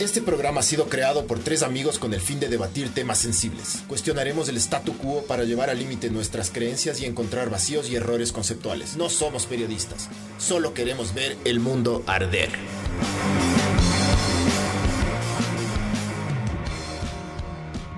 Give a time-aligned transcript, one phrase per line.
[0.00, 3.82] Este programa ha sido creado por tres amigos con el fin de debatir temas sensibles.
[3.88, 8.32] Cuestionaremos el statu quo para llevar al límite nuestras creencias y encontrar vacíos y errores
[8.32, 8.96] conceptuales.
[8.96, 12.48] No somos periodistas, solo queremos ver el mundo arder.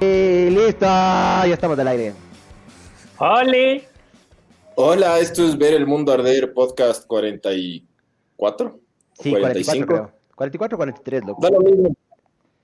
[0.00, 2.14] Eh, listo, ya estamos del aire.
[4.82, 8.80] Hola, esto es Ver el Mundo Arder, podcast 44.
[9.12, 10.10] Sí, 44 creo.
[10.34, 11.42] 44 o 43, loco.
[11.42, 11.94] Da lo mismo.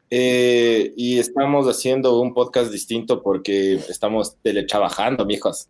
[0.08, 5.68] Eh, y estamos haciendo un podcast distinto porque estamos teletrabajando, mijos.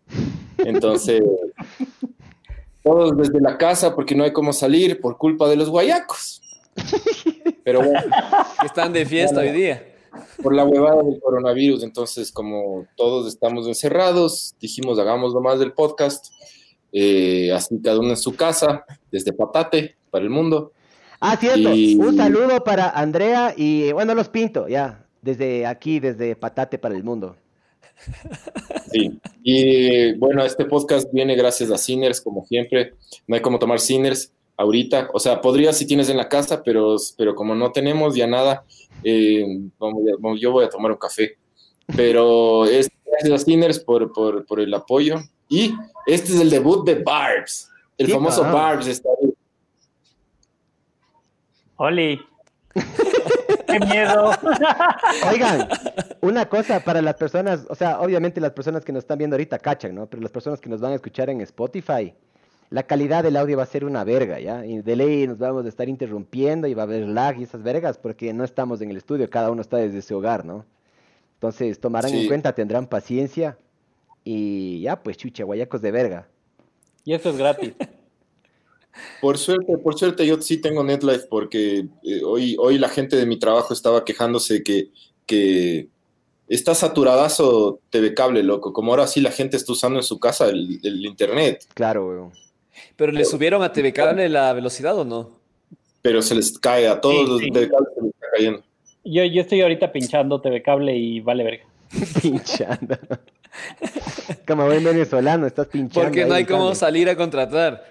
[0.59, 1.21] Entonces,
[2.81, 6.41] todos desde la casa porque no hay cómo salir por culpa de los guayacos.
[7.65, 7.99] Pero bueno,
[8.63, 9.96] están de fiesta hoy día.
[10.41, 15.73] Por la huevada del coronavirus, entonces como todos estamos encerrados, dijimos hagamos lo más del
[15.73, 16.27] podcast,
[16.91, 20.71] eh, así cada uno en su casa, desde Patate para el mundo.
[21.19, 21.73] Ah, cierto.
[21.73, 25.03] Y- Un saludo para Andrea y, bueno, los pinto, ya.
[25.21, 27.35] Desde aquí, desde Patate para el mundo.
[28.91, 29.19] Sí.
[29.43, 32.93] Y bueno, este podcast viene gracias a Sinners, como siempre.
[33.25, 35.09] No hay como tomar Sinners ahorita.
[35.13, 38.65] O sea, podría si tienes en la casa, pero, pero como no tenemos ya nada,
[39.03, 39.45] eh,
[39.79, 41.37] vamos yo voy a tomar un café.
[41.95, 45.19] Pero es gracias a Sinners por, por, por el apoyo.
[45.47, 45.73] Y
[46.05, 47.71] este es el debut de Barbs.
[47.97, 48.43] El Sí, famoso.
[48.43, 49.33] Barbs está ahí.
[51.77, 52.19] ¡Holi!
[53.67, 54.31] ¡Qué miedo!
[55.31, 55.67] Oigan,
[56.21, 59.59] una cosa para las personas, o sea, obviamente las personas que nos están viendo ahorita
[59.59, 60.07] cachan, ¿no?
[60.07, 62.13] Pero las personas que nos van a escuchar en Spotify,
[62.69, 64.65] la calidad del audio va a ser una verga, ¿ya?
[64.65, 67.63] Y de ley nos vamos a estar interrumpiendo y va a haber lag y esas
[67.63, 70.65] vergas porque no estamos en el estudio, cada uno está desde su hogar, ¿no?
[71.35, 73.57] Entonces, tomarán en cuenta, tendrán paciencia
[74.23, 76.27] y ya, pues chucha, guayacos de verga.
[77.05, 77.73] Y eso es gratis.
[79.21, 83.27] Por suerte, por suerte yo sí tengo NetLife porque eh, hoy, hoy la gente de
[83.27, 84.89] mi trabajo estaba quejándose que,
[85.27, 85.87] que
[86.47, 88.73] está saturadazo TV cable, loco.
[88.73, 92.46] Como ahora sí la gente está usando en su casa el, el internet, Claro, weón.
[92.95, 95.37] ¿Pero le subieron a TV Cable la velocidad o no?
[96.01, 97.51] pero se les cae a todos Sí, los sí.
[97.51, 98.63] TV cable se les está cayendo.
[99.03, 101.63] Yo, yo estoy ahorita pinchando TV Cable y vale verga.
[102.21, 102.97] Pinchando.
[104.47, 106.01] Como buen venezolano, estás pinchando.
[106.07, 107.83] Porque no hay cómo salir a contratar.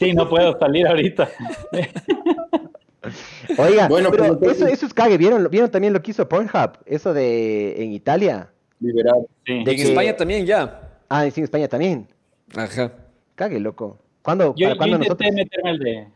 [0.00, 1.28] Sí, no puedo salir ahorita.
[3.58, 5.18] Oiga, Bueno, pero pero- eso, eso es cague.
[5.18, 6.78] ¿Vieron, ¿Vieron también lo que hizo Pornhub?
[6.86, 8.48] Eso de en Italia.
[8.80, 9.26] Liberado.
[9.46, 9.52] Sí.
[9.64, 10.90] De en que- España también ya.
[11.08, 12.08] Ah, sí, en España también.
[12.56, 12.92] Ajá.
[13.34, 13.98] Cague, loco.
[14.24, 14.54] ¿Cuándo?
[14.56, 15.34] Yo, ¿Para yo cuándo intenté nosotros?
[15.34, 16.06] meterme al de.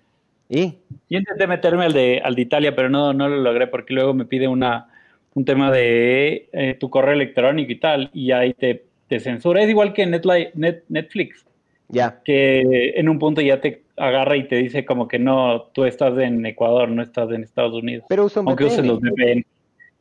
[0.49, 0.79] ¿Y?
[1.11, 4.15] Yo intenté meterme al de, al de Italia, pero no, no lo logré porque luego
[4.15, 4.89] me pide una,
[5.35, 9.63] un tema de eh, tu correo electrónico y tal, y ahí te, te censura.
[9.63, 11.45] Es igual que Netli- Net- Netflix,
[11.89, 12.21] Ya.
[12.25, 16.17] que en un punto ya te agarra y te dice como que no, tú estás
[16.19, 18.07] en Ecuador, no estás en Estados Unidos.
[18.09, 18.87] Pero usa un aunque VPN.
[18.87, 19.45] los VPN.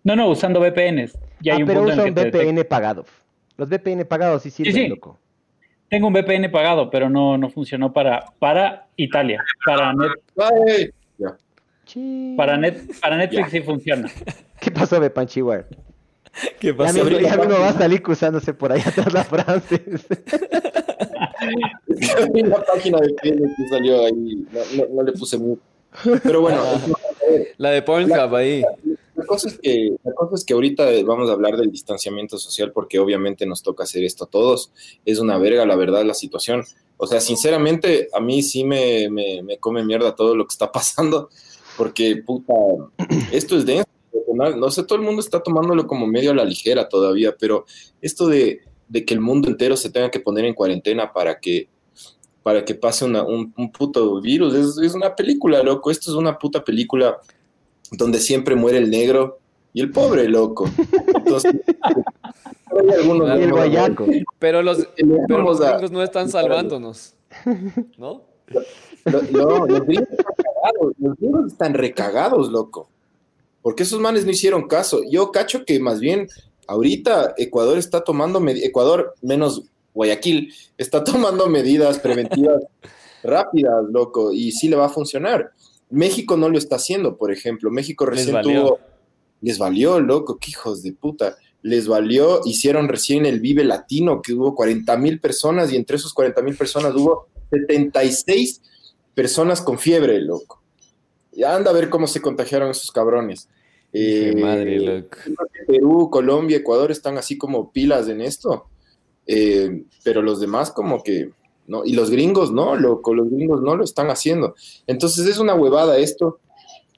[0.06, 1.20] No, no, usando VPNs.
[1.42, 2.38] Ya hay ah, un pero punto usa en un el que te.
[2.46, 3.06] VPN pagado.
[3.58, 4.88] Los VPN pagados sí sirven, sí.
[4.88, 5.20] loco.
[5.90, 9.44] Tengo un VPN pagado, pero no, no funcionó para, para Italia.
[9.66, 10.12] Para, net,
[11.18, 11.38] ya.
[12.36, 13.50] Para, net, para Netflix Ya.
[13.52, 14.10] sí funciona.
[14.60, 15.66] ¿Qué pasó, Bepanchiwar?
[16.60, 17.04] ¿Qué Ya pasó?
[17.06, 19.26] mismo, ya mismo va a salir cruzándose por ahí atrás la.
[22.34, 25.62] Vi la página de Facebook que salió ahí, no, no- no le puse mucho.
[26.24, 26.62] Pero bueno,
[27.58, 28.64] La de Pornhub ahí.
[29.28, 32.98] Cosa, es que, la cosa es que ahorita vamos a hablar del distanciamiento social porque
[33.00, 34.72] obviamente nos toca hacer esto a todos.
[35.06, 36.64] Es una verga, la verdad, la situación.
[36.98, 40.72] O sea, sinceramente, a mí sí me, me, me come mierda todo lo que está
[40.72, 41.30] pasando
[41.78, 42.54] porque, puta,
[43.32, 43.86] esto es denso.
[44.36, 47.66] No sé, todo el mundo está tomándolo como medio a la ligera todavía, pero
[48.02, 51.70] esto de, de que el mundo entero se tenga que poner en cuarentena para que
[52.44, 54.54] para que pase una- un, un puto virus.
[54.56, 55.92] Es, es una película, loco.
[55.92, 57.18] Esto es una puta película
[57.92, 59.40] donde siempre muere el negro
[59.74, 60.70] y el pobre, loco.
[61.16, 61.54] Entonces,
[61.86, 64.06] hay algunos- Y el guayaco.
[64.40, 67.14] Pero los, pero los vamos a- gringos no están salvándonos.
[67.98, 68.24] ¿No?
[69.06, 70.94] Lo- No, los gringos están cagados.
[71.00, 72.90] Los gringos están recagados, loco.
[73.62, 75.02] Porque esos manes no hicieron caso.
[75.10, 76.28] Yo cacho que más bien
[76.68, 79.64] ahorita Ecuador está tomando, Ecuador menos
[79.94, 82.64] Guayaquil, está tomando medidas preventivas
[83.24, 85.52] rápidas, loco, y sí le va a funcionar.
[85.90, 87.72] México no lo está haciendo, por ejemplo.
[87.72, 88.62] México Les recién valió.
[88.62, 88.80] tuvo...
[89.42, 91.38] Les valió, loco, qué hijos de puta.
[91.62, 96.14] Les valió, hicieron recién el Vive Latino, que hubo 40 mil personas, y entre esos
[96.14, 98.62] 40 mil personas hubo 76
[99.14, 100.62] personas con fiebre, loco.
[101.32, 103.48] Y anda a ver cómo se contagiaron esos cabrones.
[103.92, 105.18] Qué Eh, madre, loco.
[105.68, 108.66] Perú, Colombia, Ecuador están así como pilas en esto,
[109.30, 111.32] Eh, pero los demás como que
[111.68, 111.86] ¿no?
[111.86, 114.56] Y los gringos no, loco, los gringos no lo están haciendo.
[114.88, 116.40] Entonces es una huevada esto.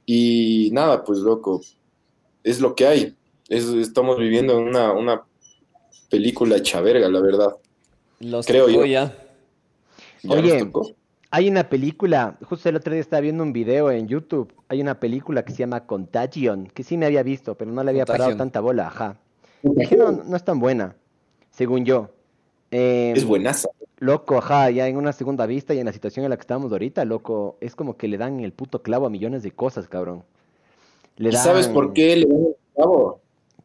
[0.06, 1.62] Y nada, pues loco,
[2.44, 3.16] es lo que hay.
[3.48, 5.24] Es- estamos viviendo en una, una
[6.10, 7.56] película hecha verga, la verdad.
[8.20, 8.86] Los Creo tocó yo.
[8.86, 9.16] ya.
[10.24, 10.92] Ya Oye, tocó.
[11.32, 15.00] Hay una película, justo el otro día estaba viendo un video en YouTube, hay una
[15.00, 18.36] película que se llama Contagion, que sí me había visto, pero no le había parado
[18.36, 19.18] tanta bola, ajá.
[19.62, 20.96] No, no es tan buena,
[21.52, 22.10] según yo.
[22.72, 23.70] Eh, Es buenaza.
[24.00, 26.72] Loco, ajá, ya en una segunda vista y en la situación en la que estamos
[26.72, 30.24] ahorita, loco, es como que le dan el puto clavo a millones de cosas, cabrón.
[31.18, 33.20] Le ¿Y sabes por qué le dan el clavo?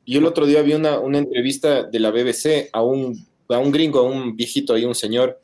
[0.05, 3.71] Yo el otro día vi una, una entrevista de la BBC a un, a un
[3.71, 5.41] gringo, a un viejito ahí, un señor,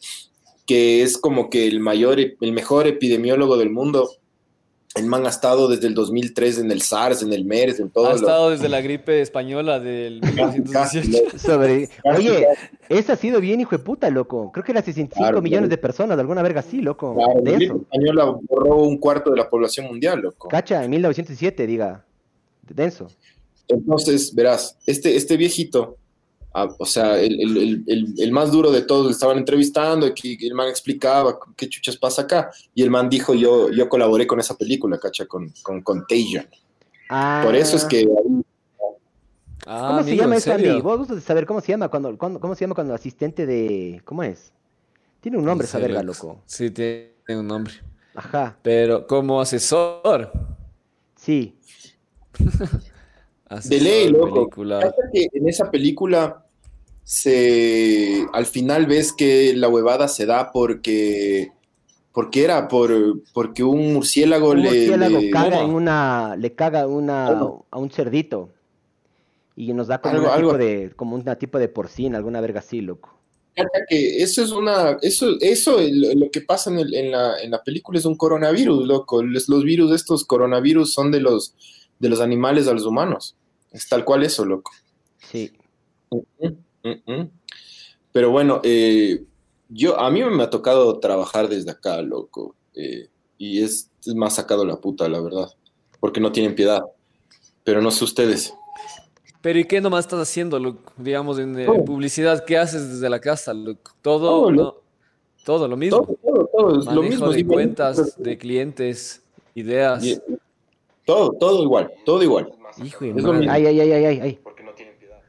[0.66, 4.10] que es como que el mayor, el mejor epidemiólogo del mundo.
[4.96, 8.06] El man ha estado desde el 2003 en el SARS, en el MERS, en todo
[8.06, 10.20] Ha lo- estado desde la gripe española del
[10.72, 11.38] Casi, 1918.
[11.38, 11.88] Sobre...
[12.04, 12.46] Oye,
[12.88, 14.50] ese ha sido bien hijo de puta, loco.
[14.52, 15.70] Creo que era 65 Claro, millones claro.
[15.70, 17.14] de personas, de alguna verga así, loco.
[17.14, 17.82] Claro, la de gripe eso.
[17.82, 20.48] española borró un cuarto de la población mundial, loco.
[20.48, 22.04] Cacha, en 1907, diga.
[22.69, 23.06] Denso.
[23.69, 25.98] Entonces, verás, este, este viejito,
[26.55, 30.06] ah, o sea, el, el- el- el- el más duro de todos, le estaban entrevistando
[30.06, 32.50] y que el man explicaba qué chuchas pasa acá.
[32.75, 36.47] Y el man dijo, yo, yo colaboré con esa película, cacha, con, con Contagion.
[37.08, 38.08] Ah, Por eso es que
[39.67, 40.52] Ah, ¿Cómo se llama ¿en eso?
[40.52, 40.81] Andy?
[40.81, 43.44] Vos gustas de saber cómo se llama cuando, cuando- cómo se llama cuando el asistente
[43.47, 44.00] de.
[44.05, 44.52] ¿Cómo es?
[45.20, 46.41] Tiene un nombre serio, verga, loco.
[46.47, 47.75] Sí, tiene un nombre.
[48.14, 50.32] Ajá, Pero como asesor.
[51.14, 51.56] sí.
[53.64, 54.49] de ley, loco.
[55.12, 56.44] que en esa película
[57.05, 61.50] se al final ves que la huevada se da porque
[62.12, 62.93] porque era por
[63.32, 66.37] porque un murciélago Un le, murciélago le- caga en una.
[66.37, 67.67] Le caga una, ¿Cómo?
[67.70, 68.50] a un cerdito.
[69.56, 70.91] Y nos da como Algo- una algo- tipo de.
[70.97, 73.17] como una tipo de porcina, alguna verga así, loco.
[73.88, 77.50] Que eso es una, eso, eso lo, lo que pasa en, el- en la, en
[77.50, 79.23] la película es un coronavirus, loco.
[79.23, 81.55] Los, los virus, estos coronavirus son de los,
[82.00, 83.37] de los animales a los humanos.
[83.70, 84.73] Es tal cual eso, loco.
[85.19, 85.52] Sí.
[86.11, 86.47] Mm,
[86.82, 87.31] mm, mm.
[88.11, 89.23] Pero bueno, eh,
[89.69, 92.56] yo, a mí me ha tocado trabajar desde acá, loco.
[92.75, 93.08] eh,
[93.38, 95.49] y es, es más sacado la puta, la verdad.
[96.00, 96.82] Porque no tienen piedad.
[97.64, 98.52] Pero no sé ustedes.
[99.41, 100.93] Pero ¿y qué nomás estás haciendo, loco?
[100.99, 101.85] Digamos, en eh, Todo.
[101.85, 103.93] publicidad, ¿qué haces desde la casa, loco?
[104.02, 104.82] Todo, Todo, no, loco.
[105.44, 105.99] todo lo mismo.
[106.05, 107.31] Todo, todo, todo es lo mismo.
[107.31, 109.23] de sí, cuentas, de clientes,
[109.55, 110.05] ideas.
[110.05, 110.19] y-
[111.10, 112.52] todo, todo igual, todo igual.
[112.84, 113.52] Hijo de Es lo mismo.
[113.52, 114.40] Ay, ay, ay, ay, ay, ay.
[114.44, 115.20] Porque no tienen piedad.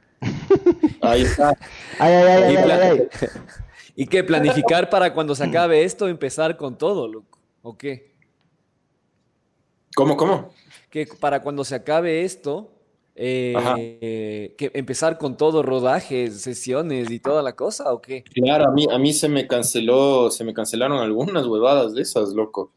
[1.01, 1.57] Ahí está.
[1.97, 3.27] Ay, ay, ay, ay, Y ay, ay, ay.
[3.95, 4.23] ¿Y qué?
[4.23, 7.39] ¿Planificar para cuando se acabe esto, empezar con todo, loco?
[7.63, 8.11] ¿O qué?
[9.95, 10.53] ¿Cómo, cómo?
[10.91, 12.71] Que para cuando se acabe esto,
[13.15, 18.23] eh, que empezar con todo, rodajes, sesiones y toda la cosa, ¿o qué?
[18.23, 22.29] Claro, a mí, a mí se me canceló, se me cancelaron algunas huevadas de esas,
[22.33, 22.71] loco.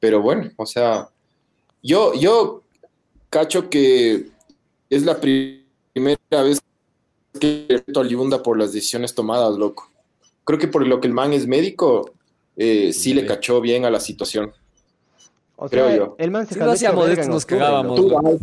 [0.00, 1.08] Pero bueno, o sea,
[1.82, 2.62] yo, yo
[3.30, 4.26] cacho que
[4.90, 6.60] es la pri- primera vez
[7.38, 9.90] que respeto al Yunda por las decisiones tomadas, loco.
[10.44, 12.12] Creo que por lo que el man es médico,
[12.56, 14.52] eh, sí le cachó bien a la situación.
[15.56, 16.16] O Creo sea, yo.
[16.18, 18.40] el man se Si cagó no hacíamos nos octubre, cagábamos.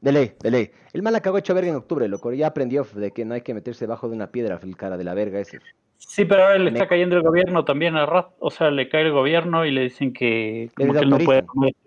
[0.00, 0.70] De ley, de ley.
[0.92, 2.32] El man la cagó hecho verga en octubre, loco.
[2.32, 5.04] Ya aprendió de que no hay que meterse debajo de una piedra, el cara de
[5.04, 5.60] la verga ese.
[5.96, 8.34] Sí, pero ahora le está cayendo el gobierno también a rato.
[8.38, 11.40] O sea, le cae el gobierno y le dicen que, como que él no puede
[11.40, 11.83] autorizan.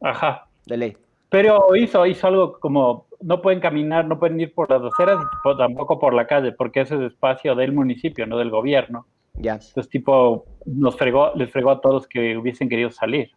[0.00, 0.46] Ajá.
[0.66, 0.96] De ley.
[1.30, 5.56] Pero hizo, hizo algo como, no pueden caminar, no pueden ir por las aceras, y
[5.56, 9.06] tampoco por la calle, porque ese es espacio del municipio, no del gobierno.
[9.34, 9.54] Ya.
[9.54, 13.30] Entonces, tipo, nos fregó, les fregó a todos que hubiesen querido salir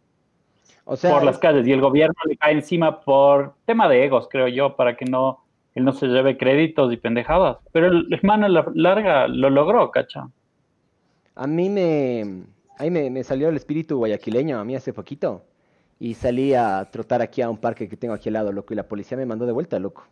[0.84, 4.28] O sea, por las calles y el gobierno le cae encima por tema de egos,
[4.30, 5.40] creo yo, para que no
[5.74, 7.58] él no se lleve créditos y pendejadas.
[7.72, 10.28] Pero el hermano la larga lo logró, cacha.
[11.34, 12.44] a mí me,
[12.78, 15.44] ahí me, me salió el espíritu guayaquileño a mí hace poquito.
[16.02, 18.74] Y salí a trotar aquí a un parque que tengo aquí al lado, loco.
[18.74, 20.02] Y la policía me mandó de vuelta, loco.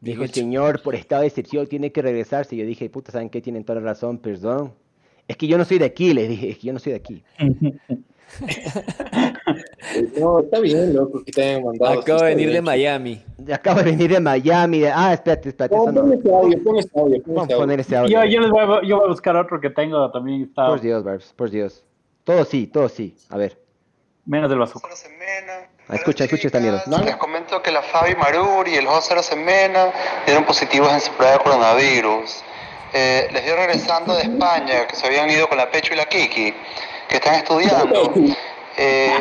[0.00, 2.54] Dijo, Dijo, señor, por estado de excepción tiene que regresarse.
[2.54, 3.40] Y yo dije, puta, ¿saben qué?
[3.40, 4.72] Tienen toda la razón, perdón.
[5.26, 6.98] Es que yo no soy de aquí, les dije, es que yo no soy de
[6.98, 7.24] aquí.
[10.20, 11.98] No, está bien, loco, que te hayan mandado.
[11.98, 12.62] Acabo de venir de.
[12.62, 13.20] Miami.
[13.52, 14.78] Acabo de venir de Miami.
[14.78, 15.74] de- Ah, espérate, espérate.
[15.74, 18.22] No, ese audio, pon ese audio, pon Vamos a poner ese audio.
[18.22, 20.80] Yo, yo, les voy a, yo voy a buscar otro que tengo también, está Por
[20.80, 21.84] Dios, Barbs, por Dios.
[22.22, 23.16] Todo sí, todo sí.
[23.30, 23.58] A ver.
[24.26, 24.88] Menos del bazooka.
[25.88, 26.84] Ah, escucha, escucha esta mierda.
[27.04, 29.92] Les comento que la Fabi Marur y el José Semena
[30.24, 32.44] dieron positivos en su prueba de coronavirus.
[32.92, 36.06] Eh, les dio regresando de España, que se habían ido con la Pecho y la
[36.06, 36.54] Kiki,
[37.08, 38.12] que están estudiando.
[38.82, 39.12] Eh,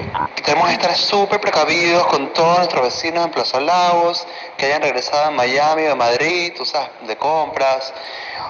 [0.46, 4.26] tenemos que estar súper precavidos con todos nuestros vecinos en Plaza Lagos,
[4.58, 7.94] que hayan regresado a Miami o a Madrid, tú sabes, de compras.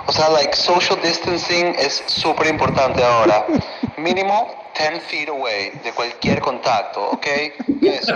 [0.06, 3.44] O sea, like, social distancing es súper importante ahora.
[3.98, 7.26] Mínimo 10 feet away de cualquier contacto, ¿ok?
[7.82, 8.14] Eso.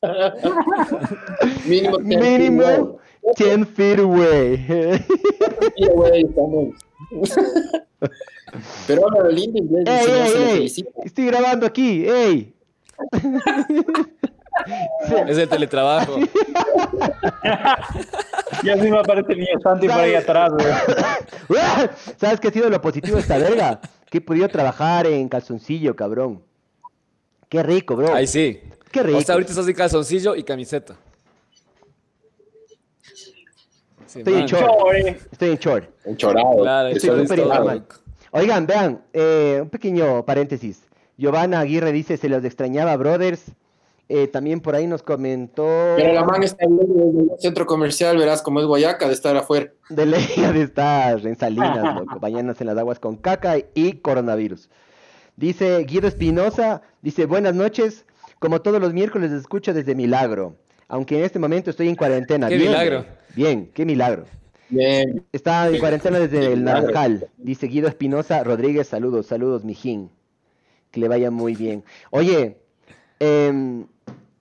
[1.66, 1.98] Mínimo.
[1.98, 2.98] Mínimo
[3.36, 5.04] 10 feet away.
[5.76, 6.74] Sí, güey, estamos.
[8.86, 9.60] Pero habla lindo.
[11.04, 12.54] Estoy grabando aquí, ¡ey!
[15.28, 16.18] Es el teletrabajo.
[18.62, 20.66] Y así me aparece el niño Santi por ahí atrás, güey.
[22.16, 23.80] ¿Sabes qué ha sido lo positivo de esta verga?
[24.10, 26.42] Que he podido trabajar en calzoncillo, cabrón.
[27.48, 28.14] Qué rico, bro.
[28.14, 28.60] Ahí sí.
[28.90, 29.18] Qué rico.
[29.18, 30.96] O sea, ahorita estás en calzoncillo y camiseta.
[34.16, 34.66] Sí, Estoy en short.
[34.66, 35.18] Chore.
[35.32, 35.90] Estoy en short.
[36.04, 36.62] Enchorado.
[36.62, 37.86] Claro, Estoy es súper informal.
[38.32, 40.82] Oigan, vean, eh, un pequeño paréntesis.
[41.16, 43.44] Giovanna Aguirre dice, se los extrañaba, brothers.
[44.08, 48.40] Eh, también por ahí nos comentó Pero la man está desde el centro comercial, verás
[48.40, 49.72] cómo es Guayaca de estar afuera.
[49.88, 54.70] de ley de estar en Salinas, loco, bañándose en las aguas con caca y coronavirus.
[55.34, 58.04] Dice Guido Espinosa, dice, buenas noches,
[58.38, 60.54] como todos los miércoles les escucho desde Milagro,
[60.86, 62.48] aunque en este momento estoy en cuarentena.
[62.48, 63.04] Qué Bien, milagro.
[63.36, 64.24] Bien, qué milagro.
[64.70, 65.22] Bien.
[65.30, 66.64] Está en cuarentena desde el.
[66.64, 67.28] Naranjal.
[67.36, 70.10] Dice Guido Espinosa Rodríguez, saludos, saludos, mijín.
[70.90, 71.84] Que le vaya muy bien.
[72.10, 72.56] Oye,
[73.20, 73.86] em,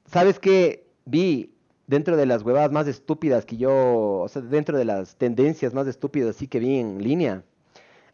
[0.05, 0.87] ¿sabes qué?
[1.05, 1.51] Vi
[1.87, 5.87] dentro de las huevadas más estúpidas que yo, o sea, dentro de las tendencias más
[5.87, 7.43] estúpidas así que vi en línea,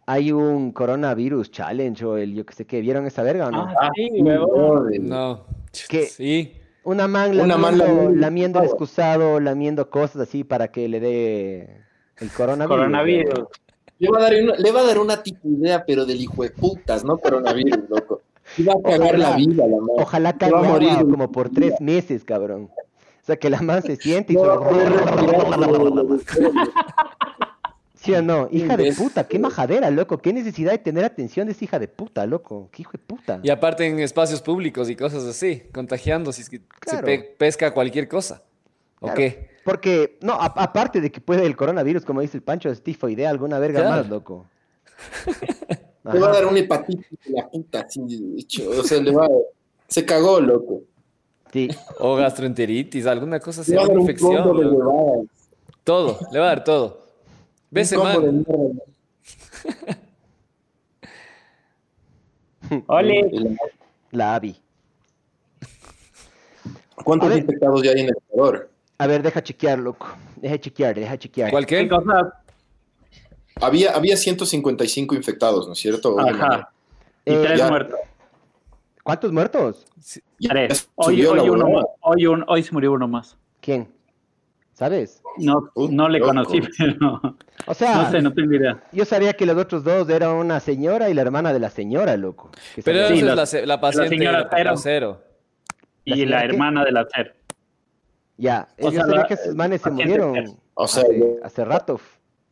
[0.08, 3.68] hay un coronavirus challenge o el yo que sé qué, ¿vieron esa verga o no?
[3.80, 5.08] Ah, sí, huevón.
[5.08, 5.46] No.
[5.88, 6.08] ¿Qué?
[6.08, 6.54] Sí.
[6.84, 11.00] Una man Una man lamiendo, lamiendo lamiendo el excusado, lamiendo cosas así para que le
[11.00, 11.82] dé
[12.18, 12.78] el coronavirus.
[12.78, 13.48] Coronavirus.
[14.00, 16.42] Le va a dar una, le va a dar una tipo idea, pero del hijo
[16.42, 17.18] de putas, ¿no?
[17.20, 18.22] Coronavirus, loco.
[18.68, 19.30] Va a cagar Ojalá.
[19.30, 19.90] la vida, la man.
[19.98, 20.98] Ojalá caiga a morir.
[21.02, 22.70] como por tres meses, cabrón.
[22.74, 24.92] O sea, que la man se siente y No va a poder
[26.26, 26.42] se...
[28.01, 28.48] ¿Sí o no?
[28.51, 30.17] Hija de puta, qué majadera, loco.
[30.17, 32.67] Qué necesidad de tener atención de esa hija de puta, loco.
[32.72, 33.39] Qué hijo de puta.
[33.43, 37.00] Y aparte en espacios públicos y cosas así, contagiando si es que Claro.
[37.00, 38.41] se pe- pesca cualquier cosa.
[39.00, 39.17] ¿O Claro.
[39.17, 39.51] qué?
[39.63, 43.60] Porque, no, aparte de que puede el coronavirus, como dice el Pancho, es tifoidea, alguna
[43.60, 43.98] verga Claro.
[44.01, 44.48] más, loco.
[46.12, 46.39] Le va a Ajá.
[46.41, 48.48] dar una hepatitis de la puta, así.
[48.67, 49.29] O sea, le va a...
[49.88, 50.81] Se cagó, loco.
[51.53, 51.70] Sí.
[52.00, 55.29] O gastroenteritis, alguna cosa así, Le va a dar alguna un combo infección.
[55.84, 57.00] Todo, le va a dar todo.
[57.72, 58.46] Ve Un ese combo de man.
[58.48, 58.86] mierda.
[62.88, 63.58] Ole.
[64.12, 64.56] La Avi.
[67.04, 67.40] ¿Cuántos ver.
[67.40, 68.70] infectados ya hay en el Ecuador?
[68.98, 70.08] A ver, deja chequear, loco.
[70.36, 71.50] Deja chequear, deja chequear.
[71.51, 71.90] ¿Cuál ¿Qué qué?
[71.90, 72.44] cosa?
[73.62, 76.20] Había, había 155 infectados, ¿no es cierto?
[76.20, 76.72] Ajá.
[77.25, 77.70] Y Eh, tres ya.
[77.70, 78.00] muertos.
[79.04, 79.86] ¿Cuántos muertos?
[80.40, 80.90] Tres.
[80.96, 81.66] Hoy, hoy, uno,
[82.01, 83.36] hoy, un- hoy se murió uno más.
[83.60, 83.88] ¿Quién?
[84.74, 85.22] ¿Sabes?
[85.38, 87.22] No, no le conocí, pero
[87.68, 88.82] O sea, no sé, no tengo idea.
[88.92, 92.18] yo sabía que los otros dos eran una señora y la hermana de la señora,
[92.18, 92.50] loco.
[92.84, 94.74] Pero sabía- Sí, esa es la- la, se- la paciente señora de cero.
[94.78, 95.24] cero.
[96.06, 97.36] ¿La Y la hermana del hacer.
[98.38, 100.58] Ya, O yo sea, sabía la- que esos manes se paciente murieron cero.
[100.74, 101.04] O sea,
[101.44, 102.00] hace, rato,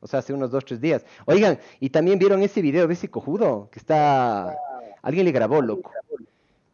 [0.02, 1.04] o sea, hace unos dos, tres días.
[1.26, 4.56] Oigan, y también vieron ese video de ese cojudo que está...
[5.02, 5.92] Alguien le grabó, loco.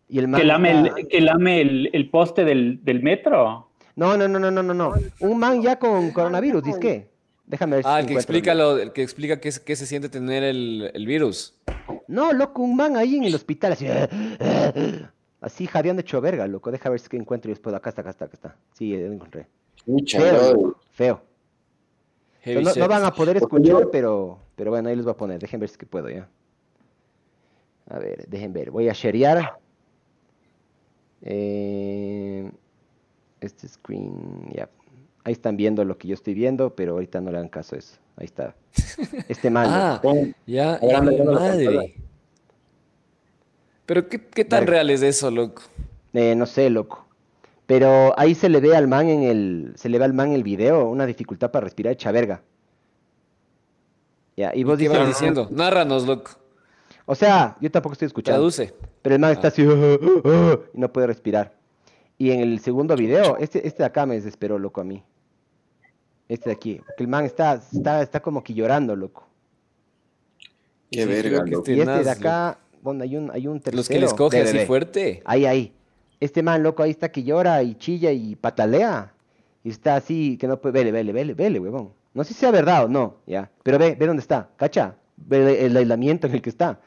[0.10, 3.64] Y el man Que lame, está- el, que lame el, el poste del, del metro.
[3.96, 4.94] No, no, no, no, no, no, no.
[5.20, 7.10] Un man ya con coronavirus, ¿dices qué?
[7.46, 8.20] Déjame ver si Ah, el que encuentro.
[8.20, 11.56] explica, lo, el que explica qué, qué se siente tener el, el virus.
[12.08, 13.88] No, loco, un man ahí en el hospital, así...
[15.42, 16.72] Así jadeando hecho verga, loco.
[16.72, 17.75] Deja ver si que encuentro y después.
[17.75, 18.56] Acá está, acá está, acá está.
[18.74, 19.46] Sí, lo encontré.
[19.86, 21.22] Mucha, Feo, loco, feo.
[22.78, 25.40] No, van a poder escuchar, pero, pero bueno, ahí les voy a poner.
[25.40, 26.28] Dejen ver si es que puedo ya.
[27.88, 28.72] A ver, dejen ver.
[28.72, 29.60] Voy a sharear.
[31.22, 32.50] Eh,
[33.42, 34.70] este screen, ya.
[35.24, 37.80] Ahí están viendo lo que yo estoy viendo, pero ahorita no le dan caso a
[37.80, 37.98] eso.
[38.18, 38.56] Ahí está.
[39.27, 39.68] Este man.
[39.70, 40.01] Ah,
[40.46, 41.96] ya, hijo me madre.
[43.86, 45.63] Pero qué, qué tan real es eso, loco.
[46.13, 47.06] Eh, no sé, loco.
[47.65, 50.36] Pero ahí se le ve al man en el, se le ve al man en
[50.36, 52.42] el video una dificultad para respirar hecha verga.
[54.38, 55.48] Ya, y vos ¿Qué dices, vas diciendo?
[55.50, 56.32] Narranos, loco.
[57.06, 58.38] o sea, yo tampoco estoy escuchando.
[58.38, 58.74] Traduce.
[59.01, 59.62] Pero el man está así
[60.74, 61.54] y no puede respirar.
[62.17, 65.03] Y en el segundo video, este, este de acá me desesperó, loco, a mí.
[66.29, 66.81] Este de aquí.
[66.86, 69.27] Porque el man está, está, está como que llorando, loco.
[70.91, 71.72] Qué Sí, verga, que loco.
[71.72, 73.77] Y este de acá, donde hay un, hay un tercero.
[73.77, 75.22] Los que les coge así fuerte.
[75.25, 75.74] Ahí, ahí.
[76.19, 79.13] Este man, loco, ahí está que llora y chilla y patalea.
[79.63, 80.74] Y está así, que no puede.
[80.74, 81.91] Vele, vele, vele, vele, huevón.
[82.13, 83.51] No sé si sea verdad o no, ya.
[83.62, 84.95] Pero ve, ve dónde está, cacha.
[85.17, 86.79] Ve el, el aislamiento en el que está.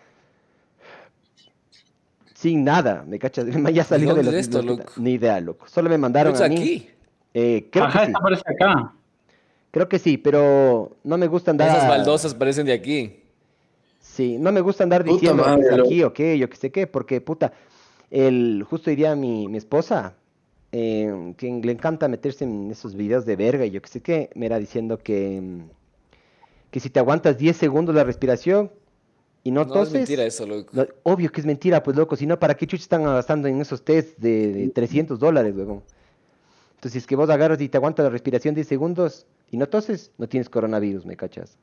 [2.38, 3.46] Sin nada, ¿me cachas?
[3.74, 4.84] Ya salió de la es esto, loco?
[4.96, 5.66] Ni idea, loco.
[5.66, 6.54] Solo me mandaron ¿Es a mí.
[6.56, 6.90] aquí?
[7.34, 8.12] Eh, creo Ajá, que sí.
[8.34, 8.92] esta acá.
[9.72, 11.68] Creo que sí, pero no me gusta andar.
[11.68, 13.24] Esas baldosas parecen de aquí.
[13.98, 15.88] Sí, no me gusta andar Puta diciendo que madre, es loco.
[15.88, 17.52] aquí o qué, yo qué sé qué, porque puta,
[18.08, 20.14] el, justo hoy día mi, mi esposa,
[20.70, 24.30] eh, que le encanta meterse en esos videos de verga y yo qué sé qué,
[24.36, 25.70] me era diciendo que, mm,
[26.70, 28.70] que si te aguantas 10 segundos la respiración
[29.48, 30.70] y no, No, es mentira eso, loco.
[30.74, 33.60] no, obvio que es mentira, pues loco, si no, ¿para qué chuches están gastando en
[33.60, 35.82] esos test de, de 300 dólares, luego?
[36.74, 39.66] Entonces, si es que vos agarras y te aguantas la respiración 10 segundos y no
[39.68, 41.56] toses, no tienes coronavirus, ¿me cachas?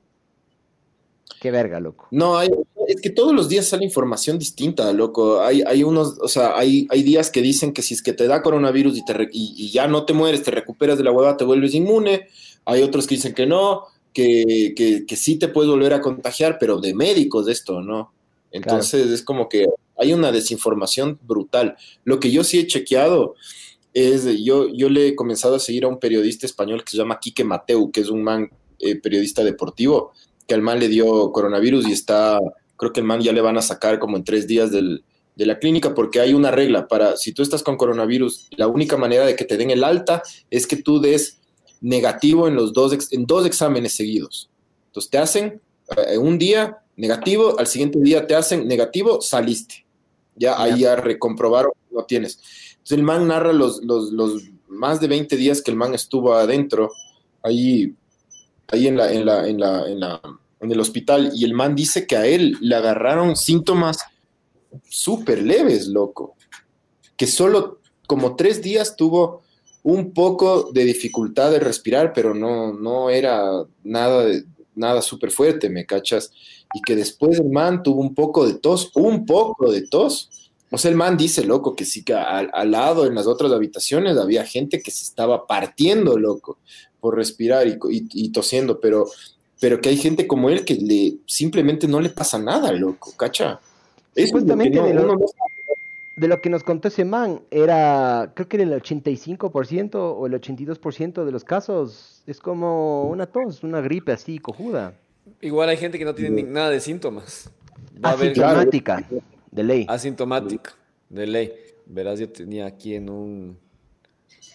[1.39, 2.07] Qué verga, loco.
[2.11, 2.49] No, hay,
[2.87, 5.41] es que todos los días sale información distinta, loco.
[5.41, 8.25] Hay, hay unos, o sea, hay, hay días que dicen que si es que te
[8.27, 11.37] da coronavirus y, te y, y ya no te mueres, te recuperas de la hueva,
[11.37, 12.27] te vuelves inmune.
[12.65, 13.83] Hay otros que dicen que no,
[14.15, 18.13] que, que, que sí te puedes volver a contagiar, pero de médicos de esto, ¿no?
[18.49, 19.67] Entonces es como que
[19.97, 21.75] hay una desinformación brutal.
[22.05, 23.35] Lo que yo sí he chequeado
[23.93, 27.19] es, yo, yo le he comenzado a seguir a un periodista español que se llama
[27.19, 30.13] Quique Mateu, que es un man eh, periodista deportivo,
[30.47, 32.39] que al man le dio coronavirus y está,
[32.77, 35.03] creo que el man ya le van a sacar como en tres días del,
[35.35, 38.95] de la clínica porque hay una regla para, si tú estás con coronavirus, la única
[38.95, 41.41] manera de que te den el alta es que tú des
[41.85, 44.49] negativo en los dos, en dos exámenes seguidos.
[44.87, 45.61] Entonces te hacen
[45.95, 49.85] eh, un día negativo, al siguiente día te hacen negativo, saliste.
[50.35, 52.39] Ya ahí ya recomprobaron que no tienes.
[52.71, 56.33] Entonces el man narra los, los, los más de 20 días que el man estuvo
[56.33, 56.91] adentro,
[57.43, 57.93] ahí,
[58.67, 60.21] ahí en, la, en, la, en, la, en, la,
[60.61, 63.99] en el hospital, y el man dice que a él le agarraron síntomas
[64.89, 66.35] súper leves, loco.
[67.15, 69.44] Que solo como tres días tuvo
[69.85, 74.25] un poco de dificultad de respirar, pero no, no era nada,
[74.73, 76.31] nada súper fuerte, ¿me cachas?
[76.73, 80.49] Y que después el man tuvo un poco de tos, un poco de tos.
[80.71, 83.51] O sea, el man dice, loco, que sí que al, al lado, en las otras
[83.51, 86.57] habitaciones, había gente que se estaba partiendo, loco,
[86.99, 89.05] por respirar y, y- y tosiendo, pero,
[89.61, 93.59] pero que hay gente como él que le, simplemente no le pasa nada, loco, ¿cacha?
[94.15, 95.25] Eso es lo que no- de lo- uno no
[96.15, 100.33] De lo que nos contó ese man, era, creo que era el 85% o el
[100.33, 104.93] 82% de los casos es como una tos, una gripe así, cojuda.
[105.41, 107.49] Igual hay gente que no tiene ni nada de síntomas.
[108.03, 109.05] Va a haber Asintomática,
[109.51, 109.85] de ley.
[109.89, 110.73] asintomática,
[111.09, 111.53] de ley.
[111.85, 113.57] Verás, yo tenía aquí en un...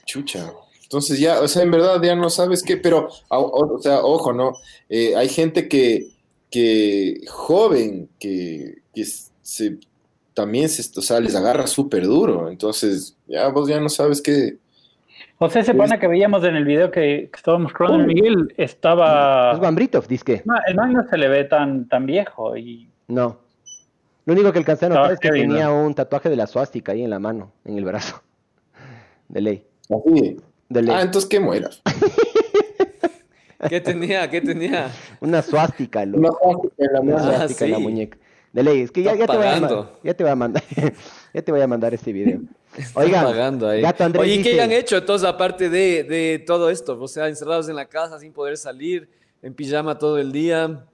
[0.06, 0.52] Chucha.
[0.82, 4.00] Entonces ya, o sea, en verdad ya no sabes qué, pero, o, o- o sea,
[4.02, 4.54] ojo, ¿no?
[4.88, 6.08] Eh, hay gente que,
[6.50, 9.04] que joven, que, que
[9.42, 9.78] se,
[10.34, 12.48] también se, o sea, les agarra súper duro.
[12.48, 14.58] Entonces, ya vos ya no sabes qué.
[15.38, 19.52] José, ese pana que veíamos en el video que, que estábamos en Miguel, estaba...
[19.52, 23.38] Es Bambritov, que No, el man no se le ve tan, tan viejo y No.
[24.26, 25.86] Lo único que alcancé a notar es que tenía ¿no?
[25.86, 28.22] un tatuaje de la suástica ahí en la mano, en el brazo.
[29.28, 29.66] De ley.
[29.88, 30.36] Así.
[30.68, 30.94] De ley.
[30.94, 31.82] Ah, entonces que mueras.
[33.68, 34.28] ¿Qué tenía?
[34.30, 34.90] ¿Qué tenía?
[35.20, 36.18] Una suástica, loco.
[36.18, 37.16] Una suástica en la.
[37.16, 37.82] Ah, suástica en la sí.
[37.82, 38.18] muñeca.
[38.52, 39.92] De ley, es que ya, Está ya te voy a mandar.
[40.02, 40.62] Ya te voy a mandar.
[41.34, 42.40] ya te voy a mandar este video.
[42.94, 43.80] Oigan, pagando ahí.
[43.80, 46.98] Gato Andrés Oye, ¿y qué dice- han hecho entonces aparte de, de todo esto?
[47.00, 49.08] O sea, encerrados en la casa sin poder salir,
[49.42, 50.84] en pijama todo el día.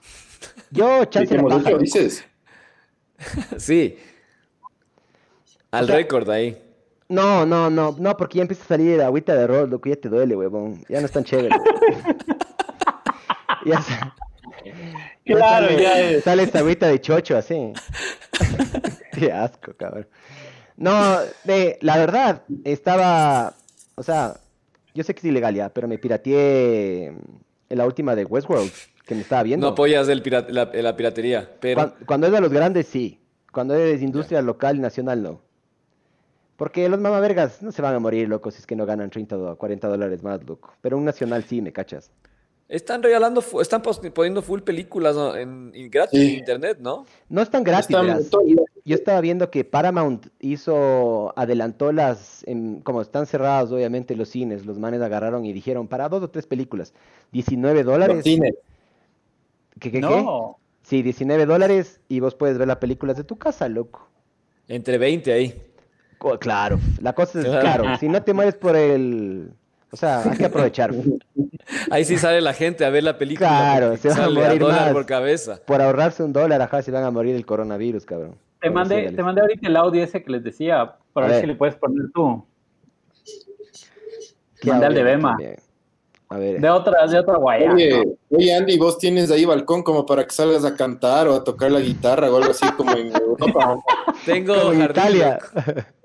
[0.70, 2.24] Yo, ¿Qué chance la paja, dices?
[3.58, 3.98] Sí.
[5.70, 6.58] Al O sea- récord ahí.
[7.08, 10.08] No, no, no, no, porque ya empieza a salir agüita de arroz, loco, ya te
[10.08, 10.82] duele, huevón.
[10.88, 11.54] Ya no es tan chévere.
[13.66, 13.82] ya
[15.24, 16.24] Claro, sale, ya es.
[16.24, 17.72] sale esta agüita de chocho así.
[19.12, 20.08] Qué asco, cabrón.
[20.76, 23.54] No, de, la verdad, estaba,
[23.94, 24.34] o sea,
[24.94, 28.70] yo sé que es ilegal ya, pero me pirateé en la última de Westworld,
[29.06, 29.66] que me estaba viendo.
[29.66, 33.20] No apoyas el la, la piratería, pero Cuan- Cuando, es de los grandes, sí.
[33.52, 35.40] Cuando es industria local y nacional, no.
[36.56, 39.36] Porque los mamavergas no se van a morir, loco, si es que no ganan 30
[39.36, 40.74] o 40 dólares más, loco.
[40.80, 42.10] Pero un nacional sí, me cachas.
[42.74, 45.36] Están regalando, están poniendo full películas ¿no?
[45.36, 46.28] en, en gratis Sí.
[46.32, 47.04] en internet, ¿no?
[47.28, 48.42] No gratis, Están- todo-
[48.84, 54.64] Yo, estaba viendo que Paramount hizo, adelantó las, en- como están cerrados obviamente los cines,
[54.66, 56.94] los manes agarraron y dijeron, para dos o tres películas,
[57.32, 58.16] 19 dólares.
[58.16, 58.54] Los cines.
[59.78, 60.00] ¿Qué, qué, qué?
[60.00, 60.56] no.
[60.82, 64.08] Sí, 19 dólares y vos puedes ver las películas de tu casa, loco.
[64.66, 65.62] Entre 20 ahí.
[66.40, 69.52] Claro, la cosa es, claro, si no te mueres por el...
[69.92, 70.90] O sea, hay que aprovechar.
[71.90, 73.48] Ahí sí sale la gente a ver la película.
[73.48, 74.92] Claro, se van a sale morir dólar más.
[74.92, 75.60] por cabeza.
[75.66, 78.34] Por ahorrarse un dólar, ajá, se van a morir del coronavirus, cabrón.
[78.60, 81.40] Te mandé, te mandé ahorita el audio ese que les decía, para A ver, ver.
[81.42, 82.44] si le puedes poner tú.
[84.64, 85.30] Mandé al de Bema.
[85.30, 85.56] también.
[86.28, 86.60] A ver.
[86.60, 87.72] De otra, de otra guaya.
[87.74, 91.44] Oye, oye, Andy, vos tienes ahí balcón como para que salgas a cantar o a
[91.44, 93.76] tocar la guitarra o algo así como en Europa,
[94.24, 95.38] Tengo Como en jardín, Italia.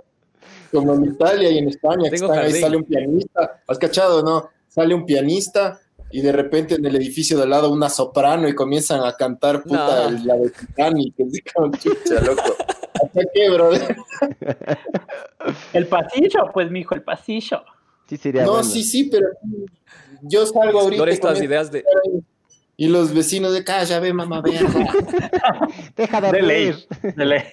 [0.72, 3.62] como en Italia y en España, que están ahí sale un pianista.
[3.68, 4.50] ¿Has cachado, no?
[4.68, 5.80] Sale un pianista
[6.12, 9.64] y de repente en el edificio de al lado una soprano y comienzan a cantar
[9.64, 10.26] puta No.
[10.26, 12.44] la de Titanic, que es como chucha, loco.
[13.04, 13.96] ¿Hasta qué, brother?
[15.74, 17.62] El pasillo, pues, mijo, el pasillo.
[18.08, 18.64] Sí, sería No, bueno.
[18.64, 19.28] sí, sí, pero
[20.24, 21.84] yo salgo ahorita y estas ideas de...
[22.76, 24.68] y los vecinos de calla, ve mamá, verga.
[25.96, 26.72] Deja de De ley.
[26.72, 27.16] reír.
[27.16, 27.44] De ley.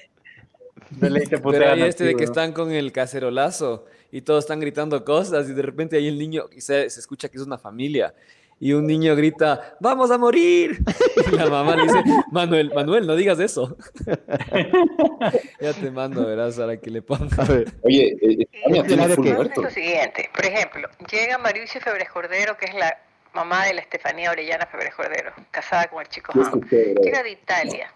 [0.96, 4.61] De ley te Pero hay este de que están con el cacerolazo y todos están
[4.61, 7.59] gritando cosas y de repente hay el niño y se, se escucha que es una
[7.59, 8.14] familia
[8.61, 10.78] y un niño grita, ¡vamos a morir!
[11.33, 13.76] Y la mamá le dice, Manuel, Manuel, no digas eso.
[15.61, 17.42] ya te mando, verás, para que le ponga.
[17.42, 17.72] A ver.
[17.83, 22.11] Oye, eh, España Es tiene claro que- Es lo siguiente, por ejemplo, llega Mauricio Febres
[22.11, 22.96] Cordero, que es la
[23.33, 26.61] mamá de la Estefanía Orellana Febres Cordero, casada con el chico Juan.
[26.70, 27.92] Llega de Italia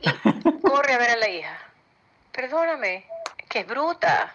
[0.00, 0.08] y
[0.60, 1.58] corre a ver a la hija.
[2.32, 3.04] Perdóname,
[3.48, 4.34] que es bruta.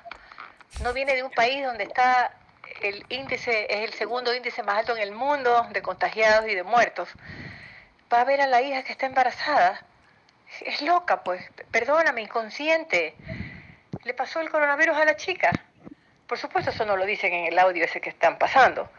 [0.84, 2.34] No viene de un país donde está
[2.82, 6.64] el índice, es el segundo índice más alto en el mundo de contagiados y de
[6.64, 7.10] muertos.
[8.14, 9.82] Va a ver a la hija que está embarazada.
[10.62, 11.44] Es loca, pues.
[11.72, 13.16] Perdóname, inconsciente.
[14.04, 15.52] Le pasó el coronavirus a la chica.
[16.28, 18.90] Por supuesto, eso no lo dicen en el audio ese que están pasando.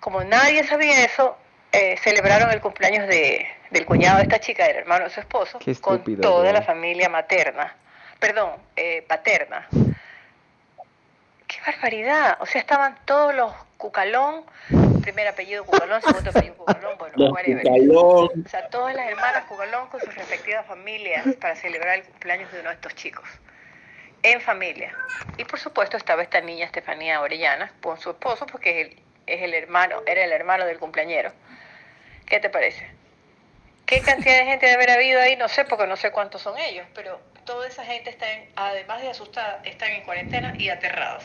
[0.00, 1.36] Como nadie sabía eso,
[1.72, 5.58] eh, celebraron el cumpleaños de, del cuñado de esta chica, del hermano de su esposo,
[5.58, 7.74] Qué con estúpido, toda la familia materna.
[8.20, 9.66] Perdón, eh, paterna.
[11.46, 12.38] ¡Qué barbaridad!
[12.40, 14.44] O sea, estaban todos los Cucalón,
[15.02, 17.14] primer apellido Cucalón, segundo apellido Cucalón, bueno.
[17.16, 18.44] Cucalón.
[18.46, 22.60] O sea, todas las hermanas Cucalón con sus respectivas familias para celebrar el cumpleaños de
[22.60, 23.28] uno de estos chicos.
[24.22, 24.94] En familia.
[25.36, 29.42] Y por supuesto estaba esta niña Estefanía Orellana con su esposo porque es el, es
[29.42, 31.32] el hermano, era el hermano del cumpleañero.
[32.24, 32.88] ¿Qué te parece?
[33.86, 35.36] ¿Qué cantidad de gente debe haber habido ahí?
[35.36, 39.02] No sé, porque no sé cuántos son ellos, pero toda esa gente está, en- además
[39.02, 41.24] de asustada, están en cuarentena y aterrados.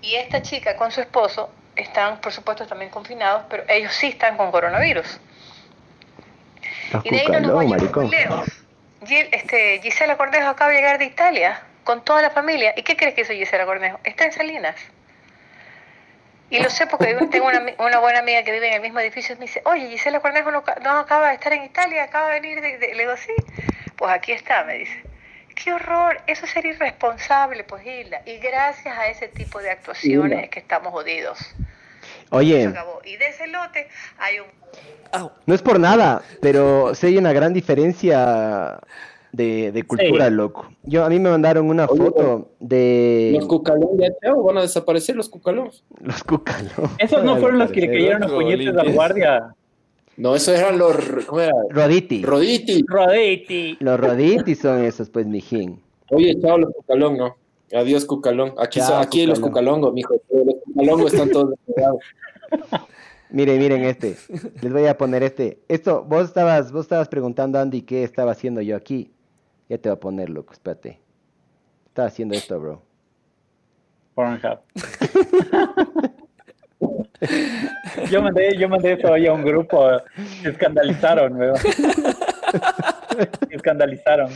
[0.00, 4.36] Y esta chica con su esposo están, por supuesto, también confinados, pero ellos sí están
[4.36, 5.20] con coronavirus.
[7.04, 8.48] Y de ahí no nos vayamos lejos.
[9.32, 12.72] Este, Gisela Cornejo acaba de llegar de Italia con toda la familia.
[12.76, 13.98] ¿Y qué crees que hizo Gisela Cornejo?
[14.04, 14.76] Está en Salinas.
[16.52, 17.46] Y lo sé porque tengo
[17.78, 20.50] una, buena amiga que vive en el mismo edificio y me dice, oye, Gisela Cornejo
[20.50, 22.94] no, no acaba de estar en Italia, acaba de venir de, de-".
[22.94, 23.32] Le digo, sí.
[23.96, 25.02] Pues aquí está, me dice.
[25.54, 28.20] Qué horror, eso es ser irresponsable, pues Hilda.
[28.26, 31.38] Y gracias a ese tipo de actuaciones es que estamos jodidos.
[32.28, 32.70] Oye.
[33.04, 33.88] Y de ese lote
[34.18, 34.46] hay un
[35.46, 38.78] no es por nada, pero sí hay una gran diferencia
[39.32, 40.68] de, de cultura, loco.
[40.84, 44.60] Yo, a mí me mandaron una Oye, foto de Los Cucalón ya chao, van a
[44.62, 45.70] desaparecer los Cucalón.
[46.00, 46.90] los cucalón.
[46.98, 48.94] Esos no fueron los que le cayeron los puñetes al limpieza.
[48.94, 49.54] guardia.
[50.18, 50.94] No, esos eran los.
[51.26, 51.52] ¿Cómo era?
[51.70, 52.22] Roditi.
[52.22, 52.84] Roditi.
[52.86, 53.76] Roditi.
[53.80, 55.80] Los roditi son esos, pues, mijín.
[56.10, 57.36] Oye, chao, los Cucalón, ¿no?
[57.74, 58.52] Adiós, Cucalón.
[58.58, 59.80] Aquí, Chao, son- aquí hay los Cucalón.
[59.80, 60.14] Cucalongos, mijo.
[60.30, 62.00] Los Cucalongos están todos despegados.
[63.30, 64.16] Miren, miren este.
[64.60, 65.62] Les voy a poner este.
[65.68, 69.10] Esto, vos estabas, vos estabas preguntando, Andy, qué estaba haciendo yo aquí.
[69.72, 71.00] Ya te voy a poner, loco, espérate.
[71.86, 72.82] Estaba haciendo esto, bro.
[74.14, 74.58] Pornhub.
[78.10, 79.88] Yo mandé, yo mandé eso hoy a un grupo.
[80.42, 81.56] Se escandalizaron, weón.
[81.56, 81.72] Se
[83.56, 84.30] escandalizaron.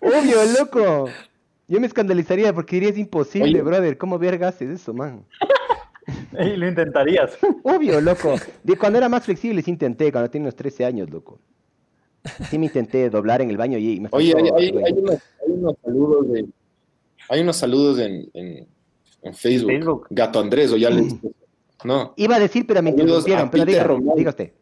[0.00, 1.08] Obvio, loco.
[1.68, 3.62] Yo me escandalizaría porque diría es imposible, Oye.
[3.62, 3.96] brother.
[3.96, 5.24] ¿Cómo verga haces eso, man?
[6.40, 7.38] Y lo intentarías.
[7.62, 8.34] Obvio, loco.
[8.64, 11.38] De cuando era más flexible sí intenté, cuando tenía unos 13 años, loco.
[12.50, 14.84] Sí me intenté doblar en el baño y me Oye, hay, faltó, hay- güey.
[14.84, 16.46] hay unos, hay unos saludos de,
[17.28, 18.68] hay unos saludos en, en,
[19.22, 19.70] en Facebook.
[19.72, 20.06] Facebook.
[20.10, 21.06] Gato Andrés, o ya le
[21.84, 23.50] No, Iba a decir, pero me interrumpieron.
[23.50, 24.52] Pero diga, diga usted.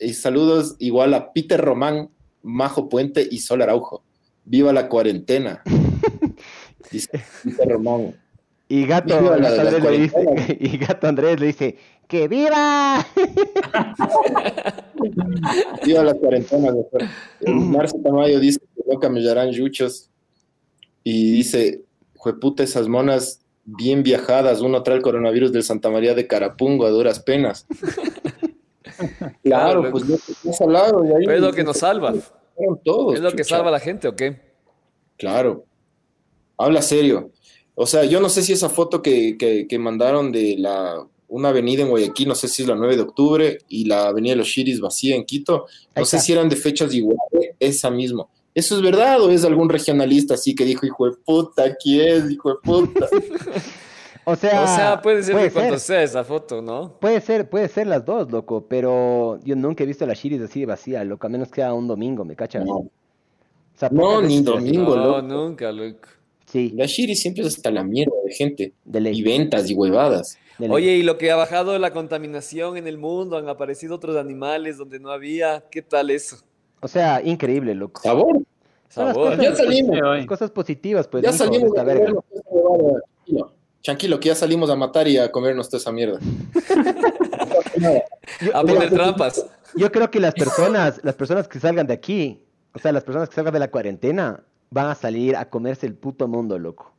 [0.00, 2.10] y saludos igual a Peter Román,
[2.42, 4.02] Majo Puente y Sol Araujo.
[4.44, 5.62] Viva la cuarentena.
[6.90, 8.14] Dice Peter Román.
[8.70, 11.76] Y Gato, Andrés le dice, y Gato Andrés le dice,
[12.08, 13.06] ¡que viva!
[15.84, 17.02] Viva la cuarentena, doctor.
[18.02, 20.10] Tamayo dice que loca me yuchos.
[21.04, 21.82] Y dice,
[22.16, 26.90] jueputa, esas monas bien viajadas, uno trae el coronavirus del Santa María de Carapungo a
[26.90, 27.66] duras penas.
[29.44, 32.12] Claro, Claro, pues yo estoy salado y ahí Pero es lo que nos salva.
[32.56, 33.14] fueron todos.
[33.14, 34.40] Es lo que salva a la gente, ¿o qué?
[35.16, 35.66] Claro.
[36.56, 37.30] Habla serio.
[37.76, 41.50] O sea, yo no sé si esa foto que, que, que mandaron de la una
[41.50, 44.36] avenida en Guayaquil, no sé si es la 9 de octubre, y la avenida de
[44.38, 48.26] los Chiris vacía en Quito, no sé si eran de fechas iguales, esa misma.
[48.54, 52.30] ¿Eso es verdad o es algún regionalista así que dijo, hijo de puta, aquí es,
[52.30, 53.06] hijo de puta?
[54.30, 55.80] O sea, O sea, puede ser de cuando ser.
[55.80, 56.92] sea esa foto, ¿no?
[57.00, 60.60] Puede ser, puede ser las dos, loco, pero yo nunca he visto la Shiris así
[60.60, 62.62] de vacía, loco, a menos que sea un domingo, ¿me cachas?
[62.66, 62.74] No.
[62.74, 62.90] O
[63.74, 65.22] sea, No, ni domingo, no, loco.
[65.22, 66.08] nunca, loco.
[66.44, 68.72] Sí, La Shiri siempre es hasta la mierda de gente.
[68.84, 69.18] de ley.
[69.18, 70.36] Y ventas y huevadas.
[70.60, 74.76] Oye, y lo que ha bajado la contaminación en el mundo, han aparecido otros animales
[74.78, 75.64] donde no había.
[75.70, 76.36] ¿Qué tal eso?
[76.80, 78.00] O sea, increíble, loco.
[78.02, 78.38] Sabor.
[78.88, 79.36] Sabor.
[79.36, 79.98] cosas- Ya salimos.
[80.00, 82.12] Las cosas positivas, pues, ya salimos verga.
[83.26, 83.52] Tranquilo.
[83.82, 86.18] Tranquilo, que ya salimos a matar y a comernos toda esa mierda.
[88.54, 89.46] A poner trampas.
[89.76, 92.42] Yo creo que las personas, las personas que salgan de aquí,
[92.74, 95.94] o sea, las personas que salgan de la cuarentena, van a salir a comerse el
[95.94, 96.92] puto mundo, loco.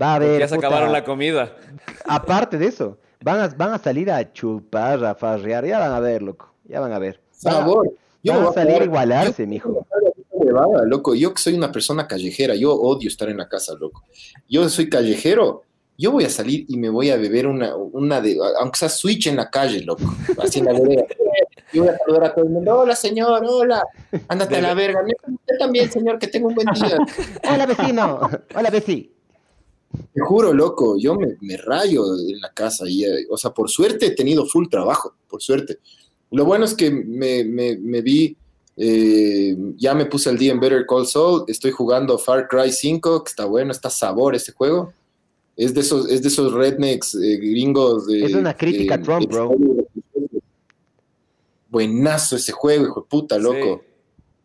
[0.00, 0.40] Va a haber.
[0.40, 1.56] Ya se puta, acabaron la comida.
[2.06, 6.00] Aparte de eso, van a, van a salir a chupar, a farrear, ya van a
[6.00, 6.52] ver, loco.
[6.64, 7.20] Ya van a ver.
[7.30, 7.90] Sabor.
[8.22, 9.86] Yo van a voy a salir a igualarse, yo- mijo.
[10.30, 11.14] huevada, loco.
[11.14, 14.02] Yo que soy una persona callejera, yo odio estar en la casa, loco.
[14.48, 15.62] Yo soy callejero.
[15.98, 19.28] Yo voy a salir y me voy a beber una, una de, aunque sea switch
[19.28, 20.02] en la calle, loco.
[20.42, 21.06] Así en la vereda.
[21.72, 22.80] Yo voy a saludar a todo el mundo.
[22.80, 23.82] Hola, señor, hola.
[24.28, 25.00] Ándate a la verga.
[25.02, 26.98] Usted también, señor, que tenga un buen día.
[27.50, 28.20] Hola, vecino.
[28.54, 29.15] Hola, vecino.
[30.12, 32.84] Te juro, loco, yo me, me rayo en la casa.
[32.88, 35.78] Y, eh, o sea, por suerte he tenido full trabajo, por suerte.
[36.30, 38.36] Lo bueno es que me, me, me vi,
[38.76, 43.24] eh, ya me puse al día en Better Call Saul, estoy jugando Far Cry 5,
[43.24, 44.92] que está bueno, está sabor este juego.
[45.56, 48.06] Es de esos, es de esos rednecks eh, gringos.
[48.06, 49.56] de- Es una crítica a Trump, bro.
[51.70, 53.82] Buenazo ese juego, hijo de puta, loco.
[53.82, 53.85] Sí.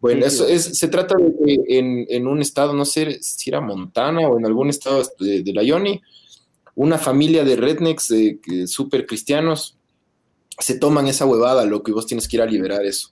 [0.02, 3.50] Bueno, Sí, eso es, se trata de que en, en un estado, no sé si
[3.52, 6.02] era Montana o en algún estado de, de la Ioni,
[6.76, 9.78] una familia de rednecks eh, que- súper cristianos
[10.58, 13.10] se toman esa huevada, loco, y vos tienes que ir a liberar eso.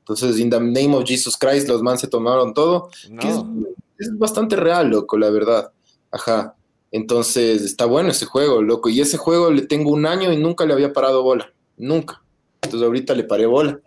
[0.00, 2.88] Entonces, in the name of Jesus Christ, los man se tomaron todo,
[3.20, 3.66] que es, No.
[3.98, 5.70] es bastante real, loco, la verdad.
[6.10, 6.56] Ajá.
[6.90, 8.88] Entonces, está bueno ese juego, loco.
[8.90, 11.52] Y ese juego le tengo un año y nunca le había parado bola.
[11.78, 12.22] Nunca.
[12.62, 13.78] Entonces, ahorita le paré bola.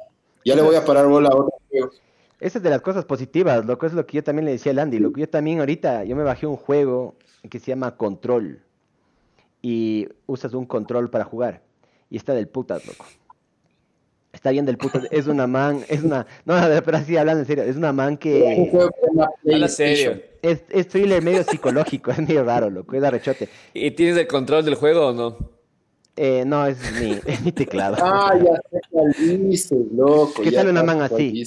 [0.46, 1.32] Ya le voy a parar bola a
[1.70, 2.02] juegos.
[2.40, 3.86] Esa es de las cosas positivas, loco.
[3.86, 5.00] Es lo que yo también le decía a Landy.
[5.00, 7.16] Loco, yo también ahorita, yo me bajé un juego
[7.50, 8.62] que se llama Control.
[9.62, 11.62] Y usas un control para jugar.
[12.10, 13.06] Y está del putas, loco.
[14.32, 15.08] Está bien del putas.
[15.12, 16.28] Es una man, es una...
[16.44, 17.64] No, pero así hablando en serio.
[17.64, 18.70] Es una man Un que...
[18.72, 20.22] que Habla serio.
[20.42, 22.12] Es, es thriller medio psicológico.
[22.12, 22.96] Es medio raro, loco.
[22.96, 23.50] Es arrechote.
[23.74, 25.56] ¿Y tienes el control del juego o no?
[26.18, 27.98] Eh, no, es mi, es mi teclado.
[28.00, 28.60] Ah, ya
[29.18, 30.42] dices, loco.
[30.44, 31.44] ¿Qué tal una man así?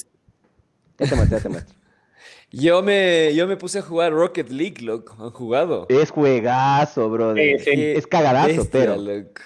[0.99, 1.75] Ya te muestro, ya te muestro.
[2.51, 5.15] Yo me, yo me puse a jugar Rocket League, loco.
[5.23, 5.85] ¿Han jugado?
[5.91, 7.59] Es juegazo, brother.
[7.59, 7.71] Sí, sí.
[7.73, 8.97] Qué Es cagadazo, bestia, pero...
[8.97, 9.43] loco.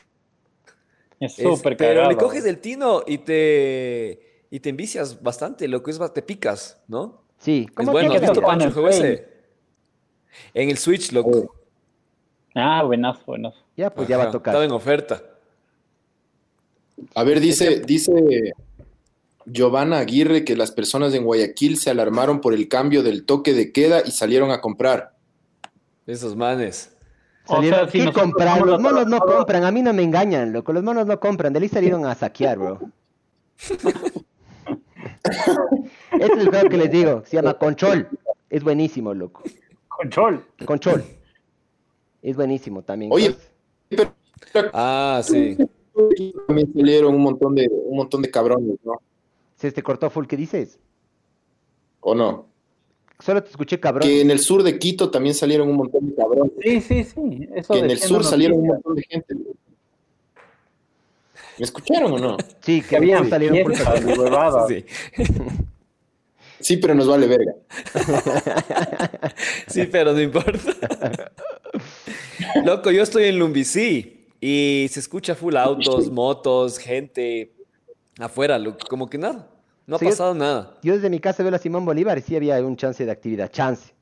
[1.19, 2.11] Es súper pero cagado.
[2.11, 5.91] le coges el tino y te, y te envicias bastante, loco.
[5.91, 7.25] Es, te picas, ¿no?
[7.39, 8.11] Sí, Es ¿cómo bueno.
[8.11, 9.01] que ¿Has visto Pancho el juego Play.
[9.01, 9.29] ese?
[10.55, 11.57] En el Switch, loco.
[12.55, 13.59] Ah, buenazo, buenazo.
[13.77, 14.53] Ya, pues ya va a tocar.
[14.53, 15.23] Estaba en oferta.
[17.17, 18.53] A ver, dice, dice
[19.47, 23.73] Giovanna Aguirre que las personas en Guayaquil se alarmaron por el cambio del toque de
[23.73, 25.17] queda y salieron a comprar.
[26.07, 26.97] Esos manes.
[27.47, 28.61] O Salieron- sea, si ¿Qué nosotros comprar?
[28.63, 30.73] Los monos no compran, a mí no me engañan, loco.
[30.73, 32.81] Los monos no compran, de ahí salieron a saquear, bro.
[36.13, 38.09] este es el juego que les digo, se llama Control.
[38.51, 39.43] Es buenísimo, loco.
[39.89, 40.45] Control.
[40.65, 41.05] Control.
[42.23, 43.11] Es buenísimo también.
[43.13, 43.35] Oye,
[43.89, 44.15] pero
[44.73, 45.57] Ah, sí.
[46.47, 49.01] también salieron un montón de, un montón de cabrones, ¿no?
[49.69, 50.79] Se te cortó full, ¿qué dices?
[52.01, 52.49] ¿O no?
[53.21, 54.09] Solo te escuché cabrón.
[54.09, 56.53] Que en el sur de Quito también salieron un montón de cabrones.
[56.61, 57.49] Sí, sí, sí.
[57.55, 59.35] Eso Que en el sur salieron un montón de gente.
[61.59, 62.37] ¿Me escucharon o no?
[62.61, 64.69] Sí, que Que había habían fiestas y huevadas.
[64.69, 64.85] Sí.
[66.59, 67.55] Sí, pero nos vale verga.
[69.69, 71.33] Sí, pero no importa.
[72.65, 77.55] Loco, yo estoy en Lumbicí y se escucha full autos, motos, gente
[78.19, 79.52] afuera, como que nada.
[79.87, 80.75] No ha pasado nada.
[80.83, 83.51] Yo desde mi casa veo la Simón Bolívar y sí había un chance de actividad,
[83.51, 83.93] chance.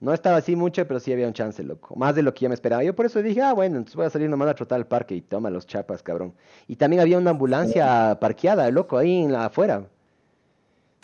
[0.00, 1.94] No estaba así mucho, pero sí había un chance, loco.
[1.94, 2.82] Más de lo que yo me esperaba.
[2.82, 5.14] Yo por eso dije, ah, bueno, entonces voy a salir nomás a trotar al parque
[5.14, 6.34] y toma los chapas, cabrón.
[6.66, 9.84] Y también había una ambulancia parqueada, loco, ahí en la afuera.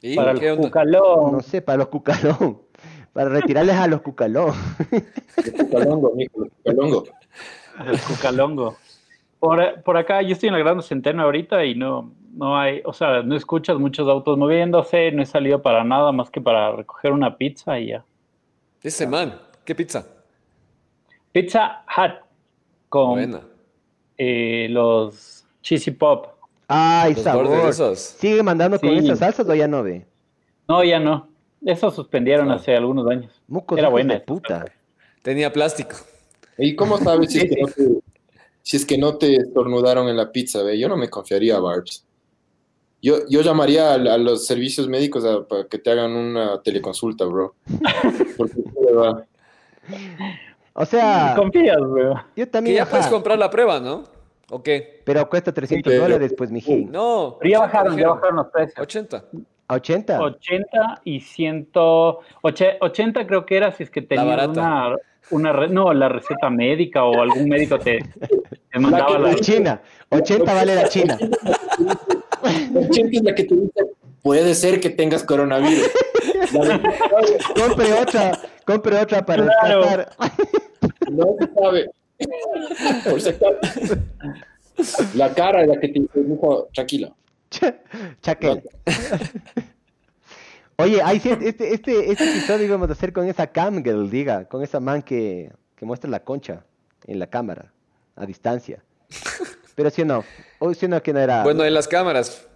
[0.02, 0.64] ¿Y Para qué el onda?
[0.68, 1.32] cucalón.
[1.32, 2.62] No sé, para los cucalón.
[3.12, 4.52] Para retirarles a los cucalón.
[5.36, 7.10] Los cucalongos, mijo, los cucalongos.
[7.86, 8.76] El cucalongo.
[9.40, 12.92] Por, por acá, yo estoy en la Gran Centeno ahorita y no, no hay, o
[12.92, 17.12] sea, no escuchas muchos autos moviéndose, no he salido para nada más que para recoger
[17.12, 18.04] una pizza y ya.
[18.82, 20.06] Ese man, ¿qué pizza?
[21.32, 22.12] Pizza Hut
[22.88, 23.40] con Buena.
[24.16, 26.26] eh, los cheesy pop.
[26.68, 27.68] Ay, Los sabor.
[27.68, 27.98] esos.
[27.98, 28.98] ¿Sigue mandando con Sí.
[28.98, 30.06] esas salsas o ya no ve?
[30.68, 31.28] No, ya no.
[31.64, 32.54] Eso suspendieron No.
[32.54, 33.42] hace algunos años.
[33.48, 34.64] Mucos Era buena de puta.
[35.22, 35.96] Tenía plástico.
[36.56, 38.00] ¿Y cómo sabes si es que no te,
[38.62, 40.62] si es que no te estornudaron en la pizza?
[40.62, 40.78] Ve?
[40.78, 42.04] Yo no me confiaría, Barbs.
[43.00, 47.24] Yo, yo llamaría a, a los servicios médicos a- para que te hagan una teleconsulta,
[47.26, 47.54] bro.
[48.36, 48.54] Porque,
[50.74, 52.14] O sea, Confías, weón.
[52.14, 52.76] yo Que también.
[52.76, 54.04] ya ajá, puedes comprar la prueba, ¿no?
[54.50, 55.02] ¿O qué?
[55.04, 56.90] Pero cuesta 300 pero- dólares, pues, mijín.
[56.90, 57.36] No.
[57.40, 58.78] Pero ya 80 bajaron, ya bajaron los precios.
[58.78, 59.24] 80.
[59.68, 60.20] ¿A 80?
[60.20, 61.68] 80 y 100.
[62.42, 64.96] oche- 80 creo que era si es que tenías una,
[65.30, 67.98] una re- no, la receta médica o algún médico te,
[68.72, 69.28] te mandaba que la.
[69.28, 69.82] La China.
[70.10, 71.18] 80 vale la China.
[72.72, 73.80] La 80 es la que te dice,
[74.22, 75.84] puede ser que tengas coronavirus.
[76.52, 80.06] De- Compre otra, compre otra para Claro.
[81.10, 81.90] No se sabe.
[83.10, 83.96] Por si acaso.
[85.14, 87.14] La cara es la que te dice, mijo, tranquilo.
[88.22, 88.62] Chaquel.
[90.76, 94.62] Oye, hay este, este, este episodio íbamos a hacer con esa cam girl, diga, con
[94.62, 96.64] esa man que, que muestra la concha
[97.06, 97.72] en la cámara,
[98.14, 98.84] a distancia.
[99.74, 100.24] Pero sí o no,
[100.58, 101.42] o sí o no que no era...
[101.42, 102.46] Bueno, en las cámaras.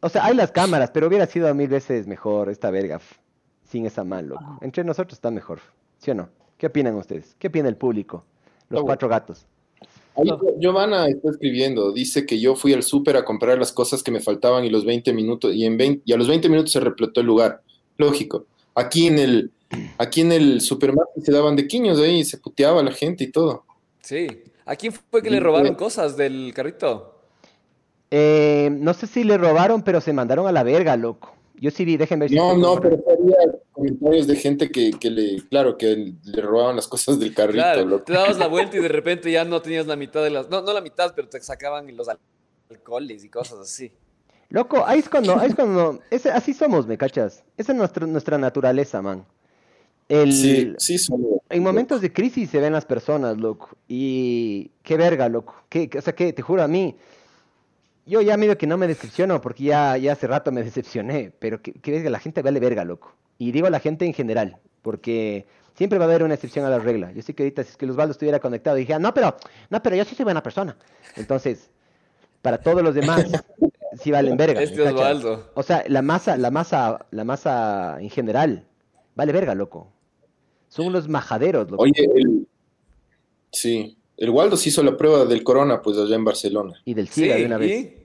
[0.00, 3.00] O sea, hay las cámaras, pero hubiera sido mil veces mejor esta verga
[3.74, 4.58] sin esa man, loco.
[4.60, 5.60] Entre nosotros está mejor,
[5.98, 6.28] ¿sí o no?
[6.58, 7.34] ¿Qué opinan ustedes?
[7.38, 8.24] ¿Qué opina el público?
[8.68, 8.86] Los No.
[8.86, 9.46] cuatro gatos.
[10.16, 14.12] Ahí Giovanna está escribiendo, dice que yo fui al súper a comprar las cosas que
[14.12, 16.80] me faltaban y los 20 minutos, y, en 20 y a los 20 minutos se
[16.80, 17.62] repletó el lugar.
[17.96, 18.46] Lógico.
[18.76, 19.50] Aquí en el,
[19.98, 23.32] aquí en el supermercado se daban de quiños ahí y se puteaba la gente y
[23.32, 23.64] todo.
[24.02, 24.28] Sí.
[24.66, 27.13] ¿A quién fue que le robaron cosas del carrito?
[28.16, 31.34] Eh, no sé si le robaron, pero se mandaron a la verga, loco.
[31.56, 32.36] Yo sí vi, déjenme ver si...
[32.36, 33.36] No, estoy no, pero había
[33.72, 37.84] comentarios de gente que, que le, claro, que le robaban las cosas del carrito, Claro,
[37.86, 38.04] loco.
[38.04, 40.48] te dabas la vuelta y de repente ya no tenías la mitad de las...
[40.48, 42.20] No, no la mitad, pero te sacaban los al-
[42.70, 43.90] alcoholes y cosas así.
[44.48, 47.42] Loco, ahí es cuando, ahí es cuando, ese- así somos, ¿me cachas?
[47.56, 49.24] Esa es nuestra, nuestra naturaleza, man.
[50.08, 53.70] El, Sí, sí, son- En momentos de crisis se ven las personas, loco.
[53.88, 55.54] Y qué verga, loco.
[55.68, 56.94] Qué- qué- o sea, que te juro a mí,
[58.06, 61.62] yo ya medio que no me decepciono porque ya, ya hace rato me decepcioné, pero
[61.62, 63.14] que, que la gente vale verga, loco.
[63.38, 66.78] Y digo la gente en general, porque siempre va a haber una excepción a la
[66.78, 67.12] regla.
[67.12, 69.36] Yo sé que ahorita si es que Osvaldo estuviera conectado y dijera, no, pero,
[69.70, 70.76] no, pero yo sí soy buena persona.
[71.16, 71.70] Entonces,
[72.42, 73.24] para todos los demás,
[74.00, 74.60] sí valen verga.
[74.60, 74.82] ¿me Este?
[74.82, 75.50] Osvaldo.
[75.54, 78.66] O sea, la masa, la masa, la masa en general,
[79.14, 79.92] vale verga, loco.
[80.68, 81.82] Son unos majaderos, loco.
[81.82, 82.46] Oye, el,
[83.50, 86.80] sí, el Waldo se hizo la prueba del corona, pues allá en Barcelona.
[86.84, 87.70] Y del Sí, SIDA de una vez.
[87.70, 88.04] y...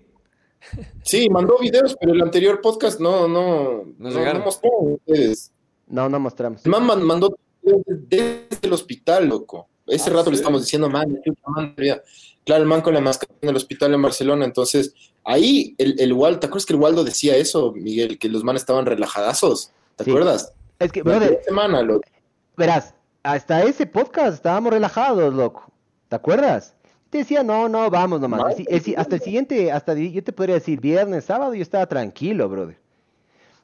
[1.04, 4.40] Sí, mandó videos, pero el anterior podcast no, no, no, llegaron.
[4.40, 5.52] no mostró a ustedes.
[5.88, 6.66] No, no mostramos.
[6.66, 9.68] El man man- mandó videos desde el hospital, loco.
[9.88, 12.02] Ese Ah, rato le estamos diciendo, man, chucha, man, mira".
[12.46, 14.46] claro, el man con la máscara en el hospital en Barcelona.
[14.46, 14.94] Entonces,
[15.24, 18.20] ahí el, el Waldo, ¿te acuerdas que el Waldo decía eso, Miguel?
[18.20, 19.72] Que los manes estaban relajadazos.
[19.96, 20.12] ¿Te Sí.
[20.12, 20.54] acuerdas?
[20.78, 22.08] Es que, brother, primera semana, loco.
[22.56, 22.94] verás,
[23.24, 25.64] hasta ese podcast estábamos relajados, loco.
[26.10, 26.76] ¿Te acuerdas?
[27.10, 28.60] Te decía, no, no, vamos nomás.
[28.60, 32.50] El el hasta el siguiente, hasta yo te podría decir, viernes, sábado, yo estaba tranquilo,
[32.50, 32.78] brother.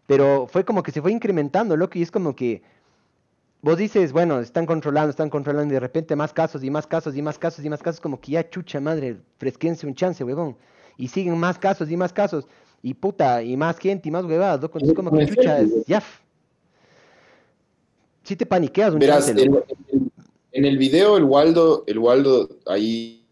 [0.07, 2.61] Pero fue como que se fue incrementando, loco, y es como que
[3.61, 7.15] vos dices, bueno, están controlando, están controlando, y de repente más casos, y más casos,
[7.15, 10.55] y más casos, y más casos, como que ya chucha madre, fresquense un chance, huevón.
[10.97, 12.47] Y siguen más casos, y más casos,
[12.83, 14.77] y puta, y más gente, y más huevadas, loco.
[14.77, 16.01] Entonces, como que chucha, es, ya.
[18.23, 19.49] Si te paniqueas un Verás, chance.
[20.55, 23.25] En- el video el Waldo, el Waldo ahí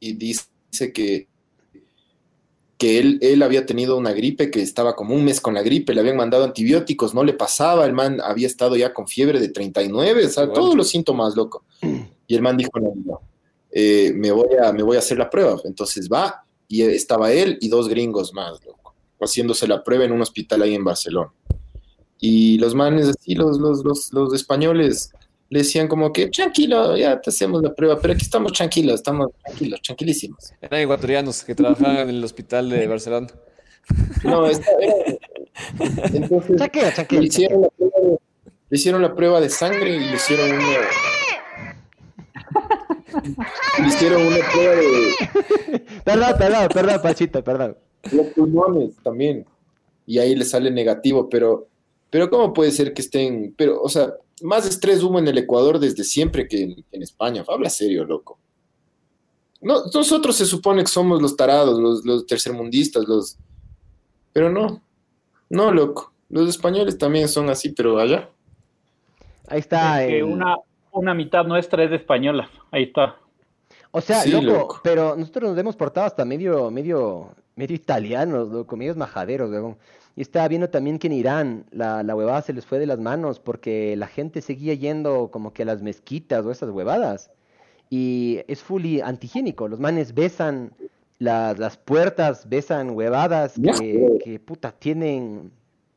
[0.00, 0.46] y dice
[0.92, 1.28] que,
[2.76, 5.92] que él, él había tenido una gripe, que estaba como un mes con la gripe,
[5.94, 9.48] le habían mandado antibióticos, no le pasaba, el man había estado ya con fiebre de
[9.48, 11.64] 39, o sea, todos los síntomas, loco.
[12.28, 13.20] Y el man dijo, no, no,
[13.72, 15.60] eh, me, voy a, me voy a hacer la prueba.
[15.64, 20.20] Entonces va, y estaba él y dos gringos más, loco, haciéndose la prueba en un
[20.20, 21.32] hospital ahí en Barcelona.
[22.20, 25.12] Y los manes así, los, los, los, los españoles,
[25.50, 29.30] le decían como que, tranquilo, ya te hacemos la prueba, pero aquí estamos tranquilos, estamos
[29.44, 30.52] tranquilos, tranquilísimos.
[30.60, 33.28] Eran ecuatorianos que trabajaban en el hospital de Barcelona.
[34.24, 35.18] No, esta era-
[36.12, 38.18] Entonces, Chaquea, le chaquea, hicieron, la prueba de,
[38.70, 40.62] le hicieron la prueba de sangre y le hicieron una...
[43.80, 47.76] Le hicieron una prueba de Perdón, perdón, perdón, Pachito, perdón.
[48.12, 49.46] los pulmones también.
[50.06, 51.68] Y ahí le sale negativo, pero,
[52.10, 55.78] pero ¿cómo puede ser que estén, pero, o sea, más estrés hubo en el Ecuador
[55.78, 57.44] desde siempre que en, en España?
[57.48, 58.38] Habla serio, loco.
[59.60, 63.36] No, nosotros se supone que somos los tarados, los, los tercermundistas, los...
[64.32, 64.80] Pero no,
[65.50, 66.12] no, loco.
[66.28, 68.28] Los españoles también son así, pero allá.
[69.48, 70.02] Ahí está.
[70.04, 70.56] Es que el- una,
[70.92, 72.48] una mitad nuestra es de española.
[72.70, 73.16] Ahí está.
[73.90, 74.80] O sea, Sí, loco, loco.
[74.84, 79.76] pero nosotros nos hemos portado hasta medio, medio, medio italianos, loco, medios majaderos, weón.
[80.18, 82.98] Y estaba viendo también que en Irán la, la huevada se les fue de las
[82.98, 87.30] manos porque la gente seguía yendo como que a las mezquitas o esas huevadas.
[87.88, 89.68] y es fully antihigiénico.
[89.68, 90.72] Los manes besan
[91.20, 95.52] las, las puertas, besan huevadas que, que, puta tienen,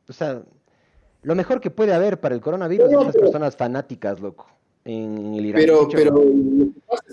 [0.08, 0.40] o sea,
[1.22, 4.46] lo mejor que puede haber para el coronavirus es las personas fanáticas, loco,
[4.84, 5.60] en el Irán.
[5.60, 6.22] Pero, pero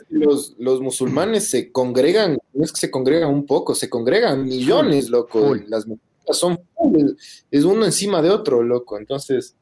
[0.10, 5.10] los, los musulmanes se congregan, no es que se congregan un poco, se congregan millones,
[5.10, 5.40] loco.
[5.40, 5.62] full.
[5.66, 6.60] Las mezquitas son
[7.52, 8.98] es uno encima de otro, loco.
[8.98, 9.56] Entonces,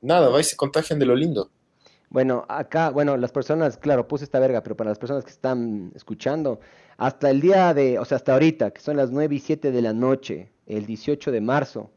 [0.00, 1.50] nada, va y se contagian de lo lindo.
[2.08, 5.92] Bueno, acá, bueno, las personas, claro, puse esta verga, pero para las personas que están
[5.94, 6.58] escuchando,
[6.96, 9.82] hasta el día de, o sea, hasta ahorita, que son las 9 y 7 de
[9.82, 11.92] la noche, el 18 de marzo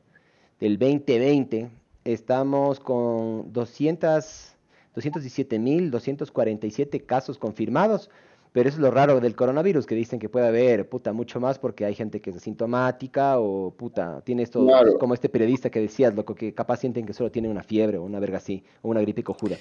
[0.59, 1.71] del 2020,
[2.03, 4.53] estamos con 200,
[4.95, 8.11] 217.247 casos confirmados,
[8.53, 11.57] pero eso es lo raro del coronavirus, que dicen que puede haber, puta, mucho más
[11.59, 14.97] porque hay gente que es asintomática o, puta, tiene esto, Claro.
[14.99, 18.03] como este periodista que decías, loco, que capaz sienten que solo tienen una fiebre o
[18.03, 19.57] una verga así, o una gripe cojuda.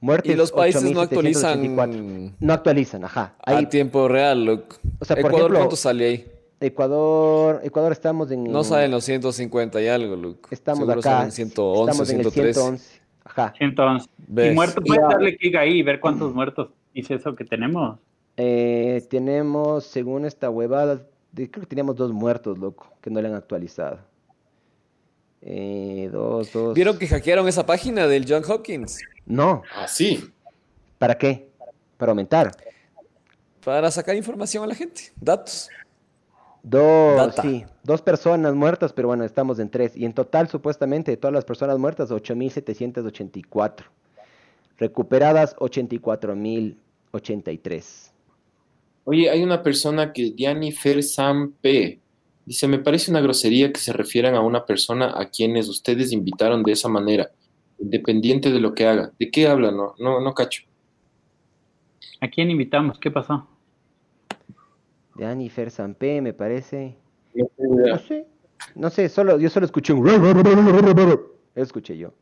[0.00, 1.02] Muertes, Y los países no 8.784.
[1.02, 3.34] actualizan No actualizan, ajá.
[3.44, 4.76] A tiempo real, loco.
[5.00, 6.26] O sea, por Ecuador, ejemplo- ¿cuánto sale ahí?
[6.60, 8.44] Ecuador, Ecuador estamos en...
[8.44, 10.48] No salen los 150 y algo, loco.
[10.50, 12.52] Estamos Seguro acá, salen 111, estamos en el 113.
[12.60, 13.00] 111.
[13.24, 13.54] Ajá.
[13.60, 14.54] Entonces, y ¿Ves?
[14.54, 16.68] muertos, puedes darle clic ahí y ver cuántos muertos
[16.98, 17.98] dice eso que tenemos.
[18.36, 23.34] Eh, tenemos, según esta huevada, creo que teníamos dos muertos, loco, que no le han
[23.34, 24.00] actualizado.
[25.40, 26.74] Eh, dos, dos.
[26.74, 28.98] ¿Vieron que hackearon esa página del John Hopkins?
[29.26, 30.32] No, Así.
[30.98, 31.50] ¿para qué?
[31.96, 32.50] Para aumentar.
[33.64, 35.68] Para sacar información a la gente, datos.
[36.64, 37.42] Dos, Data.
[37.42, 39.96] sí, dos personas muertas, pero bueno, estamos en tres.
[39.96, 43.84] Y en total, supuestamente, de todas las personas muertas, 8.784.
[44.76, 45.54] Recuperadas,
[47.12, 48.12] 84.083.
[49.04, 51.98] Oye, hay una persona que, Jennifer Sam P.
[52.44, 56.62] Dice, me parece una grosería que se refieran a una persona a quienes ustedes invitaron
[56.62, 57.30] de esa manera,
[57.78, 59.12] independiente de lo que haga.
[59.18, 59.76] ¿De qué hablan?
[59.76, 60.62] No, no, no cacho.
[62.20, 62.98] ¿A quién invitamos?
[62.98, 63.46] ¿Qué pasó?
[65.14, 66.96] De Anifer Sampe, me parece.
[67.34, 68.26] No sé.
[68.74, 70.06] No sé, solo, yo solo escuché un...
[70.08, 72.12] Eso escuché yo.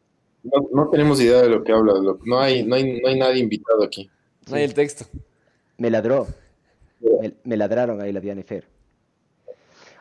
[0.42, 1.94] No, no tenemos idea de lo que habla.
[2.24, 4.10] No hay, no hay, no hay nadie invitado aquí.
[4.48, 5.06] No hay el texto.
[5.76, 6.26] Me ladró.
[7.00, 8.66] Me, me ladraron ahí la Diane Fer.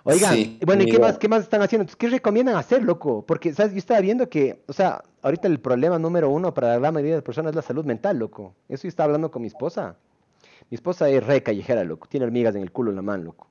[0.07, 1.81] Oigan, Sí, bueno, ¿y qué más, qué más están haciendo?
[1.81, 3.25] Entonces, ¿qué recomiendan hacer, loco?
[3.25, 3.71] Porque, ¿sabes?
[3.71, 7.13] Yo estaba viendo que, o sea, ahorita el problema número uno para la gran mayoría
[7.13, 8.53] de las personas es la salud mental, loco.
[8.69, 9.97] Eso yo estaba hablando con mi esposa.
[10.69, 12.07] Mi esposa es re callejera, loco.
[12.07, 13.47] Tiene hormigas en el culo en la mano, loco.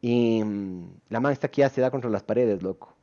[0.00, 2.94] Y mm, la mano está aquí, ya se da contra las paredes, loco.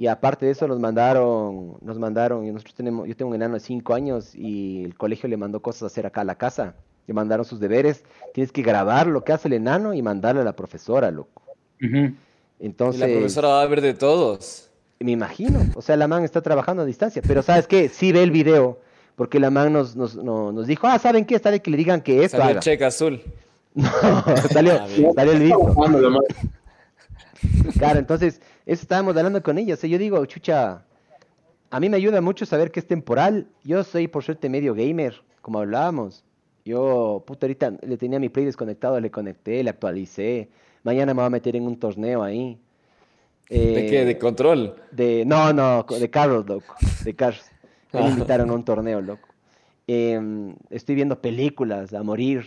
[0.00, 3.52] Y aparte de eso nos mandaron, nos mandaron, y nosotros tenemos, yo tengo un enano
[3.52, 6.72] de 5 años y el colegio le mandó cosas a hacer acá a la casa.
[7.06, 8.02] Le mandaron sus deberes.
[8.32, 11.42] Tienes que grabar lo que hace el enano y mandarle a la profesora, loco.
[11.84, 11.96] Ujú.
[11.98, 12.14] Y
[12.60, 14.70] Entonces, la profesora va a ver de todos.
[15.00, 15.60] me imagino.
[15.74, 17.20] O sea, la man está trabajando a distancia.
[17.20, 17.90] Pero ¿sabes qué?
[17.90, 18.78] Sí ve el video.
[19.16, 21.34] Porque la man nos, nos, no- nos dijo, ah, ¿saben qué?
[21.34, 22.60] Está de que le digan que esto Salió el haga.
[22.62, 23.20] cheque azul.
[23.74, 23.86] No,
[24.50, 24.78] salió,
[25.14, 25.74] salió el visto.
[27.78, 29.74] Claro, entonces, eso estábamos hablando con ella.
[29.74, 30.84] O sea, yo digo, chucha,
[31.70, 33.46] a mí me ayuda mucho saber que es temporal.
[33.64, 36.24] Yo soy, por suerte, medio gamer, como hablábamos.
[36.64, 40.48] Yo, puta, ahorita le tenía mi play desconectado, le conecté, le actualicé.
[40.82, 42.58] Mañana me voy a meter en un torneo ahí.
[43.48, 44.02] ¿De qué?
[44.02, 44.76] Eh, ¿De control?
[44.92, 46.74] de, no, no, de carros, loco.
[47.04, 47.44] De carros.
[47.92, 48.08] Me Ah.
[48.08, 49.28] invitaron a un torneo, loco.
[49.88, 52.44] Em, estoy viendo películas a morir.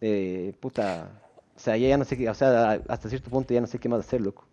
[0.00, 1.10] Eh, puta.
[1.54, 3.78] O sea, ya, ya no sé qué, o sea, hasta cierto punto ya no sé
[3.78, 4.46] qué más hacer, loco.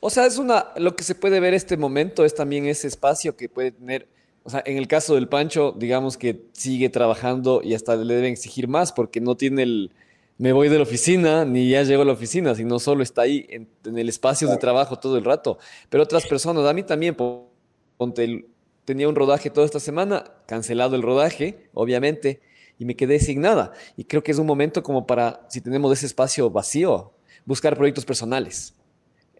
[0.00, 3.36] O sea, es una, lo que se puede ver este momento es también ese espacio
[3.36, 4.08] que puede tener,
[4.44, 8.32] o sea, en el caso del Pancho, digamos que sigue trabajando y hasta le deben
[8.32, 9.90] exigir más porque no tiene el,
[10.38, 13.46] me voy de la oficina, ni ya llego a la oficina, sino solo está ahí
[13.50, 15.58] en, en el espacio de trabajo todo el rato.
[15.90, 17.50] Pero otras personas, a mí también, po-
[17.96, 18.46] ponte,
[18.84, 22.40] tenía un rodaje toda esta semana, cancelado el rodaje, obviamente,
[22.78, 23.72] y me quedé sin nada.
[23.96, 27.12] Y creo que es un momento como para, si tenemos ese espacio vacío,
[27.44, 28.77] buscar proyectos personales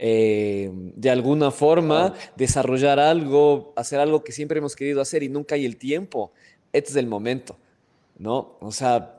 [0.01, 5.57] eh, de alguna forma desarrollar algo, hacer algo que siempre hemos querido hacer y nunca
[5.57, 6.33] hay el tiempo.
[6.73, 7.57] Este es el momento,
[8.19, 8.57] ¿no?
[8.61, 9.15] O sea,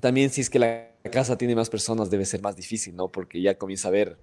[0.00, 3.08] también si es que la casa tiene más personas debe ser más difícil, ¿no?
[3.08, 4.16] Porque ya comienza a haber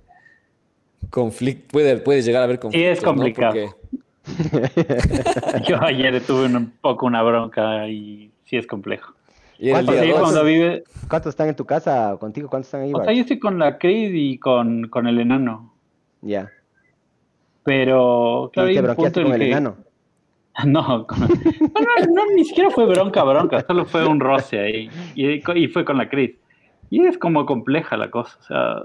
[1.10, 3.10] conflicto, puede, puede llegar a haber conflictos, es ¿no?
[3.14, 3.54] complicado.
[3.54, 4.00] Porque-
[5.68, 9.14] Yo ayer tuve un poco una bronca y sí es complejo.
[9.58, 10.20] y era el ¿Cuántos día Sí, días?
[10.20, 10.30] dos.
[10.30, 12.50] cuando vive, ¿Cuántos están en tu casa o contigo?
[12.50, 12.92] ¿Cuántos están ahí?
[12.94, 15.74] o sea, yo estoy con la Creed y con, con el enano,
[16.22, 16.50] Ya.
[17.64, 19.76] pero claro, ¿Y te bronqueaste con el que- enano?
[20.66, 24.90] No, con- no, no, no, ni siquiera fue bronca, bronca, solo fue un roce ahí.
[25.16, 26.32] Y, y fue con la Cris.
[26.90, 28.84] Y es como compleja la cosa, o sea,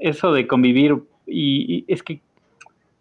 [0.00, 0.96] eso de convivir,
[1.26, 2.20] y, y es que,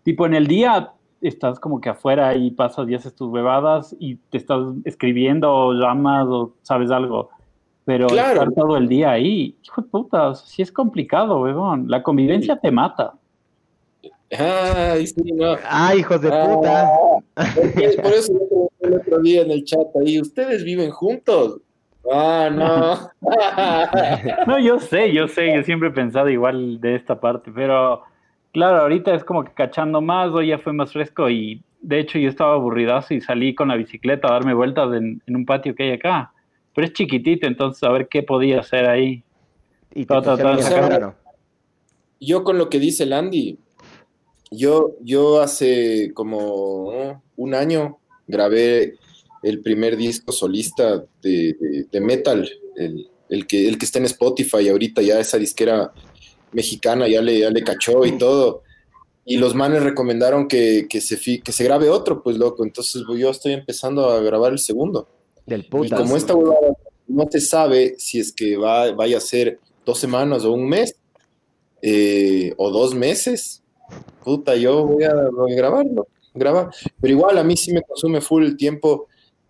[0.03, 0.91] tipo, en el día
[1.22, 5.74] estás como que afuera y pasas y haces tus bebadas y te estás escribiendo o
[5.74, 7.30] llamas o sabes algo.
[7.86, 8.34] Pero Claro.
[8.34, 11.86] estar todo el día ahí, hijo de puta, o sea, sí es complicado, weón.
[11.88, 13.13] La convivencia te mata.
[14.39, 15.55] Ay, sí, no.
[15.69, 16.89] Ah, hijos de Ah, puta.
[18.01, 21.61] Por eso yo pregunté el otro día en el chat ahí, ¿ustedes viven juntos?
[22.11, 23.09] Ah, no.
[24.47, 28.03] No, yo sé, yo sé, yo siempre he pensado igual de esta parte, pero
[28.53, 32.19] claro, ahorita es como que cachando más, hoy ya fue más fresco y de hecho
[32.19, 35.75] yo estaba aburridazo y salí con la bicicleta a darme vueltas en, en un patio
[35.75, 36.31] que hay acá,
[36.73, 39.23] pero es chiquitito, entonces a ver qué podía hacer ahí.
[39.93, 41.15] Y cámara, ¿no?
[42.19, 43.57] Yo con lo que dice el Andy,
[44.56, 48.95] yo, yo hace como un año grabé
[49.43, 54.06] el primer disco solista de, de- de metal, el, el que, el que está en
[54.06, 55.91] Spotify ahorita, ya esa disquera
[56.51, 58.64] mexicana ya le, ya le cachó y todo.
[59.26, 62.64] Y los manes recomendaron que, que, se, que se grabe otro, pues loco.
[62.64, 65.08] Entonces pues, yo estoy empezando a grabar el segundo.
[65.45, 66.74] Del Y como esta huevada
[67.08, 70.95] no se sabe si es que va, vaya a ser dos semanas o un mes
[71.82, 73.62] eh, o dos meses,
[74.23, 75.13] puta, yo voy a,
[75.55, 76.69] grabarlo, grabar.
[76.99, 79.07] Pero igual a mí sí me consume full el tiempo,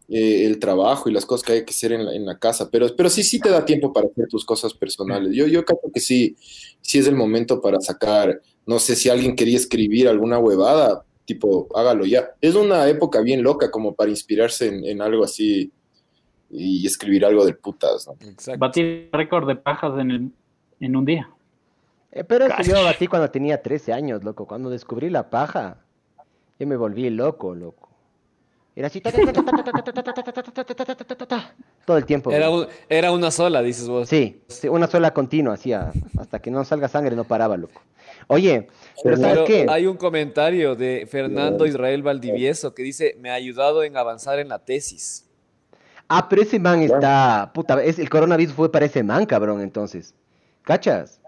[0.07, 2.69] eh, el trabajo y las cosas que hay que hacer en la, en la casa.
[2.69, 5.33] Pero, pero sí, sí te da tiempo para hacer tus cosas personales.
[5.33, 6.35] Yo, yo creo que sí,
[6.81, 11.67] sí es el momento para sacar, no sé si alguien quería escribir alguna huevada, tipo,
[11.75, 12.29] hágalo ya.
[12.41, 15.71] Es una época bien loca como para inspirarse en, algo así
[16.51, 18.15] y escribir algo del putas, ¿no?
[18.57, 20.31] Batir récord de pajas en, el-
[20.79, 21.34] en un día.
[22.15, 24.47] Eh, pero eso yo batí cuando tenía 13 años, loco.
[24.47, 25.79] Cuando descubrí la paja,
[26.57, 27.89] yo me volví loco, loco.
[28.73, 29.01] Era así.
[31.85, 32.31] Todo el tiempo.
[32.31, 32.49] Era,
[32.87, 34.07] era una sola, dices vos.
[34.07, 35.91] Sí, una sola continua, hacía.
[36.17, 37.81] Hasta que no salga sangre, no paraba, loco.
[38.27, 38.69] Oye,
[39.03, 39.65] pero, ¿sabes qué?
[39.69, 44.47] Hay un comentario de Fernando Israel Valdivieso que dice: Me ha ayudado en avanzar en
[44.47, 45.25] la tesis.
[46.07, 47.51] Ah, pero ese man está.
[47.53, 50.13] Puta, el coronavirus fue para ese man, cabrón, entonces.
[50.63, 51.19] ¿Cachas?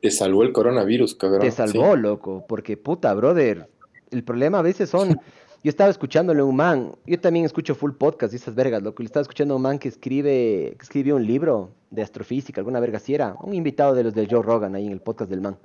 [0.00, 1.40] Te, salvó el coronavirus, cabrón.
[1.40, 1.56] Te Sí.
[1.56, 3.68] salvó, loco, porque puta, brother.
[4.10, 5.20] El problema a veces son.
[5.64, 9.02] Yo estaba escuchándole a un man, yo también escucho full podcast y esas vergas, loco.
[9.02, 12.78] Le estaba escuchando a un man que escribe, que escribió un libro de astrofísica, alguna
[12.78, 13.34] verga así era.
[13.42, 15.56] Un invitado de los de Joe Rogan ahí en el podcast del man.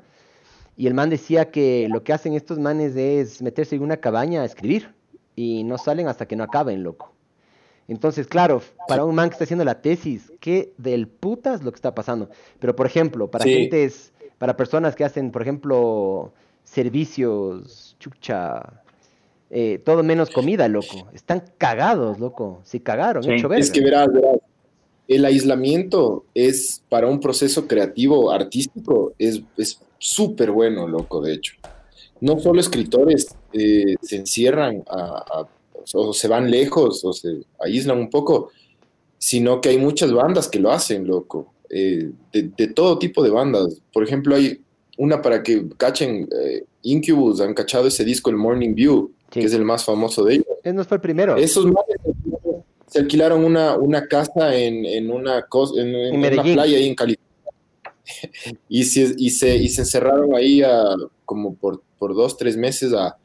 [0.75, 4.41] Y el man decía que lo que hacen estos manes es meterse en una cabaña
[4.41, 4.89] a escribir
[5.35, 7.13] y no salen hasta que no acaben, loco.
[7.87, 11.75] Entonces, claro, para un man que está haciendo la tesis, qué del putas lo que
[11.75, 12.29] está pasando.
[12.59, 13.53] Pero, por ejemplo, para Sí.
[13.53, 16.31] gentes, para personas que hacen, por ejemplo,
[16.63, 18.81] servicios, chucha,
[19.49, 21.07] eh, todo menos comida, loco.
[21.13, 22.61] Están cagados, loco.
[22.63, 23.31] Se cagaron, Sí.
[23.33, 23.63] hecho verga.
[23.63, 24.37] Es que verás, verás,
[25.07, 31.55] el aislamiento es para un proceso creativo, artístico, es es súper bueno, loco, de hecho.
[32.19, 35.47] No solo escritores eh, se encierran a- a-
[35.95, 38.49] o se van lejos o se aíslan un poco,
[39.17, 43.29] sino que hay muchas bandas que lo hacen, loco, eh, de, de todo tipo de
[43.31, 43.81] bandas.
[43.91, 44.61] Por ejemplo, hay
[44.97, 49.39] una para que cachen, eh, Incubus han cachado ese disco, el Morning View, Sí.
[49.39, 50.45] que es el más famoso de ellos.
[50.63, 51.35] Ese no fue el primero.
[51.37, 51.65] Esos
[52.87, 57.23] se alquilaron- una, una casa en, en una, en, una playa ahí en California.
[58.69, 60.95] Y se, y, se, y se encerraron ahí a-
[61.25, 63.17] como por, por dos, tres meses a,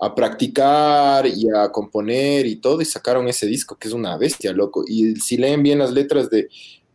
[0.00, 4.52] a practicar y a componer y todo, y sacaron ese disco, que es una bestia,
[4.52, 4.84] loco.
[4.86, 6.48] Y si leen bien las letras de,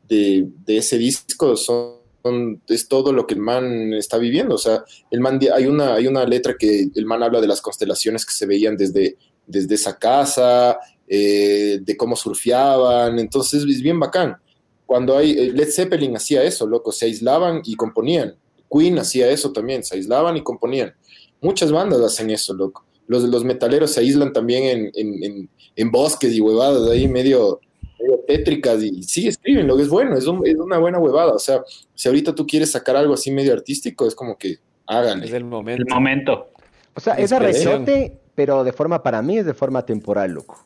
[0.10, 4.56] de, ese disco, son, es todo lo que el man está viviendo.
[4.56, 7.62] O sea, el man, hay una, hay una letra que el man habla de las
[7.62, 14.00] constelaciones que se veían desde, desde esa casa, eh, de cómo surfeaban, entonces es bien
[14.00, 14.38] bacán.
[14.86, 18.36] Cuando hay, eh, Led Zeppelin hacía eso, loco, se aislaban y componían.
[18.72, 20.94] Queen hacía eso también, se aislaban y componían.
[21.42, 22.86] Muchas bandas hacen eso, loco.
[23.08, 27.60] Los, los metaleros se aíslan también en, en, en bosques y huevadas ahí medio,
[28.00, 31.34] medio tétricas y sí escriben, lo que es bueno, es, un- es una buena huevada.
[31.34, 31.62] O sea,
[31.96, 35.36] si ahorita tú quieres sacar algo así medio artístico, es como que Es háganle.
[35.36, 35.84] el momento.
[35.88, 36.48] El momento.
[36.96, 40.64] O sea, es arrechote, pero de forma, para mí es de forma temporal, loco.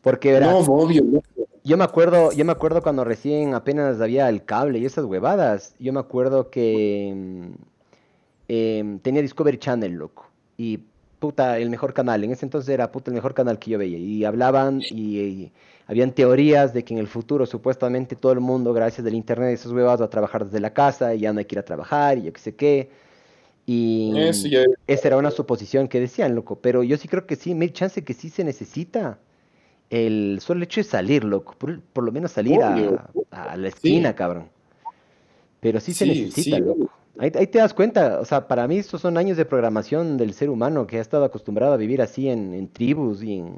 [0.00, 1.24] Porque verás, No, obvio, loco.
[1.64, 5.74] yo me acuerdo, yo me acuerdo cuando recién apenas había el cable y esas huevadas.
[5.78, 7.52] Yo me acuerdo que mm,
[8.48, 10.28] em, tenía Discovery Channel, loco.
[10.56, 10.80] Y
[11.18, 12.22] puta, el mejor canal.
[12.24, 13.98] En ese entonces era puta el mejor canal que yo veía.
[13.98, 15.52] Y hablaban y, y
[15.86, 19.54] habían teorías de que en el futuro supuestamente todo el mundo, gracias al internet y
[19.54, 21.64] esas huevadas, va a trabajar desde la casa y ya no hay que ir a
[21.64, 22.90] trabajar y yo qué sé qué.
[23.66, 24.12] Y
[24.86, 26.58] esa era una suposición que decían, loco.
[26.60, 29.18] Pero yo sí creo que sí, me hay chance que sí se necesita
[29.88, 31.54] el solo hecho de salir, loco.
[31.56, 34.48] Por, por lo menos salir a, a la esquina, cabrón.
[35.60, 36.90] Pero sí se necesita, loco.
[37.16, 40.34] Ahí, ahí te das cuenta, o sea, para mí estos son años de programación del
[40.34, 43.54] ser humano que ha estado acostumbrado a vivir así en, en tribus y en,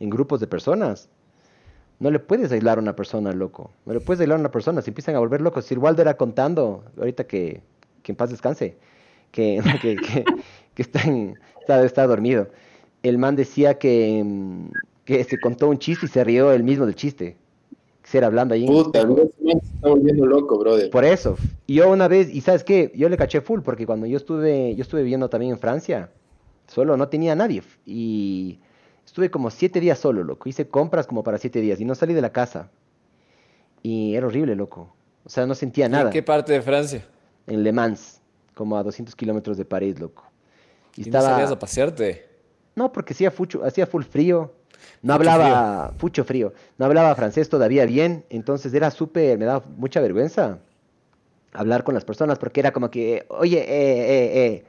[0.00, 1.08] en grupos de personas.
[2.02, 3.70] No le puedes aislar a una persona, loco.
[3.86, 4.82] No le puedes aislar a una persona.
[4.82, 5.64] Se empiezan a volver locos.
[5.64, 7.60] Sir Walder era contando, ahorita que,
[8.02, 8.76] que en paz descanse,
[9.30, 10.24] que, que, que,
[10.74, 12.48] que está, en- está, está dormido.
[13.04, 14.66] El man decía que, mm,
[15.04, 17.36] que se contó un chiste y se rió él mismo del chiste.
[18.02, 18.66] Que se era hablando ahí.
[18.66, 20.90] Puta, bro, se está volviendo loco, brother.
[20.90, 21.36] Por eso.
[21.68, 24.74] Y yo una vez, y sabes qué, yo le caché full, porque cuando yo estuve,
[24.74, 26.10] yo estuve viviendo también en Francia,
[26.66, 27.62] solo no tenía nadie.
[27.86, 28.58] Y
[29.04, 30.48] estuve como siete días solo, loco.
[30.48, 32.70] Hice compras como para siete días y no salí de la casa.
[33.82, 34.94] Y era horrible, loco.
[35.24, 36.04] O sea, no sentía ¿Y nada.
[36.04, 37.06] ¿En qué parte de Francia?
[37.46, 38.20] En Le Mans,
[38.54, 40.24] como a 200 kilómetros de París, loco.
[40.96, 41.30] Y ¿Y no estaba...
[41.34, 42.28] salías a pasearte?
[42.74, 44.52] No, porque hacía, fucho, hacía full frío.
[45.02, 46.52] No hablaba, fucho frío.
[46.78, 48.24] No hablaba francés todavía bien.
[48.30, 50.58] Entonces era súper, me daba mucha vergüenza
[51.52, 54.64] hablar con las personas porque era como que, oye, eh, eh, eh.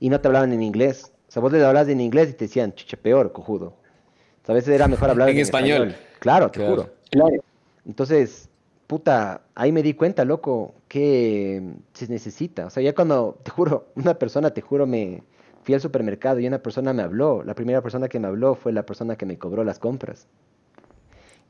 [0.00, 1.12] Y no te hablaban en inglés.
[1.34, 3.66] Sea, vos les hablabas en inglés y te decían, chucha, peor, cojudo.
[3.66, 5.92] O sea, a veces era mejor hablar En español.
[6.20, 6.70] Claro, te Claro.
[6.76, 6.90] juro.
[7.10, 7.42] Claro.
[7.84, 8.48] Entonces,
[8.86, 11.60] puta, ahí me di cuenta, loco, que
[11.92, 12.66] se necesita.
[12.66, 15.24] O sea, ya cuando, te juro, una persona, te juro, me
[15.64, 17.42] fui al supermercado y una persona me habló.
[17.42, 20.28] La primera persona que me habló fue la persona que me cobró las compras.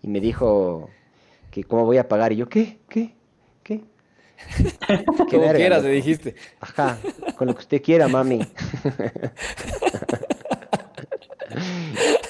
[0.01, 0.89] Y me dijo
[1.51, 2.32] que cómo voy a pagar.
[2.32, 2.78] Y yo, ¿qué?
[2.89, 3.14] ¿Qué?
[3.62, 3.85] ¿Qué?
[4.87, 6.35] Qué Como verga, quieras, le dijiste.
[6.61, 6.99] Ajá,
[7.37, 8.41] con lo que usted quiera, mami.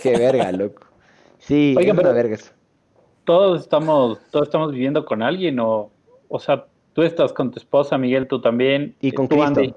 [0.02, 0.82] Qué verga, loco.
[1.38, 2.52] Sí, Oiga, es una pero- verga eso.
[3.24, 5.90] Todos estamos, todos estamos viviendo con alguien o,
[6.28, 8.94] o sea, tú estás con tu esposa, Miguel, tú también.
[9.00, 9.60] Y con tú, Cristo.
[9.60, 9.74] Andy.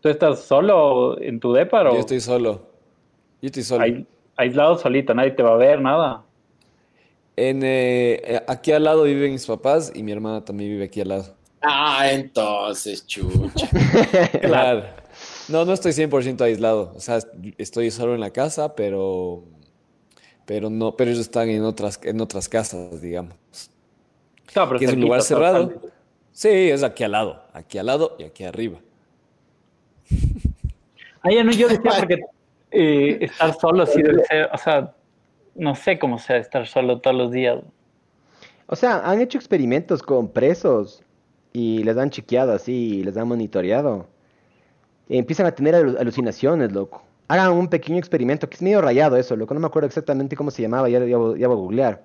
[0.00, 2.62] ¿Tú estás solo en tu depa o Yo estoy solo.
[3.40, 3.84] Yo estoy solo.
[3.84, 4.06] ais-
[4.36, 5.12] aislado solito?
[5.12, 6.22] Nadie te va a ver, nada.
[7.36, 11.00] En, eh, eh, aquí al lado viven mis papás y mi hermana también vive aquí
[11.00, 11.34] al lado.
[11.62, 13.68] Ah, entonces, chucha.
[14.40, 14.84] Claro.
[15.48, 16.92] No, no estoy 100% aislado.
[16.94, 17.18] O sea,
[17.58, 19.44] estoy solo en la casa, pero,
[20.46, 23.34] pero no, pero ellos están en otras, en otras casas, digamos.
[24.46, 25.72] Claro, pero Que es un lugar cerrado.
[26.32, 28.78] Sí, es aquí al lado, aquí al lado y aquí arriba.
[31.22, 32.20] Ah, ya no, yo decía porque
[32.70, 34.94] eh, estar solo sí debe ser, o sea,
[35.54, 37.58] no sé cómo sea estar solo todos los días.
[38.66, 41.02] O sea, han hecho experimentos con presos
[41.52, 44.06] y les han chequeado así, y les han monitoreado.
[45.08, 47.02] Empiezan a tener alu- alucinaciones, loco.
[47.28, 49.52] Hagan un pequeño experimento, que es medio rayado eso, loco.
[49.52, 52.02] No me acuerdo exactamente cómo se llamaba, ya, ya, ya voy a googlear.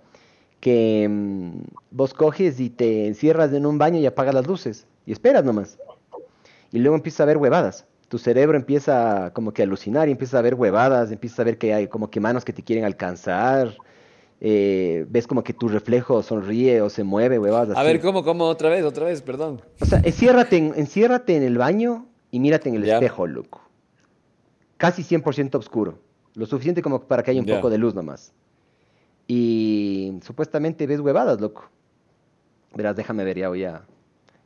[0.59, 1.51] Que mm,
[1.91, 4.87] vos coges y te encierras en un baño y apagas las luces.
[5.05, 5.77] Y esperas nomás.
[6.71, 7.85] Y luego empiezas a ver huevadas.
[8.07, 11.57] Tu cerebro empieza como que a alucinar y empiezas a ver huevadas, empiezas a ver
[11.57, 13.75] que hay como que manos que te quieren alcanzar.
[14.39, 18.45] eh, ves como que tu reflejo sonríe o se mueve, huevadas A ver, ¿cómo, cómo?
[18.45, 19.61] Otra vez, otra vez, perdón.
[19.81, 23.61] O sea, enciérrate en, enciérrate en el baño y mírate en el espejo, loco.
[24.77, 25.97] Casi 100% oscuro.
[26.35, 28.31] Lo suficiente como para que haya un poco de luz nomás.
[29.27, 31.69] Y supuestamente ves huevadas, loco.
[32.75, 33.81] Verás, déjame ver, ya voy a,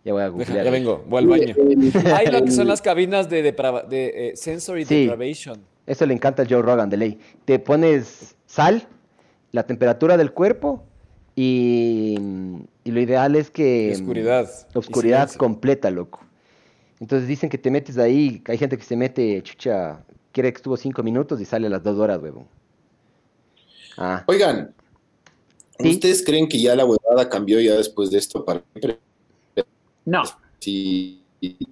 [0.03, 0.65] ya voy a googlear.
[0.65, 1.55] ya vengo, voy al baño.
[2.15, 3.51] Hay lo que son las cabinas de, de
[4.29, 5.05] eh, sensory Sí.
[5.07, 5.61] deprivation.
[5.85, 7.19] Eso le encanta al Joe Rogan de ley.
[7.45, 8.87] Te pones sal,
[9.51, 10.83] la temperatura del cuerpo
[11.35, 12.15] y,
[12.83, 13.91] y lo ideal es que...
[13.95, 15.39] Oscuridad y Oscuridad silencio.
[15.39, 16.21] completa, loco.
[16.99, 20.77] Entonces dicen que te metes ahí, hay gente que se mete, chucha, quiere que estuvo
[20.77, 22.45] cinco minutos y sale a las dos horas, huevón.
[23.97, 24.73] Ah, Oigan,
[25.79, 25.89] Sí.
[25.89, 28.99] ¿ustedes creen que ya la huevada cambió ya después de esto para siempre?
[30.05, 30.23] No,
[30.59, 31.25] Si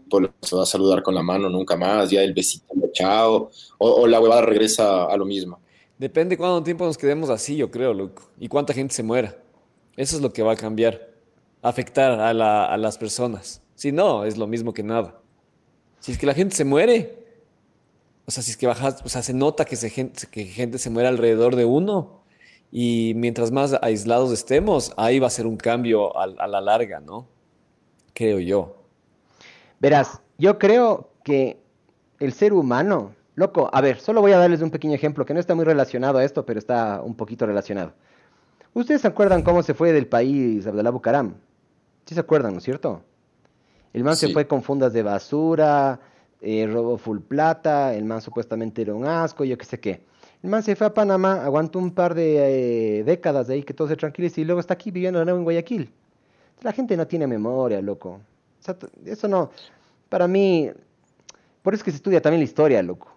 [0.10, 3.92] Polo se va a saludar con la mano nunca más, ya el besito, chao, o,
[4.02, 5.60] o la huevada regresa a lo mismo.
[5.98, 8.24] Depende cuánto tiempo nos quedemos así, yo creo, loco.
[8.40, 9.38] Y cuánta gente se muera.
[9.98, 11.10] Eso es lo que va a cambiar.
[11.62, 13.62] Afectar a, la- a las personas.
[13.76, 15.20] Si no, es lo mismo que nada.
[16.00, 17.28] Si es que la gente se muere,
[18.26, 20.78] o sea, si es que bajas, o sea, se nota que, se, gente, que gente
[20.80, 22.24] se muere alrededor de uno.
[22.72, 27.00] Y mientras más aislados estemos, ahí va a ser un cambio a, a la larga,
[27.00, 27.28] ¿no?
[28.20, 28.76] Creo yo.
[29.80, 31.58] verás, yo creo que
[32.20, 35.40] el ser humano, loco, a ver, solo voy a darles un pequeño ejemplo que no
[35.40, 37.94] está muy relacionado a esto, pero está un poquito relacionado.
[38.74, 41.36] ¿Ustedes se acuerdan cómo se fue del país Abdalá Bucaram?
[42.08, 43.02] Sí se acuerdan, ¿no es cierto?
[43.94, 46.02] El man se fue con fundas de basura,
[46.42, 50.04] eh, robó full plata, el man supuestamente era un asco, yo qué sé qué.
[50.44, 53.74] El man se fue a Panamá, aguantó un par de eh, décadas de ahí que
[53.74, 55.94] todo se tranquilice y luego está aquí viviendo de nuevo en Guayaquil.
[56.62, 58.10] La gente no tiene memoria, loco.
[58.60, 59.52] O sea, t- eso no,
[60.10, 60.70] para mí,
[61.62, 63.08] por eso es que se estudia también la historia, loco.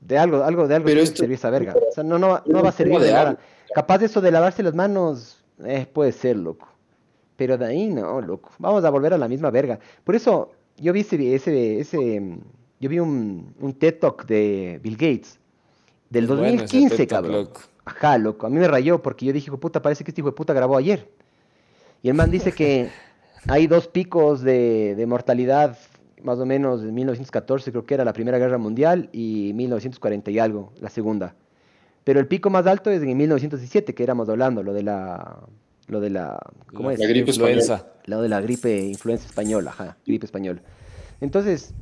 [0.00, 1.74] De algo, algo, de algo Pero esto- servir esa verga.
[1.74, 3.38] O sea, no, no, no va a servir de nada.
[3.74, 6.68] Capaz de eso de lavarse las manos, eh, puede ser, loco.
[7.36, 8.50] Pero de ahí no, loco.
[8.58, 9.80] Vamos a volver a la misma verga.
[10.04, 12.38] Por eso, yo vi ese, ese, ese,
[12.78, 15.38] yo vi un, un TED Talk de Bill Gates.
[16.10, 17.42] Del Es bueno ese 2015, TED Talk, cabrón.
[17.46, 17.60] loco.
[17.86, 18.46] Ajá, loco.
[18.46, 20.76] A mí me rayó porque yo dije, puta, parece que este hijo de puta grabó
[20.76, 21.10] ayer.
[22.04, 22.90] Y el man dice que
[23.48, 25.78] hay dos picos de, de mortalidad,
[26.22, 30.38] más o menos en 1914, creo que era la Primera Guerra Mundial, y 1940 y
[30.38, 31.34] algo, la Segunda.
[32.04, 35.38] Pero el pico más alto es en 1917, que éramos hablando, lo de la...
[35.86, 36.38] Lo de la...
[36.74, 36.98] ¿Cómo es?
[36.98, 37.86] La gripe influenza.
[38.04, 40.60] Lo de la gripe influenza española, ajá, gripe española.
[41.22, 41.72] Entonces,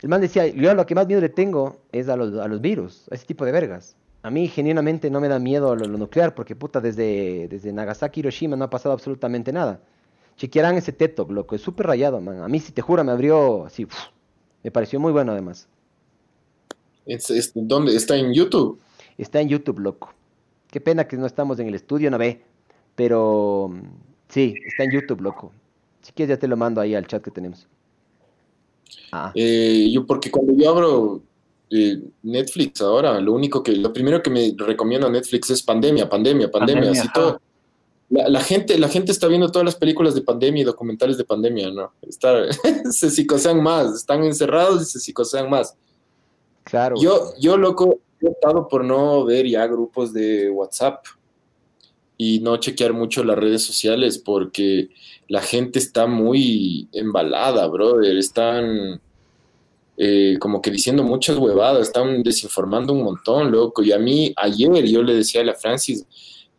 [0.00, 2.62] el man decía, yo lo que más miedo le tengo es a los, a los
[2.62, 3.96] virus, a ese tipo de vergas.
[4.22, 8.20] A mí genuinamente no me da miedo lo, lo nuclear, porque puta, desde, desde Nagasaki,
[8.20, 9.80] Hiroshima no ha pasado absolutamente nada.
[10.36, 12.42] Chequearán ese Talk, loco, es súper rayado, man.
[12.42, 13.94] A mí, si te juro, me abrió así, uf,
[14.62, 15.68] me pareció muy bueno además.
[17.06, 17.94] Es- es- ¿Dónde?
[17.96, 18.80] ¿Está en YouTube?
[19.16, 20.12] Está en YouTube, loco.
[20.70, 22.42] Qué pena que no estamos en el estudio, no ve.
[22.94, 23.72] Pero
[24.28, 25.52] sí, está en YouTube, loco.
[26.02, 27.66] Si quieres ya te lo mando ahí al chat que tenemos.
[29.12, 31.22] Ah, Eh, yo, porque cuando yo abro
[31.70, 36.50] eh, Netflix ahora, lo único que, lo primero que me recomienda Netflix es pandemia, pandemia,
[36.50, 37.12] pandemia, Pandemia, así ajá.
[37.12, 37.40] todo.
[38.10, 41.24] La, la gente, la gente está viendo todas las películas de pandemia y documentales de
[41.24, 41.92] pandemia, ¿no?
[42.02, 42.50] Está,
[42.90, 45.76] se psicosean más, están encerrados y se psicosean más.
[46.64, 46.96] claro.
[47.00, 51.04] Yo, yo, loco, he optado por no ver ya grupos de WhatsApp
[52.16, 54.88] y no chequear mucho las redes sociales porque
[55.28, 58.16] la gente está muy embalada, brother.
[58.16, 59.00] Están
[60.00, 63.82] eh, como que diciendo muchas huevadas, están desinformando un montón, loco.
[63.82, 66.06] Y a mí, ayer yo le decía a la Francis,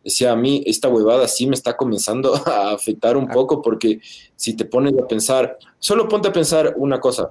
[0.04, 4.00] decía a mí, esta huevada sí me está comenzando a afectar un poco porque
[4.36, 7.30] si te pones a pensar, solo ponte a pensar una cosa.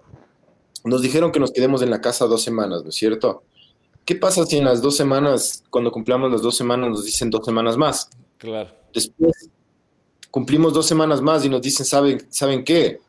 [0.84, 3.44] Nos dijeron que nos quedemos en la casa dos semanas, ¿no es cierto?
[4.04, 7.46] ¿Qué pasa si en las dos semanas, cuando cumplamos las dos semanas, nos dicen dos
[7.46, 8.10] semanas más?
[8.40, 8.72] Claro.
[8.92, 9.50] Después
[10.32, 13.00] cumplimos dos semanas más y nos dicen, ¿saben, ¿saben qué?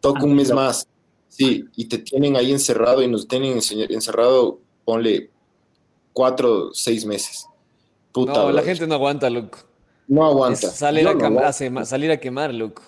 [0.00, 0.86] Toca un mes más.
[1.34, 3.58] Sí, y te tienen ahí encerrado y nos tienen
[3.88, 5.30] encerrado, ponle
[6.12, 7.46] cuatro, seis meses.
[8.12, 9.58] Puta, No, la gente no aguanta, loco.
[10.08, 10.70] no Es aguanta.
[10.70, 12.82] salir, a no a sema- salir a quemar, loco.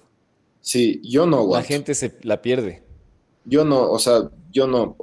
[0.61, 1.68] Sí, yo no La aguanto.
[1.68, 2.82] gente se la pierde.
[3.47, 4.95] Yo no, o sea, yo no,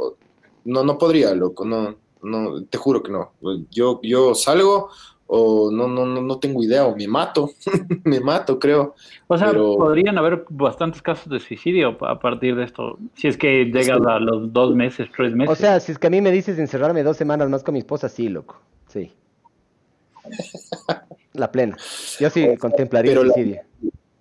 [0.64, 3.32] no, no podría, loco, no, no, te juro que no.
[3.72, 4.90] Yo, yo salgo
[5.34, 7.52] o no, no, no, no tengo idea, o me mato,
[8.04, 8.96] me mato, creo.
[9.28, 13.00] O sea, Pero- podrían haber bastantes casos de suicidio a partir de esto.
[13.16, 15.54] Si es que llegas a los dos meses, tres meses.
[15.54, 17.80] O sea, si es que a mí me dices encerrarme dos semanas más con mi
[17.80, 18.60] esposa, sí, loco.
[18.90, 19.14] Sí.
[21.34, 21.78] La plena.
[22.20, 23.62] Yo sí contemplaría Pero el la- suicidio.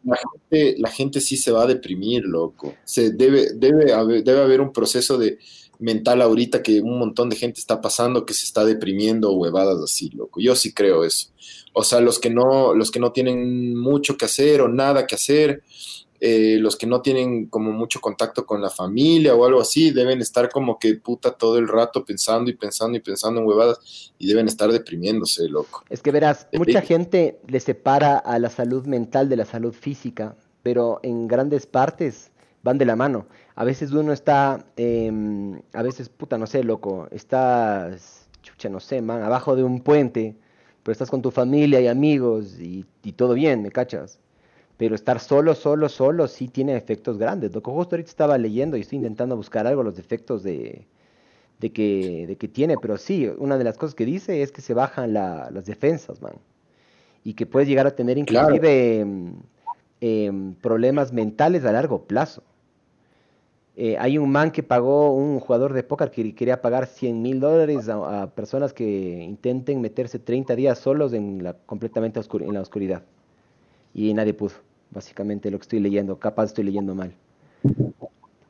[0.05, 2.75] La gente, la gente sí se va a deprimir, loco.
[2.85, 5.39] Se debe, debe haber, debe haber un proceso de
[5.81, 9.79] mental ahorita que un montón de gente está pasando que se está deprimiendo o huevadas
[9.83, 10.41] así, loco.
[10.41, 11.29] Yo sí creo eso.
[11.73, 15.15] O sea, los que no, los que no tienen mucho que hacer o nada que
[15.15, 15.63] hacer,
[16.21, 20.21] eh, los que no tienen como mucho contacto con la familia o algo así, deben
[20.21, 24.27] estar como que puta todo el rato pensando y pensando y pensando en huevadas y
[24.27, 25.83] deben estar deprimiéndose, loco.
[25.89, 26.83] Es que verás, Eh, mucha eh.
[26.83, 32.31] gente le separa a la salud mental de la salud física, pero en grandes partes
[32.63, 33.27] van de la mano.
[33.61, 39.03] A veces uno está, em, a veces, puta, no sé, loco, estás, chucha, no sé,
[39.03, 40.35] man, abajo de un puente,
[40.83, 44.19] pero estás con tu familia y amigos y, y todo bien, ¿me cachas?
[44.79, 47.55] Pero estar solo, solo, solo, sí tiene efectos grandes.
[47.55, 50.87] Loco, justo ahorita estaba leyendo y estoy intentando buscar algo, los efectos de,
[51.61, 54.63] de que, de que tiene, pero sí, una de las cosas que dice es que
[54.63, 56.35] se bajan la- las defensas, man.
[57.25, 58.49] Y que puedes llegar a tener Claro.
[58.49, 59.35] inclusive em,
[60.01, 62.43] em, problemas mentales a largo plazo.
[63.83, 67.41] Eh, hay un man que pagó, un jugador de póker que quería pagar 100 mil
[67.41, 68.85] dólares a, a personas que
[69.23, 73.03] intenten meterse 30 días solos en la, completamente oscur- en la oscuridad.
[73.95, 74.53] Y nadie pudo,
[74.91, 76.19] básicamente lo que estoy leyendo.
[76.19, 77.15] Capaz estoy leyendo mal.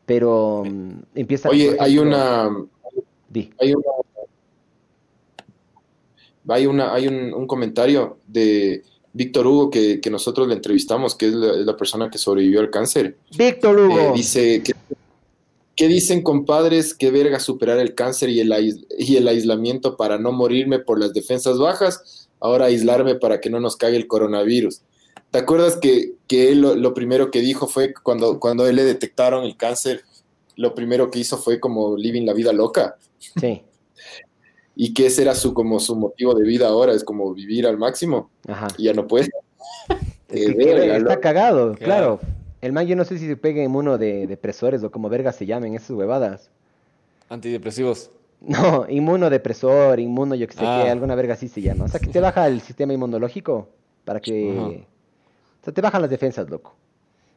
[0.04, 1.48] Pero mm, empieza...
[1.48, 2.50] Oye, hay una,
[3.28, 3.50] Di.
[3.60, 3.84] hay una,
[6.48, 11.26] hay una, hay un, un comentario de Víctor Hugo que, que nosotros le entrevistamos, que
[11.26, 13.16] es la, es la persona que sobrevivió al cáncer.
[13.38, 13.98] Víctor Hugo.
[14.00, 14.72] Eh, dice que
[15.80, 16.92] ¿Qué dicen, compadres?
[16.92, 21.00] Qué verga superar el cáncer y el, ais- y el aislamiento para no morirme por
[21.00, 22.28] las defensas bajas.
[22.38, 24.82] Ahora aislarme para que no nos cague el coronavirus.
[25.30, 28.84] ¿Te acuerdas que, que él lo, lo primero que dijo fue cuando, cuando él le
[28.84, 30.02] detectaron el cáncer,
[30.54, 32.96] lo primero que hizo fue como living la vida loca?
[33.40, 33.62] Sí,
[34.76, 37.78] Y que ese era su, como su motivo de vida ahora, es como vivir al
[37.78, 38.30] máximo.
[38.46, 38.68] ajá.
[38.76, 39.30] Y ya no puede.
[40.28, 42.18] Es Qué que, que verga, está cagado, Claro.
[42.18, 42.39] claro.
[42.60, 45.46] El man, yo no sé si se pega inmuno de depresores o como verga se
[45.46, 46.50] llamen esas huevadas.
[47.28, 48.10] Antidepresivos.
[48.40, 50.82] No, inmunodepresor, inmuno, yo que sé Ah.
[50.84, 51.84] qué, alguna verga así se llama.
[51.84, 53.68] O sea, que te baja el sistema inmunológico
[54.04, 54.50] para que...
[54.58, 54.66] Ajá.
[54.68, 56.74] O sea, te bajan las defensas, loco,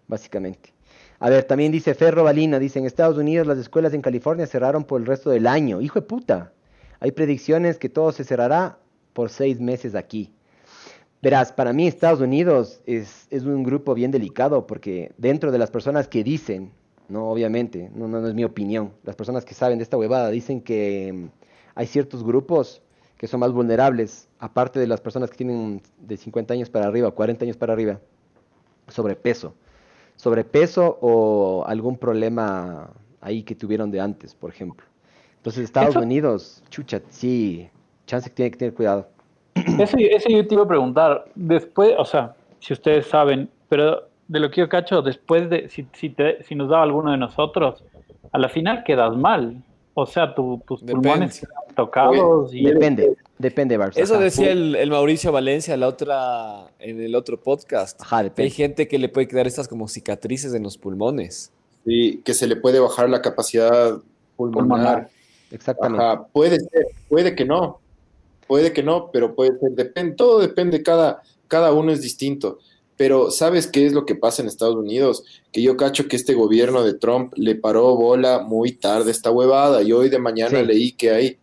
[0.07, 0.73] básicamente.
[1.19, 4.83] A ver, también dice Ferro Balina, dice, en Estados Unidos las escuelas en California cerraron
[4.85, 5.81] por el resto del año.
[5.81, 6.53] Hijo de puta.
[7.01, 8.77] Hay predicciones que todo se cerrará
[9.11, 10.31] por seis meses aquí.
[11.23, 15.71] Verás, para mí Estados Unidos es, es un grupo bien delicado porque dentro de las
[15.71, 16.73] personas que dicen,
[17.07, 20.29] no, obviamente, no, no, no es mi opinión, las personas que saben de esta huevada
[20.31, 21.25] dicen que mm,
[21.75, 22.81] hay ciertos grupos
[23.15, 27.09] que son más vulnerables, aparte de las personas que tienen de 50 años para arriba,
[27.11, 28.01] 40 años para arriba,
[28.89, 29.53] sobrepeso.
[30.17, 32.89] Sobrepeso o algún problema
[33.21, 34.85] ahí que tuvieron de antes, por ejemplo.
[35.37, 37.69] Entonces, Estados Eso- Unidos, chucha, sí,
[38.07, 39.07] chance que tiene que tener cuidado.
[39.55, 41.25] Eso, eso yo te iba a preguntar.
[41.35, 45.85] Después, o sea, si ustedes saben, pero de lo que yo cacho, después de, si,
[45.93, 47.83] si, te- si nos da alguno de nosotros,
[48.31, 49.61] a la final quedas mal.
[49.95, 51.07] O sea, tu- tus Depende.
[51.09, 53.95] pulmones quedan tocados y Depende, depende, Barbs.
[53.97, 58.01] Eso decía el, el Mauricio Valencia la otra, en el otro podcast.
[58.01, 61.51] Ajá, hay gente que le puede quedar estas como cicatrices en los pulmones.
[61.85, 63.97] Sí, que se le puede bajar la capacidad
[64.35, 64.67] pulmonar.
[64.67, 65.09] Pulmonar.
[65.51, 66.03] Exactamente.
[66.03, 67.79] Ajá, puede ser, puede que no,
[68.47, 72.59] puede que no, pero puede ser, depende, todo depende, cada, cada uno es distinto.
[72.95, 75.23] Pero ¿sabes qué es lo que pasa en Estados Unidos?
[75.51, 79.81] Que yo cacho que este gobierno de Trump le paró bola muy tarde esta huevada.
[79.81, 80.65] Y hoy de mañana Sí.
[80.65, 81.37] leí que hay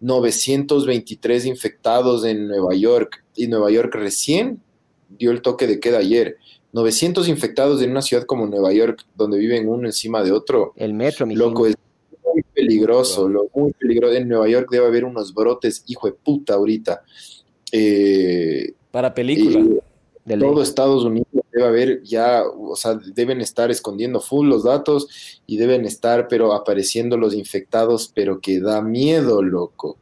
[0.00, 3.24] 923 infectados en Nueva York.
[3.36, 4.60] Y Nueva York recién
[5.08, 6.36] dio el toque de queda ayer.
[6.72, 10.72] 900 infectados en una ciudad como Nueva York, donde viven uno encima de otro.
[10.76, 11.76] El metro, mi Loco, es
[12.24, 14.14] muy peligroso, lo, muy peligroso.
[14.14, 17.02] En Nueva York debe haber unos brotes, hijo de puta, ahorita.
[17.72, 19.60] Eh, Para película.
[20.24, 20.48] de ley.
[20.48, 25.56] todo Estados Unidos debe haber ya, o sea, deben estar escondiendo full los datos y
[25.56, 29.98] deben estar, pero apareciendo los infectados, pero que da miedo, loco.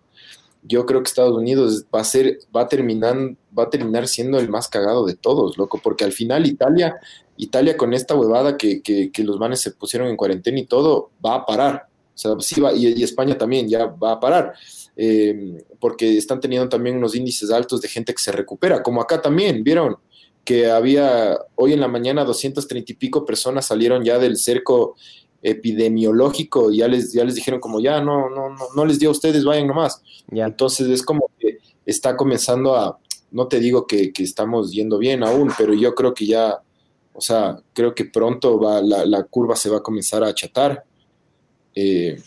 [0.62, 3.16] Yo creo que Estados Unidos va a ser, va a terminar,
[3.58, 6.96] va a terminar siendo el más cagado de todos, loco, porque al final Italia,
[7.36, 11.10] Italia con esta huevada que, que, que los manes se pusieron en cuarentena y todo,
[11.24, 11.89] va a parar.
[12.14, 14.54] Sea, sí va, y, y España también ya va a parar.
[14.96, 19.22] Eh, porque están teniendo también unos índices altos de gente que se recupera, como acá
[19.22, 19.96] también, ¿vieron?
[20.44, 24.96] Que había hoy en la mañana 230 y pico personas salieron ya del cerco
[25.42, 29.08] epidemiológico y ya les, ya les dijeron como ya no, no, no, no les dio
[29.08, 30.02] a ustedes, vayan nomás.
[30.28, 30.44] Ya.
[30.44, 32.98] Entonces es como que está comenzando a,
[33.30, 36.61] no te digo que, que estamos yendo bien aún, pero yo creo que ya,
[37.14, 40.84] o sea, creo que pronto va, la, la curva se va a comenzar a achatar.
[41.74, 42.20] Eh,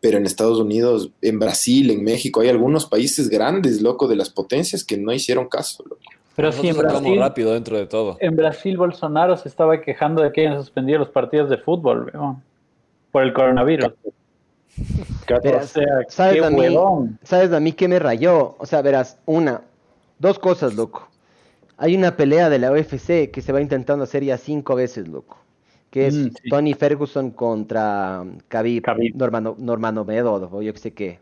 [0.00, 4.30] pero en Estados Unidos, en Brasil, en México, hay algunos países grandes, loco, de las
[4.30, 6.02] potencias que no hicieron caso, loco.
[6.36, 8.16] Pero sí, en Brasil, rápido dentro de todo.
[8.18, 12.42] en Brasil Bolsonaro se estaba quejando de que hayan suspendido los partidos de fútbol, weón,
[13.10, 13.92] por el coronavirus.
[13.92, 15.62] O sea,
[16.08, 16.76] ¿sabes qué a mí?
[17.22, 18.56] ¿Sabes a mí qué me rayó?
[18.58, 19.62] O sea, verás, una,
[20.18, 21.08] dos cosas, loco.
[21.76, 25.38] Hay una pelea de la UFC que se va intentando hacer ya cinco veces, loco.
[25.90, 26.48] Que es Mm, sí.
[26.48, 29.16] Tony Ferguson contra um, Khabib, Khabib.
[29.16, 29.56] Normano-
[30.52, 31.18] o yo qué sé qué.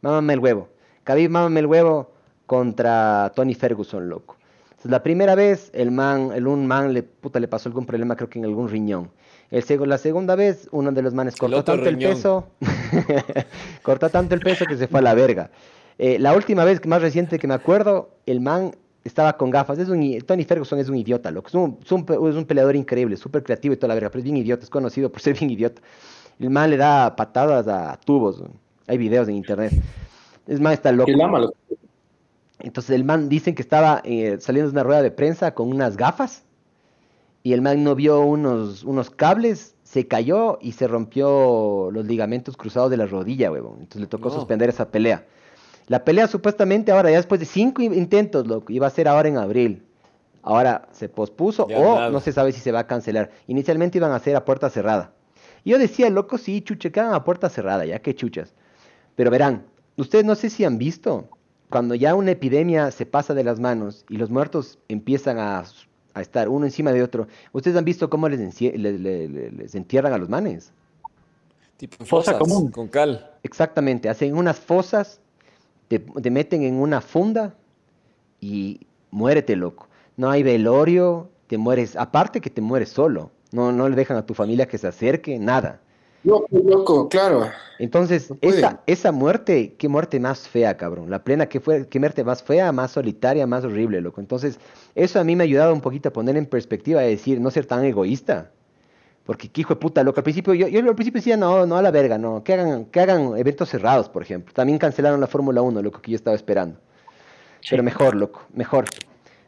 [0.00, 0.68] Mámame el huevo.
[1.04, 2.12] Khabib, mámame el huevo
[2.46, 4.36] contra Tony Ferguson, loco.
[4.70, 8.14] Entonces, la primera vez, el man, el un man le, puta, le pasó algún problema,
[8.14, 9.10] creo que en algún riñón.
[9.50, 12.48] El seg- la segunda vez, uno de los manes cortó tanto el peso,
[13.82, 15.50] cortó tanto el peso que se fue a la verga.
[15.98, 18.72] Eh, la última vez que más reciente que me acuerdo, el man
[19.06, 19.78] estaba con gafas.
[19.78, 21.48] Es un, Tony Ferguson es un idiota, loco.
[21.48, 24.10] Es un, es un pe- es un peleador increíble, súper creativo y toda la verga,
[24.10, 25.80] pero es bien idiota, es conocido por ser bien idiota.
[26.38, 28.42] El man le da patadas a tubos.
[28.86, 29.72] Hay videos en internet.
[30.46, 31.10] Es man está loco.
[32.60, 35.96] Entonces el man dicen que estaba eh, saliendo de una rueda de prensa con unas
[35.96, 36.42] gafas
[37.42, 42.56] y el man no vio unos, unos cables, se cayó y se rompió los ligamentos
[42.56, 43.74] cruzados de la rodilla, huevón.
[43.80, 44.34] Entonces le tocó No.
[44.34, 45.24] suspender esa pelea.
[45.88, 49.28] La pelea supuestamente ahora, ya después de cinco in- intentos, loco, iba a ser ahora
[49.28, 49.82] en abril.
[50.42, 52.10] Ahora se pospuso Ya o nada.
[52.10, 53.30] no se sabe si se va a cancelar.
[53.46, 55.12] Inicialmente iban a hacer a puerta cerrada.
[55.64, 58.54] Y yo decía, loco, sí, chuche, que hagan a puerta cerrada, ya que chuchas.
[59.16, 59.64] Pero verán,
[59.96, 61.28] ustedes no sé si han visto,
[61.70, 65.64] cuando ya una epidemia se pasa de las manos y los muertos empiezan a,
[66.14, 69.50] a estar uno encima de otro, ustedes han visto cómo les, encie- le- le- le-
[69.50, 70.72] les entierran a los manes.
[71.76, 72.70] Tipo Fosa común.
[72.70, 73.32] con cal.
[73.42, 75.20] Exactamente, hacen unas fosas,
[75.88, 77.54] te, te meten en una funda
[78.40, 79.88] y muérete, loco.
[80.16, 84.26] No hay velorio, te mueres, aparte que te mueres solo, no, no le dejan a
[84.26, 85.80] tu familia que se acerque, nada.
[86.24, 87.48] Loco, loco, claro.
[87.78, 91.08] Entonces, No esa, esa muerte, qué muerte más fea, cabrón.
[91.08, 94.20] La plena, qué, fue, qué muerte más fea, más solitaria, más horrible, loco.
[94.20, 94.58] Entonces,
[94.96, 97.50] eso a mí me ha ayudado un poquito a poner en perspectiva, de decir, no
[97.52, 98.50] ser tan egoísta.
[99.26, 100.20] Porque qué hijo de puta, loco.
[100.20, 102.44] Al principio, yo, yo al principio decía, no, no a la verga, no.
[102.44, 104.54] Que hagan, que hagan eventos cerrados, por ejemplo.
[104.54, 106.78] También cancelaron la Fórmula 1, loco, que yo estaba esperando.
[107.68, 108.84] Pero mejor, loco, mejor.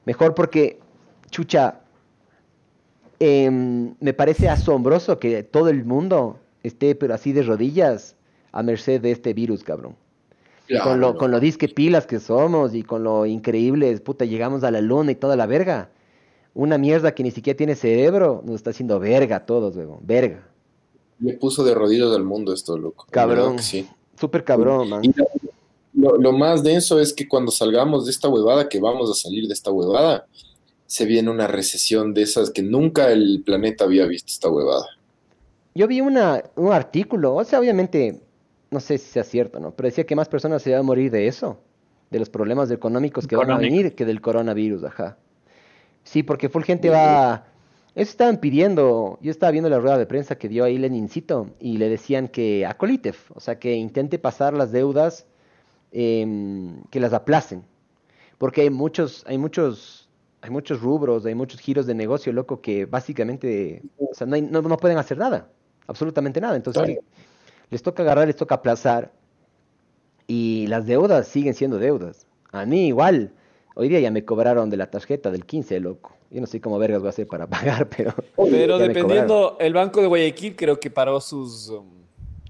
[0.05, 0.81] Mejor porque,
[1.31, 1.81] chucha,
[3.21, 8.17] em, me parece asombroso que todo el mundo esté, pero así de rodillas,
[8.51, 9.95] a merced de este virus, cabrón.
[10.83, 14.71] con lo, con lo disque pilas que somos y con lo increíbles, puta, llegamos a
[14.71, 15.89] la luna y toda la verga.
[16.55, 20.49] Una mierda que ni siquiera tiene cerebro, nos está haciendo verga a todos, weón, verga.
[21.21, 23.07] Le puso de rodillas al mundo esto, loco.
[23.11, 23.59] Cabrón.
[23.61, 23.87] Sí.
[24.19, 25.05] Súper cabrón, man.
[25.05, 25.15] Y
[25.95, 29.47] lo, lo más denso es que cuando salgamos de esta huevada, que vamos a salir
[29.47, 30.27] de esta huevada,
[30.87, 34.87] se viene una recesión de esas que nunca el planeta había visto esta huevada.
[35.75, 38.23] Yo vi una, un artículo, o sea, obviamente,
[38.71, 39.73] no sé si sea cierto, ¿no?
[39.73, 41.59] Pero decía que más personas se iban a morir de eso,
[42.11, 45.19] de los problemas económicos que van a venir que del coronavirus, ajá.
[46.09, 47.45] Sí, porque full gente va...
[47.95, 51.77] Eso estaban pidiendo, yo estaba viendo la rueda de prensa que dio ahí Lenincito y
[51.79, 55.27] le decían que a Colitev, o sea, que intente pasar las deudas,
[55.93, 57.65] em, que las aplacen,
[58.39, 60.09] porque hay muchos, hay muchos,
[60.43, 64.43] hay muchos rubros, hay muchos giros de negocio, loco, que básicamente, o sea, no, hay-
[64.43, 65.49] no, no pueden hacer nada,
[65.89, 66.55] absolutamente nada.
[66.57, 66.99] Entonces,
[67.69, 69.11] les toca agarrar, les toca aplazar
[70.27, 72.27] y las deudas siguen siendo deudas.
[72.53, 73.33] A mí igual,
[73.79, 76.13] hoy día ya me cobraron de la tarjeta del 15, loco.
[76.31, 78.13] Yo no sé cómo vergas voy a hacer para pagar, pero...
[78.51, 81.69] Pero dependiendo, el Banco de Guayaquil creo que paró sus...
[81.71, 81.87] um,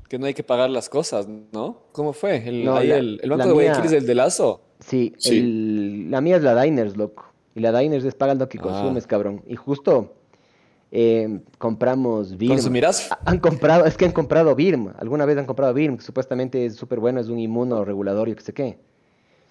[0.09, 1.83] que no hay que pagar las cosas, ¿no?
[1.93, 2.49] ¿Cómo fue?
[2.49, 4.63] El, No, ahí la- el, el Banco de Guayaquil mía- es el de Lazo.
[4.81, 5.39] Sí, Sí.
[5.39, 7.25] el- la mía es la Diners, loco.
[7.55, 8.63] Y la Diners es paga lo que Ah.
[8.63, 9.43] consumes, cabrón.
[9.47, 10.15] Y justo
[10.91, 12.55] eh, compramos Birm.
[12.55, 13.13] ¿Consumirás?
[13.13, 14.95] Ha- Han comprado, es que han comprado Birm.
[14.99, 18.55] Alguna vez han comprado Birm, que supuestamente es súper bueno, es un inmunoregulatorio, que sé
[18.55, 18.79] qué.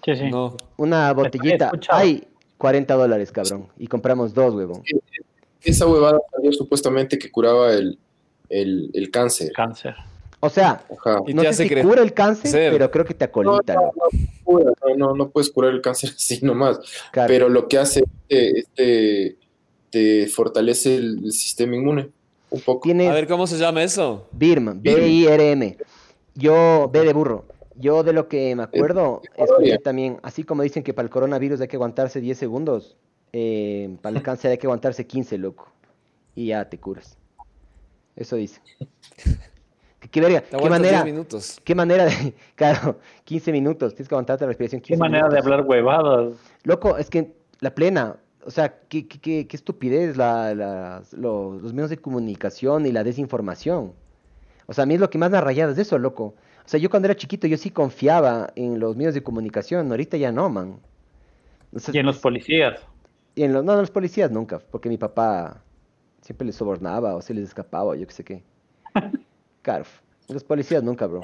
[0.03, 0.29] Sí, sí.
[0.29, 0.55] No.
[0.77, 2.27] Una botellita, ay,
[2.57, 3.67] 40 dólares, cabrón.
[3.77, 4.83] Y compramos dos, huevón.
[5.63, 7.97] Esa huevada salió supuestamente que curaba el,
[8.49, 9.51] el, el cáncer.
[9.53, 9.95] Cáncer.
[10.39, 11.19] O sea, Ajá.
[11.33, 12.71] No te sé si cura el cáncer, Ser.
[12.71, 13.91] pero creo que te acolita, No,
[14.45, 16.79] No, no, no puedes curar el cáncer así nomás.
[17.11, 17.27] Claro.
[17.27, 19.37] Pero lo que hace este, este
[19.89, 22.09] te fortalece el, el sistema inmune
[22.49, 22.89] un poco.
[22.89, 24.27] A ver, ¿cómo se llama eso?
[24.31, 25.77] BIRM, B-I-R-M.
[26.35, 27.45] Yo, B de burro.
[27.79, 31.61] Yo de lo que me acuerdo, escuché también, así como dicen que para el coronavirus
[31.61, 32.97] hay que aguantarse 10 segundos,
[33.33, 35.69] eh, para el cáncer hay que aguantarse 15, loco.
[36.35, 37.17] Y ya te curas.
[38.15, 38.61] Eso dice.
[39.99, 40.41] ¿Qué, qué verga?
[40.41, 41.03] ¿Qué manera?
[41.03, 41.59] 10 minutos.
[41.63, 42.33] ¿Qué manera de...?
[42.55, 43.93] Claro, 15 minutos.
[43.95, 46.33] Tienes que aguantarte la respiración 15 Qué manera de hablar huevadas.
[46.63, 51.59] Loco, es que la plena, o sea, qué, qué, qué, qué estupidez la, las- lo-
[51.59, 53.93] los medios de comunicación y la desinformación.
[54.67, 56.35] O sea, a mí es lo que más me ha rayado es eso, loco.
[56.67, 60.17] O sea, yo cuando era chiquito yo sí confiaba en los medios de comunicación, ahorita
[60.17, 60.81] ya no, man.
[61.73, 62.81] O sea, Y en los policías.
[63.35, 65.63] y en los, no, en los policías nunca, porque mi papá
[66.21, 68.43] siempre les sobornaba o se les escapaba o yo qué sé qué.
[69.61, 69.85] Claro,
[70.29, 71.21] en los policías nunca, bro.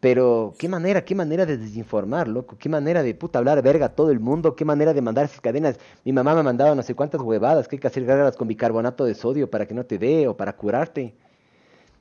[0.00, 2.56] Pero qué manera, qué manera de desinformar, loco.
[2.58, 4.56] Qué manera de puta hablar verga a todo el mundo.
[4.56, 5.78] Qué manera de mandar esas cadenas.
[6.04, 9.04] Mi mamá me mandaba no sé cuántas huevadas que hay que hacer gárgaras con bicarbonato
[9.04, 11.14] de sodio para que no te dé o para curarte.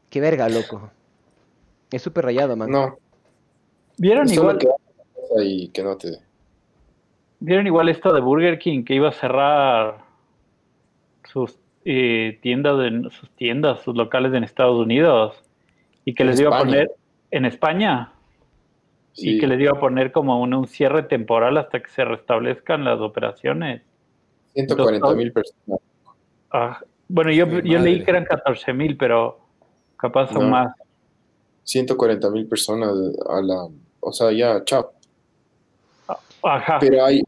[0.10, 0.90] Qué verga, loco.
[1.92, 2.70] Es súper rayado, man.
[2.70, 2.98] No,
[3.98, 6.20] ¿Vieron solo igual, que y que no te.
[7.40, 9.98] ¿Vieron igual esto de Burger King que iba a cerrar
[11.26, 15.44] sus eh, tiendas, en, sus tiendas, sus locales en Estados Unidos?
[16.06, 16.92] Y que En les iba a poner
[17.32, 18.14] en España.
[19.14, 19.32] Sí.
[19.32, 22.84] Y que les iba a poner como un, un cierre temporal hasta que se restablezcan
[22.84, 23.82] las operaciones.
[24.54, 25.80] 140 mil personas.
[26.52, 29.40] Ah, bueno, yo, leí que eran 14 mil, pero
[29.98, 30.50] capaz son No.
[30.52, 30.74] más.
[31.70, 32.90] 140 mil personas
[33.28, 33.68] a la.
[34.00, 34.92] O sea, ya, chao.
[36.42, 36.80] Ajá.
[36.80, 37.22] Pero hay,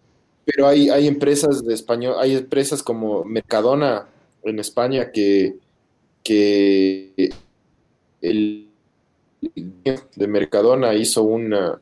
[0.43, 4.07] pero hay, hay empresas de español, hay empresas como Mercadona
[4.43, 5.57] en España que,
[6.23, 7.29] que
[8.21, 8.67] el
[9.41, 11.79] de Mercadona hizo una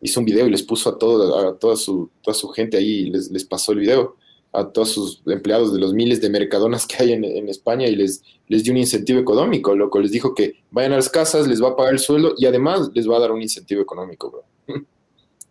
[0.00, 3.06] hizo un video y les puso a todo, a toda su, toda su gente ahí,
[3.06, 4.14] y les, les pasó el video
[4.58, 7.96] a todos sus empleados de los miles de Mercadonas que hay en, en España y
[7.96, 10.00] les, les dio un incentivo económico, loco.
[10.00, 12.90] Les dijo que vayan a las casas, les va a pagar el sueldo y además
[12.94, 14.44] les va a dar un incentivo económico, bro.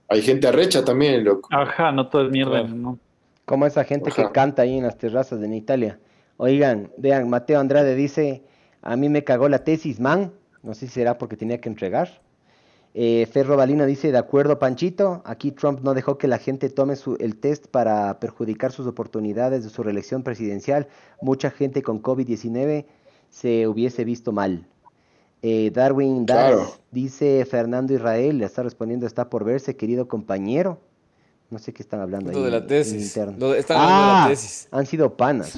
[0.10, 1.50] Hay gente arrecha también, loco.
[1.52, 2.62] Ajá, no todo es mierda.
[2.62, 2.76] Claro.
[2.76, 3.00] ¿no?
[3.46, 6.00] Como esa gente que canta ahí en las terrazas en Italia.
[6.38, 8.44] Oigan, vean, Mateo Andrade dice,
[8.82, 10.32] a mí me cagó la tesis, man.
[10.64, 12.22] No sé si será porque tenía que entregar.
[13.00, 16.96] Eh, Ferro Balino dice, de acuerdo, Panchito, aquí Trump no dejó que la gente tome
[16.96, 20.88] su- el test para perjudicar sus oportunidades de su reelección presidencial.
[21.22, 22.86] Mucha gente con COVID-19
[23.30, 24.66] se hubiese visto mal.
[25.44, 26.66] Eh, Darwin Claro.
[26.92, 30.80] Dice, Fernando Israel, le está respondiendo, está por verse, querido compañero.
[31.50, 32.36] No sé qué están hablando ahí.
[32.36, 33.18] Lo de la tesis.
[33.38, 34.68] Lo de- están hablando de Ah, la tesis.
[34.70, 35.58] han sido panas.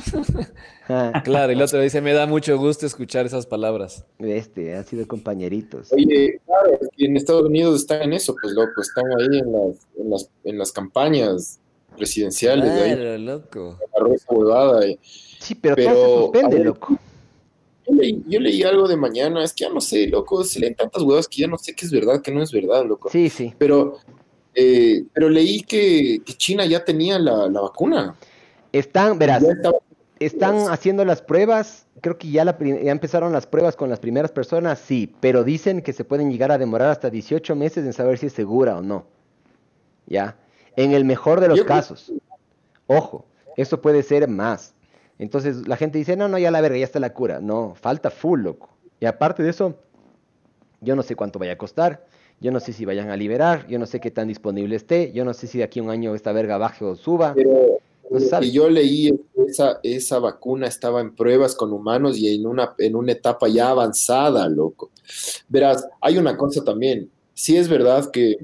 [0.87, 4.05] Ah, Claro, y el otro dice, me da mucho gusto escuchar esas palabras.
[4.19, 5.91] este, han sido compañeritos.
[5.91, 9.51] Oye, claro, es que en Estados Unidos están en eso, pues loco, están ahí en
[9.51, 11.59] las, en las, en las campañas
[11.97, 13.77] presidenciales, ahí Claro, loco.
[14.29, 16.97] huevada y- Sí, pero, todo pero, se suspende, a ver, loco.
[17.87, 20.75] Yo leí, yo leí algo de mañana, es que ya no sé, loco, se leen
[20.75, 23.09] tantas huevas que ya no sé qué es verdad, qué no es verdad, loco.
[23.09, 23.53] Sí, sí.
[23.57, 23.97] Pero,
[24.59, 28.15] eh, pero leí que, que China ya tenía la, la vacuna.
[28.73, 29.79] Están, verás, estaba-
[30.19, 31.85] están haciendo las pruebas.
[32.01, 35.43] Creo que ya, la, pri- ya empezaron las pruebas con las primeras personas, sí, pero
[35.43, 38.77] dicen que se pueden llegar a demorar hasta 18 meses en saber si es segura
[38.77, 39.05] o no.
[40.07, 40.35] ¿Ya?
[40.75, 42.11] En el mejor de los Yo casos.
[42.87, 43.25] Ojo,
[43.57, 44.73] eso puede ser más.
[45.19, 47.39] Entonces la gente dice, no, no, ya la verga, ya está la cura.
[47.41, 48.69] No, falta full, loco.
[48.99, 49.77] Y aparte de eso,
[50.81, 52.05] yo no sé cuánto vaya a costar,
[52.41, 55.25] yo no sé si vayan a liberar, yo no sé qué tan disponible esté, yo
[55.25, 57.33] no sé si de aquí a un año esta verga baje o suba.
[57.35, 57.79] Pero
[58.09, 58.49] No lo sabe.
[58.51, 59.11] yo leí,
[59.47, 63.69] esa, esa vacuna estaba en pruebas con humanos y en una, en una etapa ya
[63.69, 64.91] avanzada, loco.
[65.47, 67.09] Verás, hay una cosa también.
[67.33, 68.37] Sí es verdad que,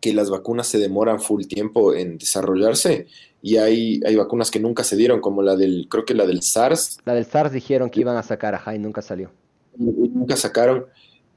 [0.00, 3.06] que las vacunas se demoran full tiempo en desarrollarse
[3.42, 6.42] y hay, hay vacunas que nunca se dieron, como la del, creo que la del
[6.42, 9.30] SARS, La del SARS dijeron que iban a sacar, ajá, y nunca salió.
[9.78, 10.86] y nunca sacaron.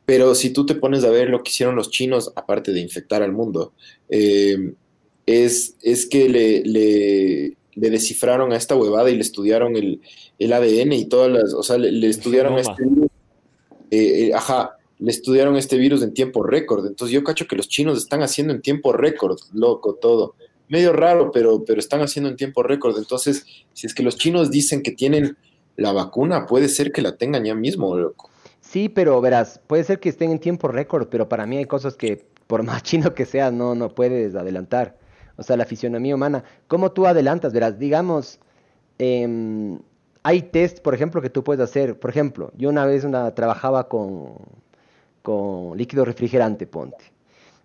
[0.05, 3.21] Pero si tú te pones a ver lo que hicieron los chinos, aparte de infectar
[3.21, 3.73] al mundo,
[4.09, 4.73] eh,
[5.25, 10.01] es, es que le, le, le descifraron a esta huevada y le estudiaron el,
[10.39, 13.07] el ADN y todas las, o sea, le, le estudiaron este virus,
[13.91, 16.85] eh, eh, ajá, le estudiaron este virus en tiempo récord.
[16.85, 20.35] Entonces yo cacho que los chinos están haciendo en tiempo récord, loco, todo.
[20.67, 22.97] Medio raro, pero, pero están haciendo en tiempo récord.
[22.97, 25.37] Entonces, si es que los chinos dicen que tienen
[25.75, 28.30] la vacuna, puede ser que la tengan ya mismo, loco.
[28.72, 31.97] Sí, pero verás, puede ser que estén en tiempo récord, pero para mí hay cosas
[31.97, 34.97] que, por más chino que sea, no, no puedes adelantar.
[35.36, 37.51] O sea, la fisionomía humana, ¿cómo tú adelantas?
[37.51, 38.39] Verás, digamos,
[38.97, 39.80] em,
[40.24, 41.99] hay test, por ejemplo, que tú puedes hacer.
[41.99, 44.36] Por ejemplo, yo una vez una, trabajaba con,
[45.22, 47.11] con líquido refrigerante, ponte.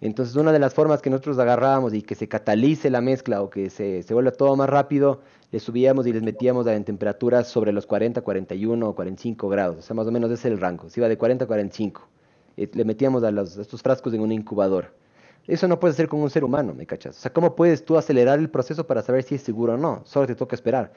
[0.01, 3.49] Entonces, una de las formas que nosotros agarrábamos y que se catalice la mezcla o
[3.51, 5.21] que se, se vuelva todo más rápido,
[5.53, 9.79] les subíamos y les metíamos en temperaturas sobre los 40, 41 o 45 grados.
[9.79, 10.91] O sea, más o menos ese es el rango.
[10.91, 12.07] Se iba de 40 a 45.
[12.57, 14.95] Eh, le metíamos a, los- a estos frascos en un incubador.
[15.47, 17.17] Eso no puedes hacer con un ser humano, ¿me cachas?
[17.17, 20.03] O sea, ¿cómo puedes tú acelerar el proceso para saber si es seguro o no?
[20.05, 20.93] Solo te toca esperar.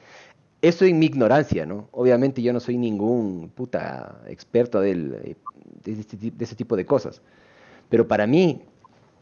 [0.62, 1.88] Eso en mi ignorancia, ¿no?
[1.92, 5.36] Obviamente yo no soy ningún puta experto del, eh,
[5.84, 7.22] de, este de ese tipo de cosas.
[7.88, 8.62] Pero para mí,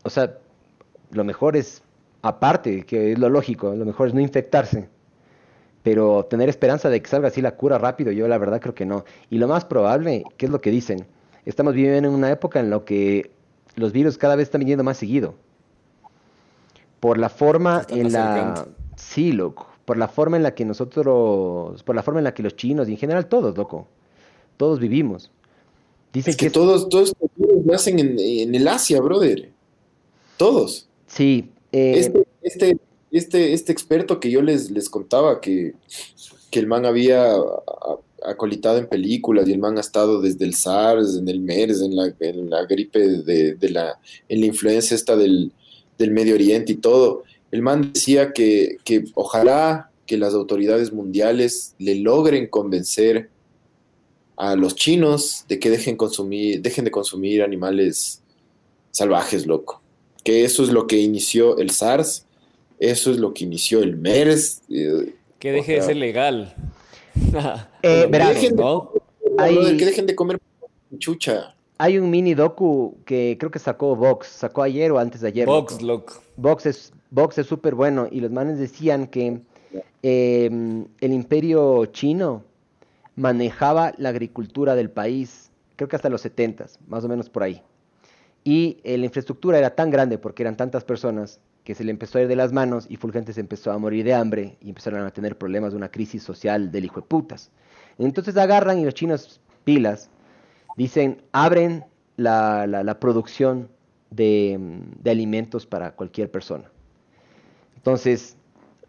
[0.03, 0.39] o sea,
[1.11, 1.83] lo mejor es,
[2.23, 4.89] aparte, que es lo lógico, lo mejor es no infectarse.
[5.83, 8.85] Pero tener esperanza de que salga así la cura rápido, yo la verdad creo que
[8.85, 9.05] no.
[9.31, 11.07] Y lo más probable, ¿qué es lo que dicen?
[11.47, 13.31] Estamos viviendo en una época en la que
[13.77, 15.35] los virus cada vez están viniendo más seguido.
[17.01, 18.67] Por la forma en la...
[18.97, 19.69] Sí, loco.
[19.85, 21.83] Por la forma en la que nosotros...
[21.85, 23.87] Por la forma en la que los chinos y en general todos, loco.
[24.57, 25.31] Todos vivimos.
[26.13, 29.53] Dicen Es que todos, todos estos virus nacen en, en el Asia, brother.
[30.39, 30.89] Todos.
[31.07, 31.51] Sí.
[31.73, 32.79] eh, Este, este,
[33.11, 35.75] este, este experto que yo les, les contaba que,
[36.51, 37.35] que el man había
[38.25, 41.97] acolitado en películas y el man ha estado desde el SARS, en el MERS, en
[41.97, 45.53] la, en la gripe de, de la, en la influencia esta del,
[45.99, 47.25] del Medio Oriente y todo.
[47.51, 53.31] El man decía que, que ojalá que las autoridades mundiales le logren convencer
[54.37, 58.23] a los chinos de que dejen consumir, dejen de consumir animales
[58.91, 59.83] salvajes, loco.
[60.29, 62.27] Que eso es lo que inició el SARS,
[62.79, 64.61] eso es lo que inició el MERS.
[64.69, 66.55] eh, Que deje de ser legal.
[67.83, 68.11] Eh.
[69.39, 70.39] Hay- que dejen de comer
[70.99, 71.55] chucha.
[71.79, 75.47] Hay un mini docu que creo que sacó Vox, sacó ayer o antes de ayer.
[75.47, 76.13] Vox, loco.
[76.13, 76.23] loco.
[76.37, 79.41] Vox es Vox es súper bueno y los manes decían que
[80.03, 80.51] eh,
[81.01, 82.45] el imperio chino
[83.17, 87.63] manejaba la agricultura del país, creo que hasta los 70 más o menos por ahí.
[88.45, 92.19] Y eh, la infraestructura era tan grande porque eran tantas personas que se le empezó
[92.19, 95.05] a ir de las manos y Fulgente se empezó a morir de hambre y empezaron
[95.05, 97.51] a tener problemas de una crisis social del hijo de putas.
[97.99, 100.09] Entonces agarran y los chinos pilas
[100.77, 101.85] dicen, abren
[102.17, 103.69] la, la- producción
[104.11, 106.71] de, mm, de alimentos para cualquier persona.
[107.77, 108.37] Entonces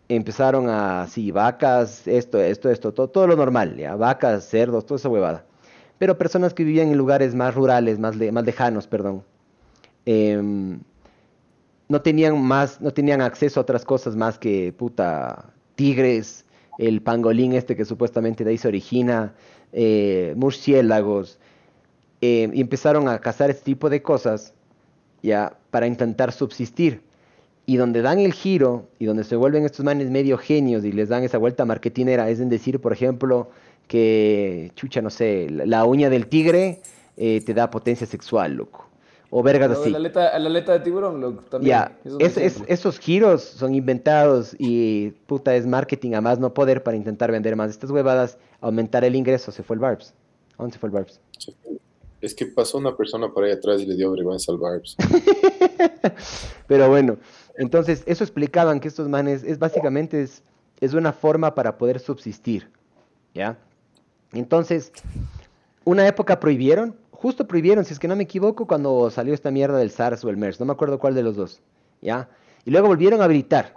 [0.10, 3.96] empezaron a, sí, vacas, esto, esto, esto, todo, todo lo normal, ¿ya?
[3.96, 5.46] Vacas, cerdos, toda esa huevada.
[6.00, 9.24] Pero personas que vivían en lugares más rurales, más, más lejanos, perdón,
[10.06, 10.80] em,
[11.88, 16.46] no tenían más, no tenían acceso a otras cosas más que puta tigres,
[16.78, 19.34] el pangolín este que supuestamente de ahí se origina,
[19.74, 21.40] eh, murciélagos,
[22.22, 24.54] eh, y empezaron a cazar este tipo de cosas
[25.22, 27.02] ya para intentar subsistir.
[27.66, 31.10] Y donde dan el giro y donde se vuelven estos manes medio genios y les
[31.10, 33.52] dan esa vuelta marketinera, es en decir, por ejemplo,
[33.88, 36.82] que, chucha, no sé, la, la uña del tigre
[37.18, 38.89] eh, te da potencia sexual, loco.
[39.32, 39.92] O vergas así.
[39.92, 41.90] La aleta, la aleta de tiburón, loco, también.
[42.20, 42.38] Es
[42.68, 47.56] esos giros son inventados y puta es marketing a más no poder para intentar vender
[47.56, 50.14] más estas huevadas, aumentar el ingreso, se fue el Barbs.
[50.58, 51.20] ¿A dónde se fue el Barbs?
[52.22, 54.98] Es que pasó una persona por ahí atrás y le dio vergüenza al Barbs.
[56.68, 57.18] Pero bueno,
[57.56, 60.44] entonces eso explicaban que estos manes es básicamente es,
[60.82, 62.70] es una forma para poder subsistir,
[63.34, 63.58] ¿ya?
[64.34, 64.92] Entonces,
[65.86, 69.78] una época prohibieron, justo prohibieron, si es que no me equivoco, cuando salió esta mierda
[69.78, 71.62] del SARS o el MERS, no me acuerdo cuál de los dos,
[72.02, 72.30] ¿ya?
[72.64, 73.74] Y luego volvieron a habilitar.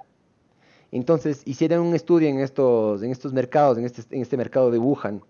[0.93, 4.78] Entonces hicieron un estudio en estos, en estos mercados, en este, en este mercado de
[4.78, 5.23] Wuhan,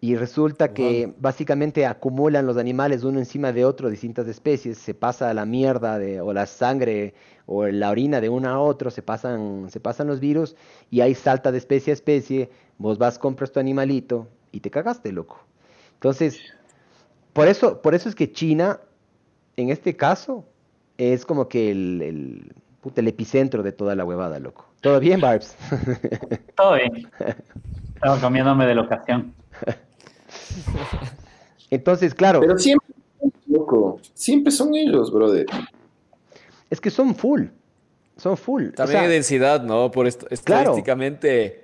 [0.00, 5.32] y resulta que básicamente acumulan los animales uno encima de otro, distintas especies, se pasa
[5.32, 7.14] la mierda de, o la sangre
[7.46, 10.56] o la orina de uno a otro, se pasan, se pasan los virus
[10.90, 15.12] y ahí salta de especie a especie, vos vas, compras tu animalito y te cagaste,
[15.12, 15.38] loco.
[15.94, 16.40] Entonces,
[17.34, 18.80] por eso, por eso es que China,
[19.56, 20.46] en este caso,
[20.96, 24.66] es como que el, el, puta, el epicentro de toda la huevada, loco.
[24.80, 25.56] ¿Todo bien, Barbs?
[26.56, 27.10] Todo bien.
[27.94, 29.34] Estaba cambiándome de locación.
[31.70, 32.40] Entonces, claro.
[32.40, 32.94] Pero siempre,
[33.48, 35.46] loco, siempre son ellos, brother.
[36.70, 37.46] Es que son full.
[38.16, 38.70] Son full.
[38.70, 39.90] También o sea, hay densidad, ¿no?
[39.90, 41.63] Por esto, estadísticamente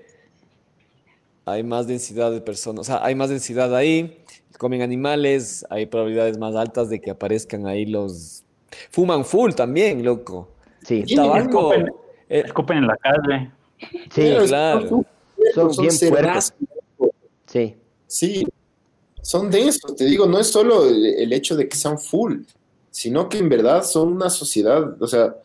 [1.45, 2.81] hay más densidad de personas.
[2.81, 4.23] O sea, hay más densidad ahí.
[4.59, 8.45] Comen animales, hay probabilidades más altas de que aparezcan ahí los.
[8.91, 10.49] Fuman full también, loco.
[10.83, 11.05] Sí.
[11.09, 11.73] El tabaco.
[11.73, 11.95] Escupen,
[12.29, 13.51] eh, escupen en la calle.
[14.11, 14.89] Sí, claro.
[15.55, 16.55] son son bien cerrazos.
[17.47, 17.77] Sí.
[18.07, 18.45] Sí,
[19.23, 22.41] son densos, te digo, no es solo el, el hecho de que sean full,
[22.91, 25.37] sino que en verdad son una sociedad, o sea,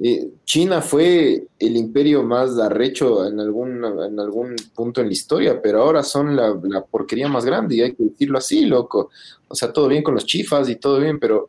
[0.00, 5.60] eh, China fue el imperio más arrecho en algún, en algún punto en la historia,
[5.60, 9.10] pero ahora son la, la, porquería más grande y hay que decirlo así, loco.
[9.48, 11.48] O sea, todo bien con los chifas y todo bien, pero...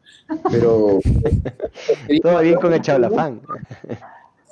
[0.50, 1.00] pero
[2.24, 3.42] todo bien con el chablafán.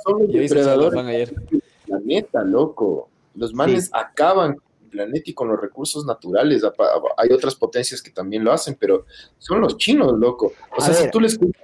[0.04, 1.34] Son los depredadores chablafán ayer.
[1.34, 3.10] del planeta, loco.
[3.36, 3.92] Los manes Sí.
[3.94, 6.64] acaban con el planeta y con los recursos naturales.
[7.18, 9.06] Hay otras potencias que también lo hacen, pero
[9.38, 10.54] son los chinos, loco.
[10.78, 11.12] O A sea, si ver.
[11.12, 11.62] tú les culpas,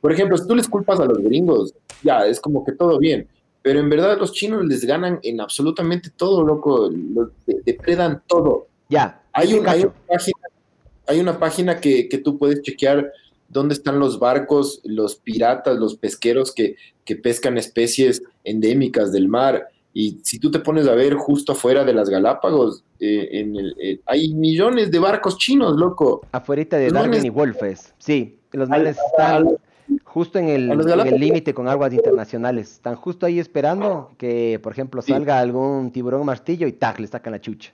[0.00, 3.26] por ejemplo, si tú les culpas a los gringos, ya, es como que todo bien.
[3.62, 6.88] Pero en verdad los chinos les ganan en absolutamente todo, loco.
[6.90, 8.68] Los de- depredan todo.
[8.88, 9.20] Ya.
[9.32, 10.38] Hay, un- hay una página,
[11.06, 13.12] hay una página que, que tú puedes chequear
[13.48, 19.68] dónde están los barcos, los piratas, los pesqueros que, que pescan especies endémicas del mar.
[19.94, 23.74] Y si tú te pones a ver justo afuera de las Galápagos, eh, en el-
[23.82, 26.22] eh, hay millones de barcos chinos, loco.
[26.30, 27.94] Afuerita de Los Darwin manes- y Wolfes.
[27.98, 29.56] Sí, los Al- manes están
[30.04, 30.68] justo en el
[31.18, 32.72] límite con aguas internacionales.
[32.72, 35.12] Están justo ahí esperando que, por ejemplo, Sí.
[35.12, 37.72] salga algún tiburón martillo y tac, le sacan la chucha.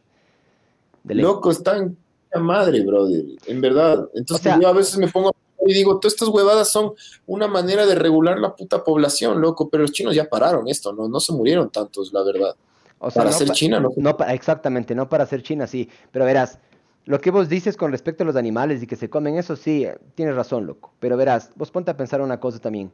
[1.03, 1.15] De.
[1.16, 1.97] Loco, están
[2.41, 4.09] madre, brother, en verdad.
[4.15, 5.32] Entonces O sea- yo a veces me pongo
[5.66, 6.93] y digo, todas estas huevadas son
[7.27, 11.09] una manera de regular la puta población, loco, pero los chinos ya pararon esto, no,
[11.09, 12.55] no se murieron tantos, la verdad.
[12.99, 13.91] O sea, Para no ser pa- China, no.
[13.97, 15.89] No, pa- exactamente, no para ser China, sí.
[16.11, 16.59] Pero verás,
[17.06, 19.85] lo que vos dices con respecto a los animales y que se comen eso, sí,
[19.85, 20.93] eh, tienes razón, loco.
[21.01, 22.90] Pero verás, vos ponte a pensar una cosa también.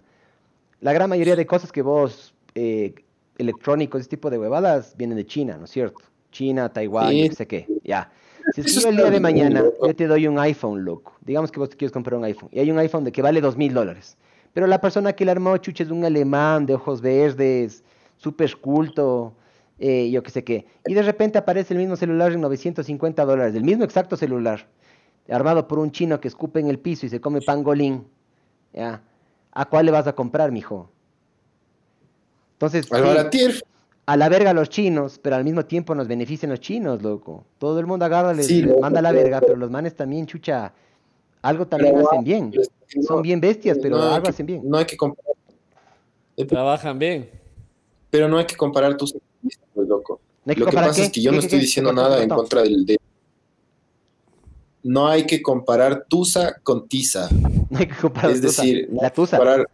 [0.81, 2.95] La gran mayoría de cosas que vos, eh,
[3.39, 6.01] electrónicos, ese tipo de huevadas, vienen de China, ¿no es cierto?
[6.33, 7.29] China, Taiwán, Sí.
[7.29, 8.11] qué sé qué, ya.
[8.55, 11.13] Si es que yo el día de mañana yo te doy un iPhone, loco.
[11.21, 12.49] Digamos que vos te quieres comprar un iPhone.
[12.53, 14.17] Y hay un iPhone de que vale dos mil dólares.
[14.53, 17.85] Pero la persona que le armó, chucha, es un alemán de ojos verdes,
[18.17, 19.35] súper culto,
[19.81, 20.67] eh, yo qué sé qué.
[20.87, 24.67] Y de repente aparece el mismo celular en 950 dólares, el mismo exacto celular,
[25.29, 28.07] armado por un chino que escupe en el piso y se come pangolín.
[28.73, 29.03] ¿Ya?
[29.53, 30.91] ¿A cuál le vas a comprar, mijo?
[32.53, 32.93] Entonces, sí,
[34.07, 37.47] a la verga los chinos, pero al mismo tiempo nos benefician los chinos, loco.
[37.59, 39.95] Todo el mundo agarra, les, Sí, les loco, manda a la verga, pero los manes
[39.97, 40.73] también, chucha,
[41.43, 42.51] algo también Pero, hacen bien.
[42.51, 44.63] pero es que Son bien bestias, pero no hay algo que- hacen bien.
[44.65, 45.35] No hay que comparar,
[46.49, 47.31] Trabajan bien.
[48.11, 49.15] pero no hay que comparar tus
[49.75, 50.21] loco.
[50.45, 52.29] No hay que Lo que pasa qué, es que yo no estoy diciendo nada en
[52.29, 52.99] contra del de.
[54.83, 57.29] No hay que comparar tusa con tiza.
[57.71, 58.63] No hay que comparar Es tusa.
[58.63, 59.37] decir, la tusa.
[59.37, 59.67] comparar-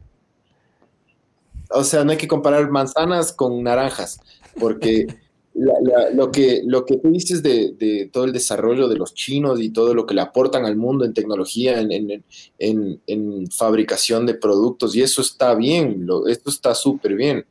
[1.70, 4.20] o sea, no hay que comparar manzanas con naranjas,
[4.60, 5.06] porque
[5.54, 9.14] la- la- lo, que, lo que tú dices de, de todo el desarrollo de los
[9.14, 12.24] chinos y todo lo que le aportan al mundo en tecnología, en, en-
[12.58, 17.46] en- en fabricación de productos, y eso está bien, lo, esto está súper bien.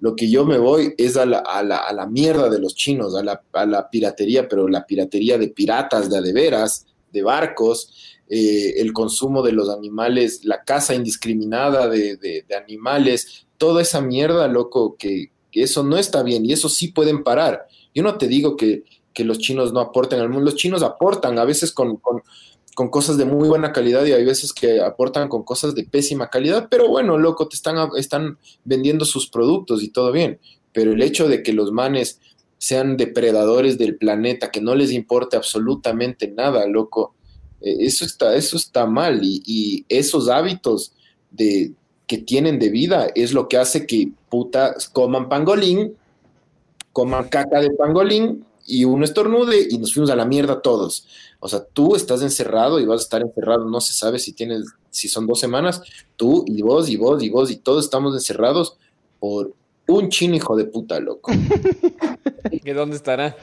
[0.00, 2.74] Lo que yo me voy es a la, a la, a la mierda de los
[2.74, 6.22] chinos, a la, a la piratería, pero la piratería de piratas, de a
[7.12, 7.92] de barcos,
[8.28, 14.46] eh, el consumo de los animales, la caza indiscriminada de, de- animales, toda esa mierda,
[14.48, 17.66] loco, que, eso no está bien y eso sí pueden parar.
[17.92, 21.38] Yo no te digo que, que los chinos no aporten al mundo, los chinos aportan
[21.40, 21.96] a veces con,
[22.80, 26.30] con cosas de muy buena calidad y hay veces que aportan con cosas de pésima
[26.30, 30.38] calidad, pero bueno, loco, te están, están vendiendo sus productos y todo bien.
[30.72, 32.20] Pero el hecho de que los manes
[32.56, 37.14] sean depredadores del planeta, que no les importe absolutamente nada, loco.
[37.60, 40.94] Eh, eso está, eso está mal y, esos hábitos
[41.30, 41.74] de,
[42.06, 45.96] que tienen de vida es lo que hace que putas coman pangolín,
[46.94, 51.06] coman caca de pangolín y uno estornude y nos fuimos a la mierda todos.
[51.40, 54.64] O sea, tú estás encerrado y vas a estar encerrado, no se sabe si tienes,
[54.90, 55.82] si son dos semanas,
[56.16, 58.76] tú y vos y vos y vos y todos estamos encerrados
[59.18, 59.52] por
[59.86, 61.32] un chino hijo de puta, loco.
[62.50, 63.36] ¿Y dónde estará?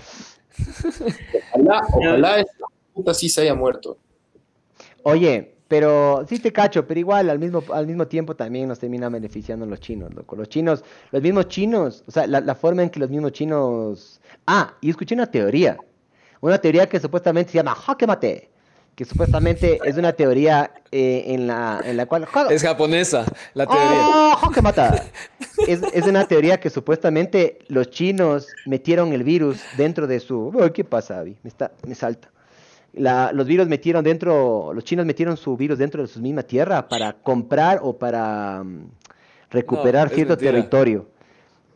[1.54, 3.98] Ojalá, ojalá esta puta sí se haya muerto.
[5.04, 9.10] Oye, pero sí te cacho, pero igual al mismo, al mismo tiempo también nos termina
[9.10, 10.36] beneficiando los chinos, loco.
[10.36, 14.22] Los chinos, los mismos chinos, o sea, la, la forma en que los mismos chinos...
[14.48, 15.78] Ah, y escuché una teoría,
[16.42, 18.50] una teoría que supuestamente se llama jaque mate,
[18.96, 22.26] que supuestamente es una teoría eh, en, la, en la cual...
[22.50, 24.08] Es japonesa, la teoría.
[24.08, 24.36] ¡Oh!
[25.68, 30.52] Es, es una teoría que supuestamente los chinos metieron el virus dentro de su...
[30.74, 31.38] ¿Qué pasa, Avi?
[31.44, 32.30] Me, está, me salta.
[32.94, 36.88] La- los virus metieron dentro, los chinos metieron su virus dentro de su misma tierra
[36.88, 38.90] para comprar o para mm,
[39.52, 40.52] recuperar cierto mentira.
[40.54, 41.08] territorio.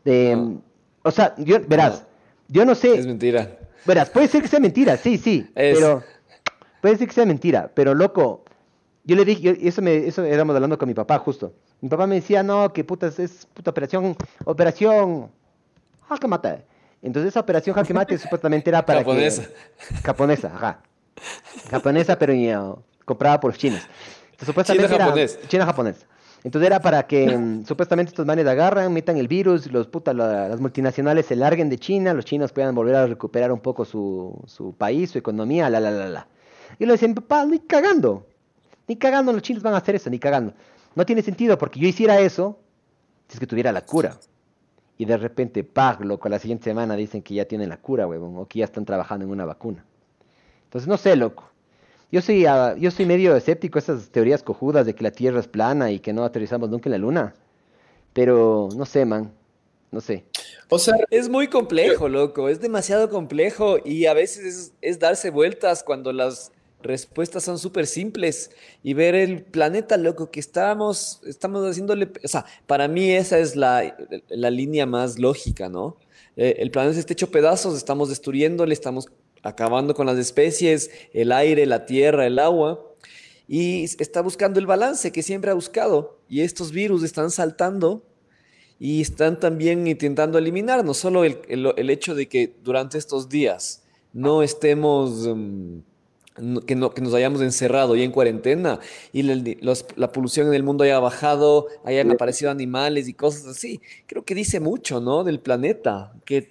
[0.06, 0.62] Eh, No.
[1.04, 2.06] O sea, yo, verás,
[2.52, 3.58] yo no sé, Es mentira.
[3.86, 5.78] verás, puede ser que sea mentira, sí, sí, Es.
[5.78, 6.04] pero
[6.82, 8.44] puede ser que sea mentira, pero loco,
[9.04, 11.54] yo le dije, yo- eso me, eso éramos hablando con mi papá justo.
[11.82, 14.16] Mi papá me decía, no, que putas es puta operación,
[14.46, 15.32] operación
[16.08, 16.64] jaque mate.
[17.02, 19.44] Entonces esa operación jaque mate supuestamente era para Japonesa.
[19.44, 20.82] que japonesa, ajá.
[21.72, 22.76] Japonesa, pero ya,
[23.06, 23.82] comprada por los chinos.
[24.26, 25.40] Entonces, supuestamente era japonés.
[25.48, 26.06] China japonés.
[26.44, 30.48] Entonces era para que mm, supuestamente estos manes agarran, metan el virus, los puta, la-
[30.50, 34.40] las multinacionales se larguen de China, los chinos puedan volver a recuperar un poco su,
[34.48, 36.28] su país, su economía, la la la la.
[36.80, 38.26] Y le decían, papá, ni cagando.
[38.88, 40.54] Ni cagando los chinos van a hacer eso, ni cagando.
[40.96, 42.58] No tiene sentido porque yo hiciera eso
[43.28, 44.18] si es que tuviera la cura.
[44.98, 48.38] Y de repente, pag, loco, la siguiente semana dicen que ya tienen la cura, huevón,
[48.38, 49.84] o que ya están trabajando en una vacuna.
[50.66, 51.51] Entonces, no sé, loco.
[52.12, 55.40] Yo soy, ah, yo soy medio escéptico a esas teorías cojudas de que la Tierra
[55.40, 57.36] es plana y que no aterrizamos nunca en la Luna.
[58.14, 59.34] Pero, no sé, man.
[59.92, 60.26] No sé.
[60.70, 65.84] O sea, Es muy complejo, loco, es demasiado complejo y a veces es, darse vueltas
[65.84, 66.52] cuando las
[66.82, 68.52] respuestas son súper simples
[68.82, 73.58] y ver el planeta, loco, que estamos, estamos haciéndole, o sea, para mí esa es
[73.58, 73.98] la,
[74.30, 75.98] la línea más lógica, ¿no?
[76.38, 79.10] Eh, el planeta está hecho pedazos, estamos destruyéndole, estamos
[79.44, 82.86] acabando con las especies, el aire, la tierra, el agua
[83.48, 88.04] y está buscando el balance que siempre ha buscado y estos virus están saltando
[88.80, 93.30] y están también intentando eliminar no solo el, el- el hecho de que durante estos
[93.30, 95.28] días no estemos,
[96.38, 98.80] no- que, no, que nos hayamos encerrado y en cuarentena
[99.14, 103.46] y la, los- la polución en el mundo haya bajado, hayan aparecido animales y cosas
[103.48, 103.82] así.
[104.08, 105.24] Creo que dice mucho, ¿no?
[105.24, 106.50] Del planeta, que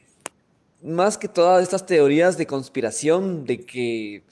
[0.83, 4.25] más que todas estas teorías de conspiración, de que,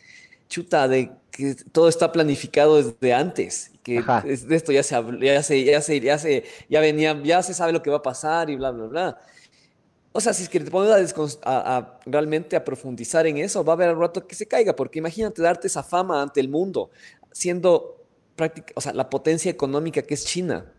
[0.49, 5.43] chuta, de que todo está planificado desde antes, que es- de esto ya se, ya
[5.43, 8.51] se, ya se, ya se, ya venía, ya se sabe lo que va a pasar
[8.51, 9.19] y bla, bla, bla.
[10.13, 13.37] O sea, si es que te pones a, descons- a- a realmente a profundizar en
[13.39, 16.41] eso, va a haber al rato que se caiga, porque imagínate darte esa fama ante
[16.41, 16.91] el mundo,
[17.33, 18.05] siendo
[18.37, 20.73] práctica, o sea, la potencia económica que es China.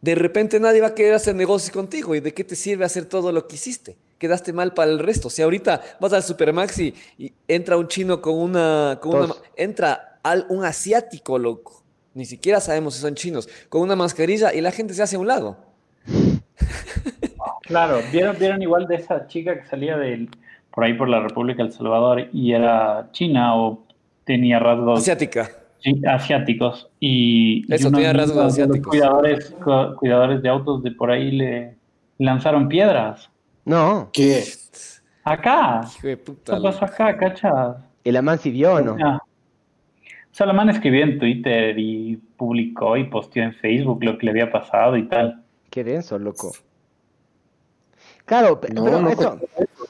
[0.00, 2.14] De repente nadie va a querer hacer negocios contigo.
[2.14, 3.96] ¿Y de qué te sirve hacer todo lo que hiciste?
[4.22, 5.28] Quedaste mal para el resto.
[5.28, 6.94] Si ahorita vas al Supermax y,
[7.48, 11.82] entra un chino con una, con una entra al, un asiático, loco.
[12.14, 15.18] Ni siquiera sabemos si son chinos, con una mascarilla y la gente se hace a
[15.18, 15.56] un lado.
[17.62, 20.28] Claro, ¿vieron, vieron igual de esa chica que salía del,
[20.74, 23.84] por ahí por la República del Salvador y era china o
[24.24, 25.50] tenía rasgos Asiática.
[25.78, 28.88] sí, asiáticos y, y Eso, unos tenía rasgos asiáticos.
[28.88, 31.76] cuidadores, cu- cuidadores de autos de por ahí le
[32.18, 33.30] lanzaron piedras.
[33.64, 34.44] No, ¿qué?
[35.24, 36.56] Acá, Hijo de puta.
[36.56, 37.76] ¿qué pasó acá, cachas?
[38.04, 38.96] el amán sí vio, ¿o no?
[39.04, 39.20] Ah.
[40.32, 44.26] O sea, la man escribió en Twitter y publicó y posteó en Facebook lo que
[44.26, 45.42] le había pasado y tal.
[45.70, 46.52] Qué denso, loco.
[48.24, 49.38] Claro, No, pero no eso,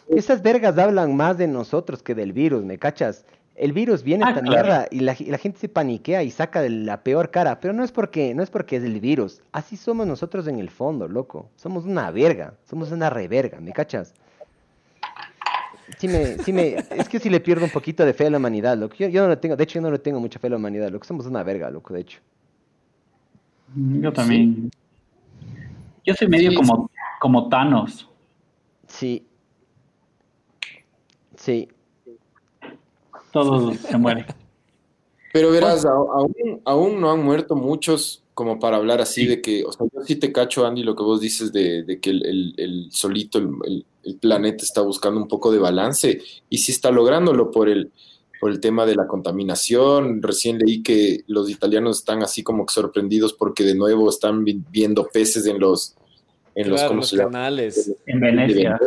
[0.08, 3.24] esas vergas hablan más de nosotros que del virus, ¿me cachas?
[3.54, 4.62] El virus viene Ah, esta claro.
[4.64, 7.74] mierda y la, y la gente se paniquea y saca de la peor cara, pero
[7.74, 11.06] no es porque no es porque es el virus, así somos nosotros en el fondo,
[11.06, 11.50] loco.
[11.56, 14.14] Somos una verga, somos una reverga, ¿me cachas?
[15.98, 18.38] Sí me, sí me, es que si le pierdo un poquito de fe a la
[18.38, 18.94] humanidad, loco.
[18.98, 20.56] Yo, yo no le tengo, de hecho yo no le tengo mucha fe a la
[20.56, 21.04] humanidad, loco.
[21.04, 22.20] Somos una verga, loco, de hecho.
[23.74, 24.70] Yo también.
[26.04, 28.08] Yo soy medio Sí, como, como Thanos.
[28.86, 29.26] Sí.
[31.36, 31.68] Sí.
[33.32, 34.26] Todos se mueren.
[35.32, 39.62] Pero verás, a- aún, aún no han muerto muchos como para hablar así de que,
[39.64, 42.24] o sea, yo sí te cacho, Andy, lo que vos dices de, de que el,
[42.26, 46.72] el- el solito, el, el- el planeta está buscando un poco de balance y sí
[46.72, 47.92] está lográndolo por el,
[48.40, 50.20] por el tema de la contaminación.
[50.22, 54.62] Recién leí que los italianos están así como que sorprendidos porque de nuevo están vi-
[54.70, 55.94] viendo peces en los,
[56.54, 57.94] en los, Claro, ¿cómo los canales.
[58.06, 58.78] En Venecia.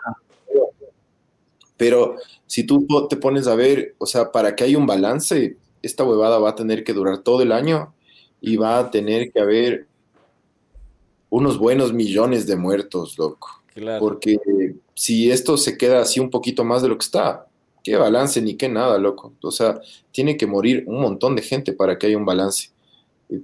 [1.78, 2.16] Pero
[2.48, 6.40] si tú te pones a ver, o sea, para que haya un balance, esta huevada
[6.40, 7.94] va a tener que durar todo el año
[8.42, 9.88] y va a tener que haber
[11.30, 13.50] unos buenos millones de muertos, loco.
[13.74, 14.00] Claro.
[14.00, 14.38] Porque
[14.94, 17.48] si esto se queda así un poquito más de lo que está,
[17.84, 19.34] qué balance ni qué nada, loco.
[19.42, 19.80] O sea,
[20.12, 22.70] tiene que morir un montón de gente para que haya un balance.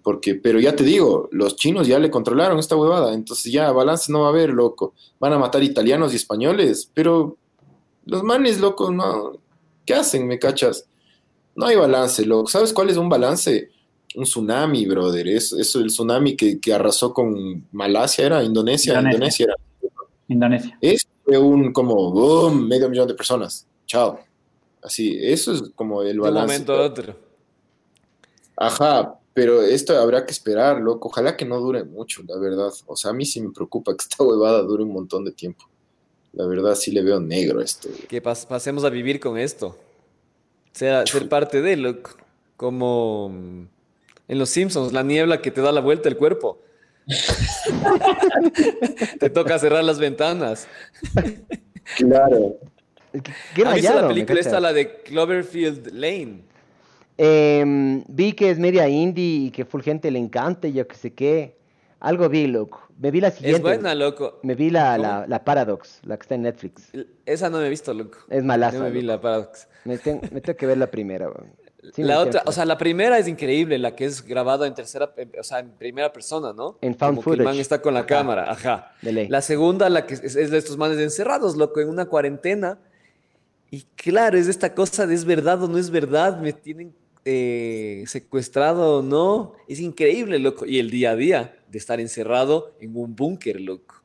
[0.03, 4.11] Porque, pero ya te digo, los chinos ya le controlaron esta huevada, entonces ya balance
[4.11, 4.93] no va a haber, loco.
[5.19, 7.37] Van a matar italianos y españoles, pero
[8.11, 9.39] los manes, loco, no.
[9.85, 10.85] ¿Qué hacen, me cachas?
[11.55, 12.49] No hay balance, loco.
[12.49, 13.69] ¿Sabes cuál es un balance?
[14.15, 15.29] Un tsunami, brother.
[15.29, 19.15] Es, es el tsunami que, que arrasó con Malasia, era Indonesia, Indonesia.
[19.15, 19.55] Indonesia era.
[20.27, 20.79] Indonesia.
[21.23, 23.65] Fue un como boom, medio millón de personas.
[23.85, 24.19] Chao.
[24.83, 26.53] Así, eso es como el De un balance.
[26.53, 27.15] momento a otro.
[28.57, 31.07] Ajá, pero esto habrá que esperar, loco.
[31.07, 32.73] Ojalá que no dure mucho, la verdad.
[32.88, 35.70] O sea, a mí sí me preocupa que esta huevada dure un montón de tiempo.
[36.33, 37.89] La verdad, sí le veo negro a esto.
[38.07, 39.77] Que pas- pasemos a vivir con esto.
[40.71, 41.97] Sea, ser parte de lo
[42.55, 43.67] como mm,
[44.29, 46.59] en Los Simpsons, la niebla que te da la vuelta al cuerpo.
[49.19, 50.67] te toca cerrar las ventanas.
[51.97, 52.57] Claro.
[53.55, 56.41] ¿Qué, ¿Has visto la película esta, la de Cloverfield Lane?
[57.17, 60.95] Em, vi que es media indie y que full gente le encanta y yo que
[60.95, 61.57] sé qué.
[61.99, 62.87] Algo vi, loco.
[63.02, 63.57] Me vi la siguiente.
[63.57, 64.40] Es buena, loco.
[64.44, 66.90] Me vi la, la, la Paradox, la que está en Netflix.
[67.26, 68.19] Esa no me he visto, loco.
[68.30, 68.78] Es malaza.
[68.78, 69.14] No me vi loco.
[69.15, 69.68] la Paradox.
[69.86, 71.28] Me, ten- me tengo que ver la primera.
[71.95, 75.11] Sí, la otra, o sea, la primera es increíble, la que es grabada en tercera,
[75.40, 76.78] o sea, en primera persona, ¿no?
[76.80, 77.61] En found Como que el man footage.
[77.61, 78.07] está con la Ajá.
[78.07, 78.94] cámara, ajá.
[79.02, 79.28] De ley.
[79.30, 82.78] La segunda, la que es, es de estos manes encerrados, loco, en una cuarentena.
[83.72, 86.94] Y claro, es esta cosa de es verdad o no es verdad, me tienen
[87.26, 89.53] eh, secuestrado o no.
[89.68, 90.68] Es increíble, loco.
[90.68, 93.95] Y el día a día de estar encerrado en un búnker, loco.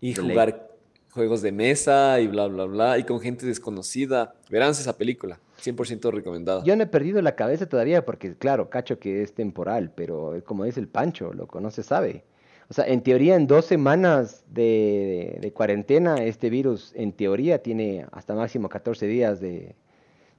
[0.00, 0.30] Y De ley.
[0.30, 0.70] jugar
[1.10, 2.98] juegos de mesa y bla, bla, bla.
[2.98, 4.34] Y con gente desconocida.
[4.50, 5.38] Verán esa película.
[5.62, 6.62] 100% recomendada.
[6.64, 10.64] Yo no he perdido la cabeza todavía porque, claro, cacho que es temporal, pero como
[10.64, 12.24] dice el Pancho, loco, no se sabe.
[12.68, 18.06] O sea, en teoría, en dos semanas de, de cuarentena, este virus, en teoría, tiene
[18.12, 19.74] hasta máximo 14 días de,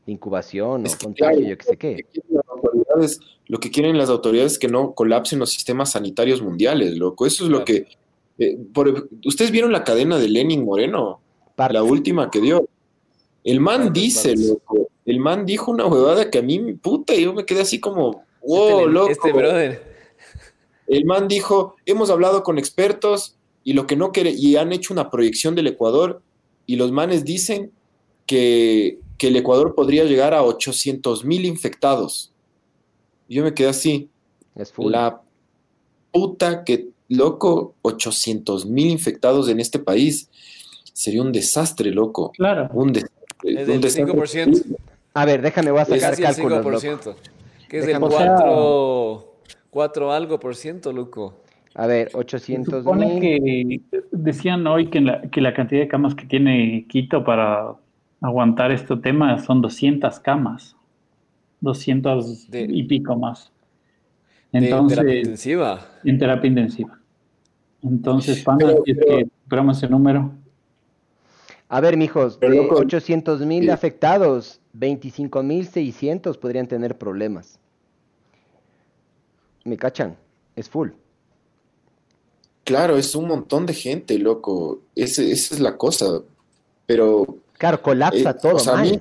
[0.06, 2.06] de incubación Es o que, contagio, claro, yo que sé Lo qué.
[2.63, 7.25] Autoridades- lo que quieren las autoridades es que no colapsen los sistemas sanitarios mundiales, loco.
[7.25, 7.88] Eso es lo que...
[8.39, 11.19] eh, por- ¿Ustedes vieron la cadena de Lenin Moreno?
[11.55, 11.73] Parte.
[11.73, 12.67] La última que dio.
[13.43, 14.88] El man dice, loco.
[15.05, 18.79] El man dijo una huevada que a mí, puta, yo me quedé así como, wow,
[18.81, 19.09] este, loco.
[19.11, 19.91] este brother.
[20.88, 24.93] El man dijo, hemos hablado con expertos y lo que no quiere, y han hecho
[24.93, 26.21] una proyección del Ecuador,
[26.65, 27.71] y los manes dicen
[28.25, 32.31] que, que el Ecuador podría llegar a 800 mil infectados.
[33.32, 34.10] Y yo me quedé así,
[34.56, 34.91] Es full.
[34.91, 35.22] la
[36.12, 40.30] puta que, loco, 800 mil infectados en este país.
[40.91, 42.34] Sería un desastre, loco.
[42.36, 42.70] Claro.
[42.74, 43.18] Un desastre.
[43.45, 44.06] Es un desastre.
[44.06, 44.76] 5%.
[45.14, 46.78] A ver, déjame, voy a Es sacar el cálculos, loco.
[46.82, 47.16] 5%.
[47.70, 49.34] Que es Déjame- el O sea- 4,
[49.70, 51.36] 4 algo por ciento, loco.
[51.76, 53.22] A ver, Se 800 supone mil.
[53.22, 57.76] que decían hoy que la, que la cantidad de camas que tiene Quito para
[58.20, 60.76] aguantar este tema son 200 camas.
[61.61, 63.51] 200 De- y pico más.
[64.51, 65.88] De Entonces, terapia intensiva.
[66.03, 66.99] en terapia intensiva.
[67.81, 69.27] Entonces, Pero- si es que
[69.71, 70.31] ese número.
[71.69, 73.69] A ver, mijos, de loco, 800 mil sí.
[73.69, 77.59] afectados, 25 mil 600 podrían tener problemas.
[79.63, 80.17] ¿Me cachan?
[80.55, 80.89] Es full.
[82.63, 84.81] Claro, es un montón de gente, loco.
[84.95, 86.21] Ese- esa es la cosa.
[86.85, 88.99] Pero Claro, colapsa Eh, todo o sea, a mí-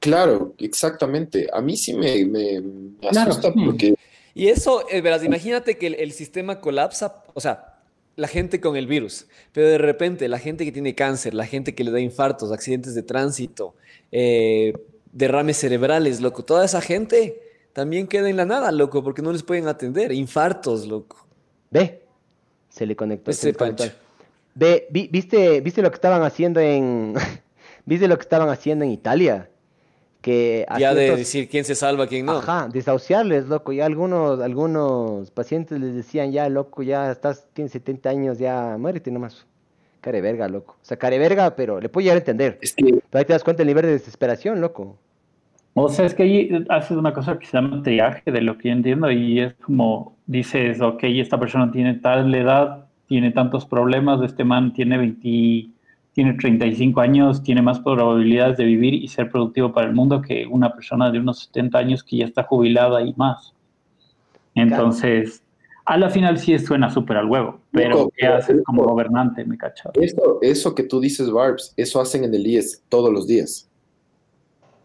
[0.00, 1.48] Claro, exactamente.
[1.52, 3.60] A mí sí me, me- me Claro, asusta sí.
[3.64, 3.94] porque
[4.34, 7.82] Y eso, eh, verás, imagínate que el, el sistema colapsa, o sea,
[8.16, 11.74] la gente con el virus, pero de repente la gente que tiene cáncer, la gente
[11.74, 13.74] que le da infartos, accidentes de tránsito,
[14.12, 14.72] eh,
[15.12, 17.40] derrames cerebrales, loco, toda esa gente
[17.72, 21.26] también queda en la nada, loco, porque no les pueden atender, infartos, loco.
[21.70, 22.02] Ve,
[22.68, 23.32] se le conectó.
[23.32, 23.84] se Ese le conectó.
[23.84, 23.96] Pancho.
[24.54, 27.14] Ve, vi- viste, viste lo que estaban haciendo en,
[27.86, 29.48] viste lo que estaban haciendo en Italia,
[30.20, 32.38] que Ya de decir quién se salva, quién no.
[32.38, 33.72] Ajá, desahuciarles, loco.
[33.72, 39.10] Ya algunos, algunos pacientes les decían, ya, loco, ya estás, tienes 70 años, ya, muérete
[39.10, 39.46] nomás.
[40.00, 40.76] Care verga, loco.
[40.80, 42.58] O sea, care verga, pero le puedo llegar a entender.
[42.60, 44.98] es que Pero ahí te das cuenta del nivel de desesperación, loco.
[45.74, 48.68] O sea, es que ahí haces una cosa que se llama triaje, de lo que
[48.68, 54.20] yo entiendo, y es como dices, ok, esta persona tiene tal edad, tiene tantos problemas,
[54.22, 54.96] este man tiene
[56.12, 60.46] tiene 35 años, tiene más probabilidades de vivir y ser productivo para el mundo que
[60.46, 63.54] una persona de unos 70 años que ya está jubilada y más.
[64.54, 65.42] Entonces,
[65.84, 69.92] a la final sí suena súper al huevo, pero ¿qué haces como gobernante, me cachas?
[69.94, 73.68] Eso, eso que tú dices, Barbs, eso hacen en el IES todos los días.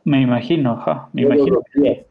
[0.04, 1.56] Me imagino, ajá, me Todos imagino.
[1.58, 2.06] los días.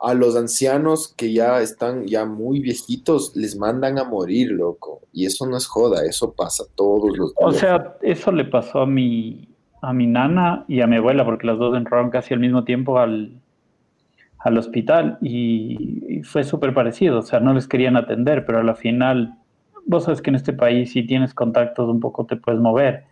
[0.00, 5.00] A los ancianos que ya están ya muy viejitos, les mandan a morir, loco.
[5.12, 7.36] Y eso no es joda, eso pasa todos los días.
[7.36, 9.48] O sea, eso le pasó a mi,
[9.82, 12.98] a mi nana y a mi abuela, porque las dos entraron casi al mismo tiempo
[12.98, 13.40] al,
[14.38, 17.18] al hospital y, y fue súper parecido.
[17.18, 19.34] O sea, no les querían atender, pero a la final,
[19.86, 23.04] vos sabes que en este país si tienes contactos un poco te puedes mover.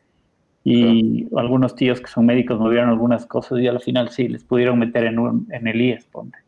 [0.68, 4.80] Y algunos tíos que son médicos movieron algunas cosas y al final sí, les pudieron
[4.80, 6.38] meter en, un, en el IES, ponte.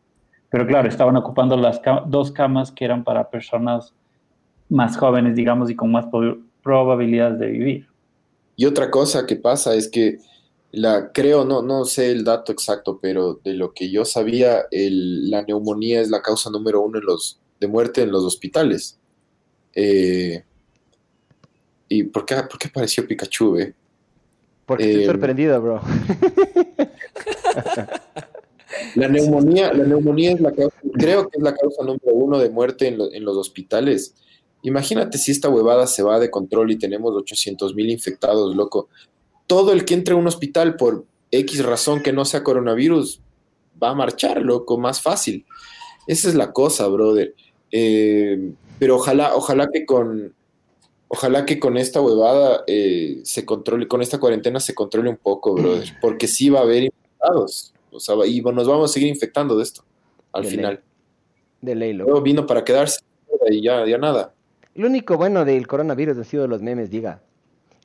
[0.49, 3.93] Pero claro, estaban ocupando las ca- dos camas que eran para personas
[4.69, 6.05] más jóvenes, digamos, y con más
[6.63, 7.87] probabilidades de vivir.
[8.55, 10.17] Y otra cosa que pasa es que
[10.71, 15.29] la creo, no, no sé el dato exacto, pero de lo que yo sabía, el-
[15.29, 18.99] la neumonía es la causa número uno en los, de muerte en los hospitales.
[19.73, 20.43] Eh,
[21.87, 23.73] ¿y por qué, por qué apareció Pikachu, eh?
[24.65, 25.81] Porque estoy Eh, sorprendido, bro.
[28.99, 32.49] La neumonía, la neumonía es la causa, creo que es la causa número uno de
[32.49, 34.13] muerte en, lo- en los hospitales.
[34.63, 38.89] Imagínate si esta huevada se va de control y tenemos 800 mil infectados, loco.
[39.47, 43.21] Todo el que entre a un hospital por X razón que no sea coronavirus
[43.81, 45.45] va a marchar, loco, más fácil.
[46.07, 47.33] Esa es la cosa, brother.
[47.71, 50.33] Eh, pero ojalá, ojalá que con,
[51.07, 55.53] ojalá que con esta huevada eh, se controle, con esta cuarentena se controle un poco,
[55.53, 57.73] brother, porque sí va a haber infectados.
[57.91, 59.83] O sea, y nos vamos a seguir infectando de esto
[60.31, 60.57] al De ley.
[60.57, 60.81] final.
[61.61, 62.09] De ley, loco.
[62.11, 62.99] Luego vino para quedarse
[63.49, 64.33] y ya, ya nada.
[64.75, 67.21] Lo único bueno del coronavirus han sido los memes, diga.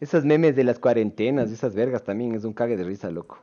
[0.01, 3.39] Esos memes de las cuarentenas, esas vergas también es un cague de risa, loco.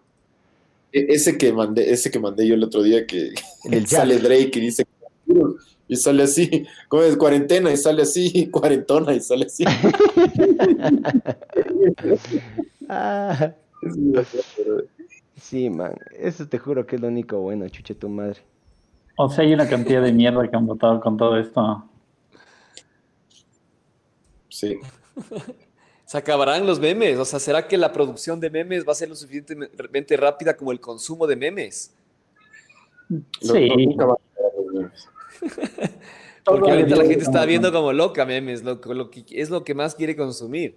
[0.94, 3.32] E- ese que mandé, ese que mandé yo el otro día que
[3.70, 4.20] El sale.
[4.20, 4.86] Drake y dice
[5.88, 9.64] y sale así, como es cuarentena y sale así, cuarentona y sale así.
[12.88, 13.98] Ah, Es.
[15.42, 15.96] Sí, man.
[16.18, 18.40] Eso te juro que es lo único bueno, chuche tu madre.
[19.18, 21.86] O sea, hay una cantidad de mierda que han votado con todo esto.
[24.50, 24.80] Sí.
[26.06, 27.18] Se acabarán los memes.
[27.18, 30.72] O sea, ¿será que la producción de memes va a ser lo suficientemente rápida como
[30.72, 31.94] el consumo de memes?
[33.42, 33.70] Sí.
[36.44, 39.74] Porque ahorita la gente está viendo como loca memes, lo, lo que, es lo que
[39.74, 40.76] más quiere consumir.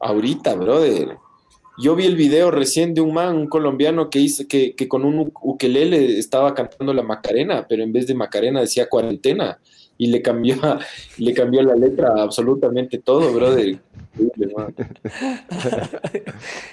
[0.00, 1.16] Ahorita, brother.
[1.80, 5.04] Yo vi el video recién de un man, un colombiano que hizo que, que con
[5.04, 9.58] un ukelele estaba cantando la Macarena, pero en vez de Macarena decía cuarentena
[9.96, 10.56] y le cambió
[11.18, 13.78] le cambió la letra a absolutamente todo, brother.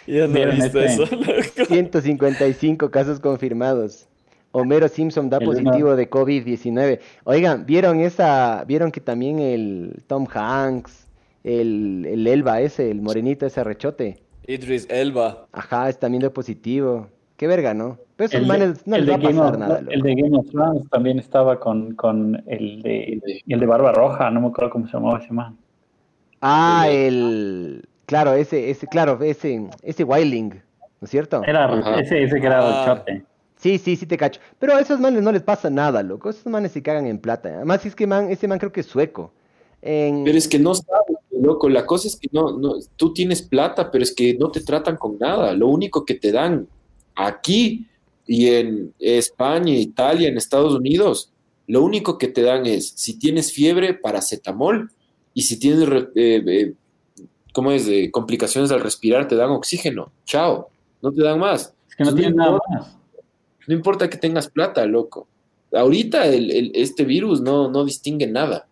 [0.08, 1.04] No he ¿Vieron visto este?
[1.04, 1.66] eso, loco.
[1.68, 4.08] 155 casos confirmados.
[4.52, 7.00] Homero Simpson da El positivo de COVID-19.
[7.26, 8.64] Oigan, ¿vieron esa?
[8.66, 11.08] ¿Vieron que también el Tom Hanks,
[11.44, 14.18] el, el Elba ese, el morenito ese rechote?
[14.48, 15.46] Idris Elba.
[15.52, 17.08] Ajá, es también de positivo.
[17.36, 17.98] Qué verga, ¿no?
[18.16, 19.86] Pero esos El de, manes no el les de va a pasar of- nada, el
[20.00, 20.08] loco.
[20.08, 24.42] de Game of Thrones también estaba con, con el, de, el de Barba Roja, no
[24.42, 25.56] me acuerdo cómo se llamaba ese man.
[26.42, 27.88] Ah, el...
[28.06, 31.44] Claro, ese, ese, claro, ese, ese Wildling, ¿no es cierto?
[31.46, 32.00] Era Ajá.
[32.00, 32.86] ese, ese que era Ah.
[32.86, 33.24] Chote.
[33.58, 34.40] Sí, sí, sí te cacho.
[34.60, 36.30] Pero a esos manes no les pasa nada, loco.
[36.30, 37.50] Esos manes se cagan en plata.
[37.50, 39.34] Además, es que man, ese man creo que es sueco.
[39.82, 40.24] En...
[40.24, 41.70] Pero es que no sabes, loco.
[41.70, 44.98] La cosa es que no, no, tú tienes plata, pero es que no te tratan
[44.98, 45.54] con nada.
[45.54, 46.68] Lo único que te dan
[47.16, 47.86] aquí
[48.26, 51.32] y en España, Italia, en Estados Unidos,
[51.68, 54.92] lo único que te dan es, si tienes fiebre, paracetamol,
[55.34, 56.74] y si tienes, eh, eh,
[57.54, 57.88] ¿cómo es?
[57.88, 60.12] Eh, complicaciones al respirar, te dan oxígeno.
[60.26, 60.70] Chao.
[61.02, 61.74] No te dan más.
[61.90, 62.74] Es que no tiene no nada importa.
[62.80, 62.98] más.
[63.68, 65.28] No importa que tengas plata, loco.
[65.74, 68.68] Ahorita el- el- este virus no, no distingue nada.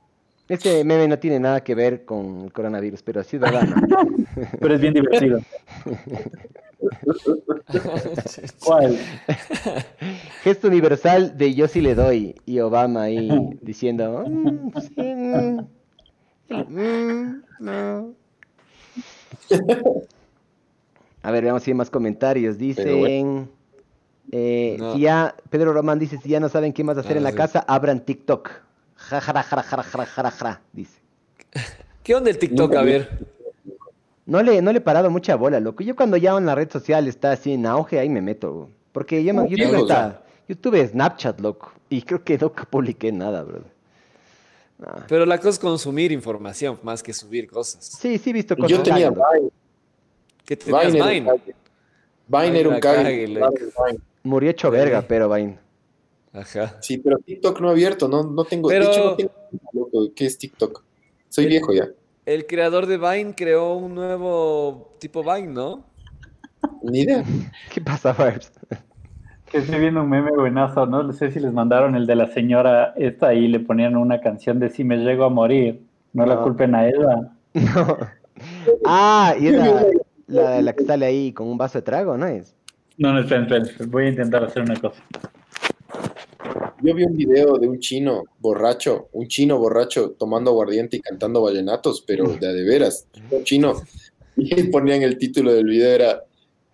[0.47, 3.65] Ese meme no tiene nada que ver con el coronavirus, pero sí es verdad.
[3.67, 3.75] ¿no?
[4.59, 5.39] Pero es bien divertido.
[8.63, 8.99] ¿Cuál?
[10.43, 12.35] Gesto universal de yo sí le doy.
[12.45, 15.59] Y Obama ahí diciendo, "Mm, sí, mm,
[16.67, 18.13] mm, no".
[21.23, 22.57] A ver, veamos si hay más comentarios.
[22.57, 23.49] Dicen,
[24.31, 24.93] eh, No.
[24.93, 27.31] si ya, Pedro Román dice, si ya no saben qué más hacer Ah, en la
[27.31, 27.37] sí.
[27.37, 28.51] casa, abran TikTok.
[28.95, 30.99] Ja, jara, jara, jara, jara, jara, jara, dice.
[32.03, 32.75] ¿Qué onda el TikTok?
[32.75, 33.09] A ver.
[34.25, 35.83] No le, no le he parado mucha bola, loco.
[35.83, 38.69] Yo cuando ya en la red social está así en auge, ahí me meto.
[38.91, 41.71] Porque ya me- No, está, YouTube es Snapchat, loco.
[41.89, 43.73] Y creo que nunca publiqué nada, brother.
[44.79, 44.87] No.
[45.07, 47.85] Pero la cosa es consumir información más que subir cosas.
[47.85, 48.71] Sí, sí he visto cosas.
[48.71, 49.09] Yo tenía.
[49.09, 49.49] Vine.
[50.43, 51.31] Que tenías Vine Vine.
[52.27, 53.25] Vine era un Vine cague.
[53.27, 53.99] Vine.
[54.23, 55.57] Murió hecho verga, pero Vain.
[56.35, 56.77] Ajá.
[56.81, 58.67] Sí, pero TikTok no ha abierto, no, no tengo.
[58.69, 59.31] Pero- De hecho, no tengo.
[59.73, 60.83] Loco, ¿Qué es TikTok?
[61.29, 61.87] Soy El- viejo ya.
[62.25, 65.83] El creador de Vine creó un nuevo tipo Vine, ¿no?
[66.83, 67.23] Ni idea.
[67.73, 68.15] ¿Qué pasa?
[69.51, 72.93] Que estoy viendo un meme buenazo, no sé si les mandaron el de la señora
[72.97, 75.81] esta y le ponían una canción de Si me llego a morir,
[76.13, 76.43] no, la No.
[76.43, 77.31] culpen a ella.
[77.75, 77.97] No.
[78.85, 79.85] Ah, y es la,
[80.27, 82.53] la, la que sale ahí con un vaso de trago, ¿no es?
[82.97, 85.01] No, no, esperen, esperen, voy a intentar hacer una cosa.
[86.81, 91.41] Yo vi un video de un chino borracho, un chino borracho tomando aguardiente y cantando
[91.41, 93.73] vallenatos, pero de a de veras, un chino.
[94.37, 96.21] Y ponían el título del video era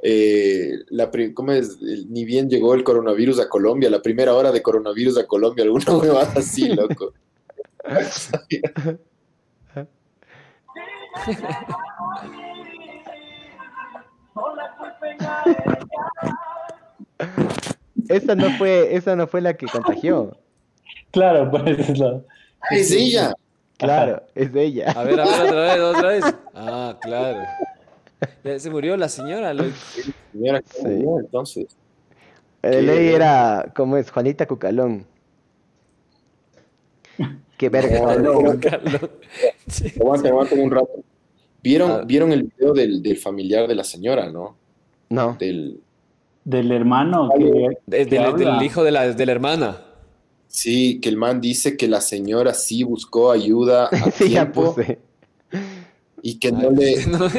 [0.02, 1.80] eh, la pri- ¿cómo es?
[1.80, 5.86] Ni bien llegó el coronavirus a Colombia, la primera hora de coronavirus a Colombia, alguna
[5.95, 7.14] huevada así, loco.
[18.10, 20.38] Esa no fue, esa no fue la que contagió.
[21.11, 22.22] Claro, pues es la...
[22.69, 23.34] Es ella.
[23.78, 24.91] Claro, es de ella.
[24.91, 26.23] A ver, a ver, otra vez, otra vez.
[26.53, 27.40] Ah, claro.
[28.60, 29.72] Se murió la señora, loco.
[30.32, 30.78] Señora, Sí.
[30.84, 31.65] ¿cómo murió, entonces.
[32.61, 34.11] De ley era, ¿cómo es?
[34.11, 35.06] Juanita Cucalón.
[37.57, 37.98] Qué verga.
[39.99, 41.03] Aguanta, aguanta un rato.
[41.64, 42.02] ¿Vieron, Ah.
[42.06, 44.56] ¿Vieron el video del, del familiar de la señora, no?
[45.10, 45.36] No.
[45.40, 45.80] Del,
[46.43, 47.45] del hermano que,
[47.85, 49.81] De- que del, hijo de la, de la hermana.
[50.47, 54.76] sí, que el man dice que la señora sí buscó ayuda a Sí, ya tiempo
[54.76, 54.99] puse.
[56.22, 57.30] y que no le, No,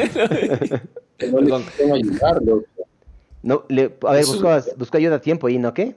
[1.19, 1.65] que no le Perdón.
[1.65, 2.67] quisieron ayudar, loco.
[3.43, 5.97] No, le, a ver, buscó, buscó ayuda a tiempo y ¿no qué?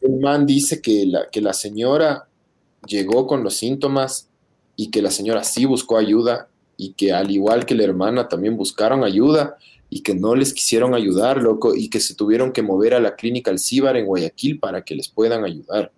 [0.00, 2.26] El man dice que la, que la señora
[2.86, 4.28] llegó con los síntomas
[4.76, 8.56] y que la señora sí buscó ayuda y que al igual que la hermana también
[8.56, 9.56] buscaron ayuda
[9.90, 13.16] y que no les quisieron ayudar, loco, y que se tuvieron que mover a la
[13.16, 15.92] clínica Alcíbar en Guayaquil para que les puedan ayudar.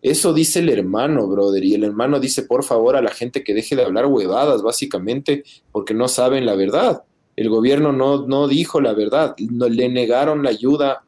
[0.00, 3.52] Eso dice el hermano, brother, y el hermano dice, por favor, a la gente que
[3.52, 7.02] deje de hablar huevadas, básicamente, porque no saben la verdad.
[7.36, 11.04] El gobierno no, no dijo la verdad, no, le negaron la ayuda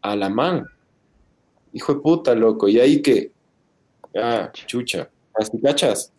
[0.00, 0.66] a la man.
[1.72, 2.68] Hijo de puta, loco.
[2.68, 3.32] Y ahí que.
[4.16, 5.10] Ah, chucha.
[5.34, 6.13] ¿Así cachas?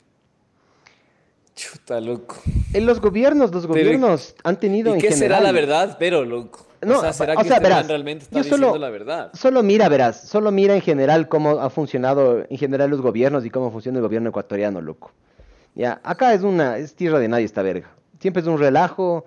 [1.56, 2.36] Chuta, loco.
[2.74, 6.66] En los gobiernos, los gobiernos han tenido ¿Y en qué será la verdad, pero, loco?
[6.82, 8.90] No, o sea, ¿será o que sea, este verás, realmente está yo diciendo solo- la
[8.90, 9.32] verdad?
[9.34, 13.50] Solo mira, verás, solo mira en general cómo ha funcionado en general los gobiernos y
[13.50, 15.12] cómo funciona el gobierno ecuatoriano, loco.
[15.76, 17.90] Ya, acá es una, es tierra de nadie esta verga.
[18.20, 19.26] Siempre es un relajo.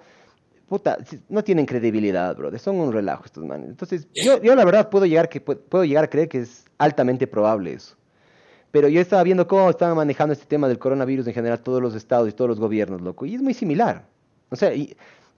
[0.68, 0.98] Puta,
[1.30, 2.60] no tienen credibilidad, brother.
[2.60, 3.70] Son un relajo estos manes.
[3.70, 6.64] Entonces, yo, yo la verdad puedo llegar, que, pu- puedo llegar a creer que es
[6.76, 7.96] altamente probable eso.
[8.70, 11.94] Pero yo estaba viendo cómo estaban manejando este tema del coronavirus en general todos los
[11.94, 13.24] estados y todos los gobiernos, loco.
[13.26, 14.04] Y es muy similar.
[14.50, 14.94] O sea, y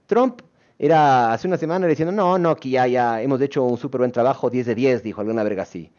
[0.07, 0.41] Trump
[0.79, 4.13] era hace una semana diciendo, no, no, que ya, ya hemos hecho un súper buen
[4.13, 5.91] trabajo, 10 de 10, dijo alguna verga así.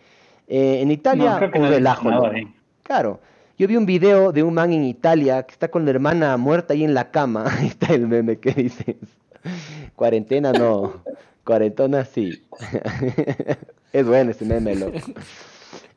[0.48, 2.26] Eh, en Italia, No, un no relajo.
[2.26, 2.54] ahí.
[2.84, 3.20] Claro.
[3.58, 6.74] Yo vi un video de un man en Italia que está con la hermana muerta
[6.74, 7.46] ahí en la cama.
[7.60, 8.96] Ahí está el meme que dices.
[9.96, 11.04] Cuarentena no.
[11.46, 12.44] Cuarentona sí.
[13.94, 14.98] es bueno ese meme, loco.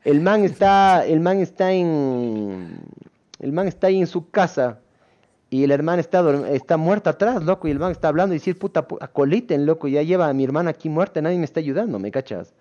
[0.05, 2.79] El man está, el man está en,
[3.41, 4.81] el man está ahí en su casa
[5.51, 8.55] y el hermano está, está muerta atrás, loco, y el man está hablando y dice,
[8.55, 11.99] puta, pu- acoliten, loco, ya lleva a mi hermana aquí muerta, nadie me está ayudando,
[11.99, 12.53] ¿me cachas?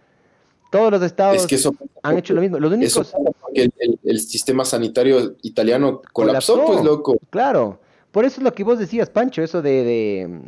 [0.71, 2.59] Todos los estados Es que eso, han hecho lo mismo.
[2.59, 6.73] Los eso únicos, porque el, el- el sistema sanitario italiano colapsó, Colapsó.
[6.73, 7.17] pues, loco.
[7.29, 7.79] Claro,
[8.11, 10.41] por eso es lo que vos decías, Pancho, eso de, de,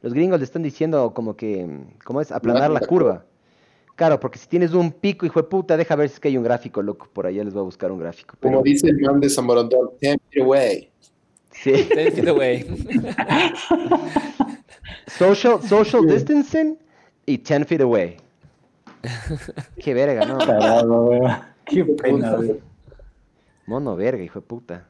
[0.00, 1.68] los gringos le están diciendo como que,
[2.04, 2.32] ¿cómo es?
[2.32, 3.24] Aplanar la La curva.
[3.98, 6.36] Claro, porque si tienes un pico, hijo de puta, deja ver si es que hay
[6.36, 8.36] un gráfico, loco, por allá les voy a buscar un gráfico.
[8.40, 10.88] Como dice el man de San Borondón, ten it away.
[11.50, 11.72] sí.
[11.92, 12.64] Ten it away.
[15.08, 16.78] Social, social distancing
[17.26, 18.18] y 10 feet away.
[19.82, 20.38] Qué verga, ¿no?
[21.64, 22.60] Qué pena, weón.
[23.66, 24.86] Mono verga, hijo de puta.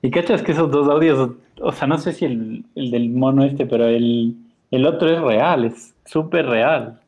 [0.00, 3.42] Y cachas que esos dos audios, o sea, no sé si el, el del mono
[3.42, 4.36] este, pero el,
[4.70, 7.01] el otro es real, es súper real.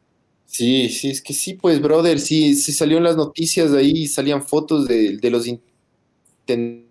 [0.47, 4.43] Sí, sí, es que sí, pues, brother, sí, sí salió en las noticias ahí, salían
[4.43, 6.85] fotos de, de los intendentes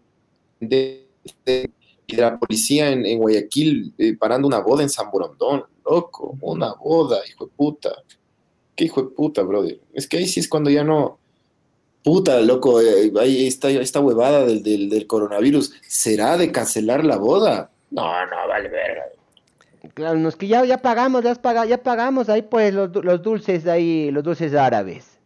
[2.07, 6.37] y de la policía en, en Guayaquil eh, parando una boda en San Borondón, loco,
[6.41, 8.03] una boda, hijo de puta.
[8.75, 9.79] Qué hijo de puta, brother.
[9.93, 11.19] Es que ahí sí es cuando ya no.
[12.03, 15.73] Puta, loco, eh, ahí está esta huevada del, del, del coronavirus.
[15.87, 17.71] ¿Será de cancelar la boda?
[17.91, 19.03] No, no, vale verga.
[19.93, 23.21] Claro, no es que ya, ya pagamos, ya, paga- ya pagamos ahí pues los, los
[23.21, 25.19] dulces ahí, los dulces árabes.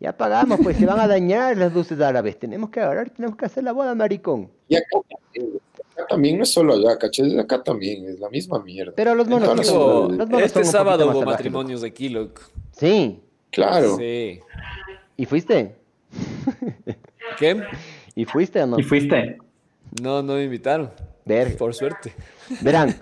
[0.00, 2.38] Ya pagamos, pues se van a dañar los dulces árabes.
[2.38, 4.50] Tenemos que ahorrar, tenemos que hacer la boda, maricón.
[4.68, 5.58] Ya cállate,
[5.96, 7.38] Acá también no es solo allá, ¿cachai?
[7.38, 8.92] Acá también es la misma mierda.
[8.96, 12.42] Pero los monos, Digo, los monos este sábado hubo matrimonios de aquí, loco.
[12.72, 13.20] Sí.
[13.50, 13.96] Claro.
[13.96, 14.40] Sí.
[15.16, 15.76] ¿Y fuiste?
[17.38, 17.62] ¿Qué?
[18.16, 18.78] ¿Y fuiste o no?
[18.78, 19.38] ¿Y fuiste?
[20.02, 20.90] No, no me invitaron.
[21.24, 21.56] Ver.
[21.56, 22.12] Por suerte.
[22.60, 22.94] Verán,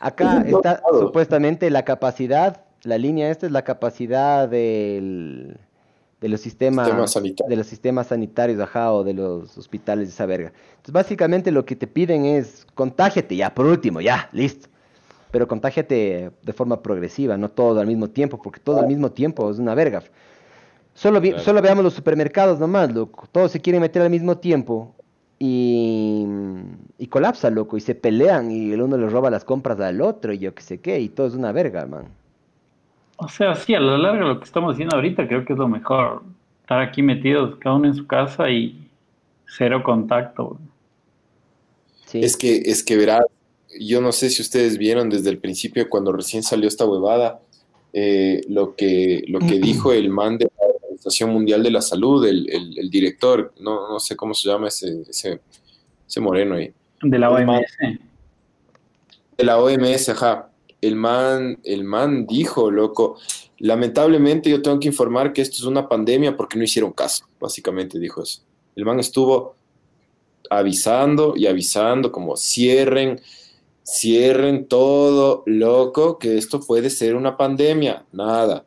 [0.00, 5.56] acá está supuestamente la capacidad, la línea esta es la capacidad del,
[6.20, 10.26] de los sistemas, Sistema de los sistemas sanitarios, ajá, o de los hospitales de esa
[10.26, 10.52] verga.
[10.70, 14.68] Entonces, básicamente lo que te piden es contágiate ya, por último, ya, listo.
[15.30, 19.50] Pero contágiate de forma progresiva, no todo al mismo tiempo, porque todo al mismo tiempo
[19.50, 20.02] es una verga.
[20.92, 21.44] Solo, vi- Claro.
[21.44, 23.28] solo veamos los supermercados nomás, loco.
[23.30, 24.92] Todos se quieren meter al mismo tiempo
[25.42, 26.26] y,
[26.98, 27.78] y colapsa, loco.
[27.78, 30.62] Y se pelean y el uno le roba las compras al otro y yo qué
[30.62, 31.00] sé qué.
[31.00, 32.08] Y todo es una verga, man.
[33.16, 35.66] O sea, sí, a la larga lo que estamos haciendo ahorita creo que es lo
[35.66, 36.22] mejor.
[36.60, 38.86] Estar aquí metidos, cada uno en su casa y
[39.46, 40.58] cero contacto.
[42.04, 42.20] Sí.
[42.22, 43.24] Es que, es que verás,
[43.80, 47.40] yo no sé si ustedes vieron desde el principio, cuando recién salió esta huevada,
[47.94, 50.69] eh, lo que, lo que dijo el man de la
[51.00, 54.68] Organización Mundial de la Salud, el, el- el director, no, no sé cómo se llama
[54.68, 55.40] ese, ese,
[56.06, 56.72] ese moreno ahí,
[57.02, 57.98] De la man- OMS.
[59.38, 60.50] de la OMS, ajá.
[60.82, 63.16] El man, el man dijo, loco,
[63.58, 67.98] lamentablemente yo tengo que informar que esto es una pandemia porque no hicieron caso, básicamente
[67.98, 68.42] dijo eso.
[68.76, 69.54] El man estuvo
[70.50, 73.20] avisando y avisando como cierren,
[73.84, 78.04] cierren todo, loco, que esto puede ser una pandemia.
[78.12, 78.64] Nada,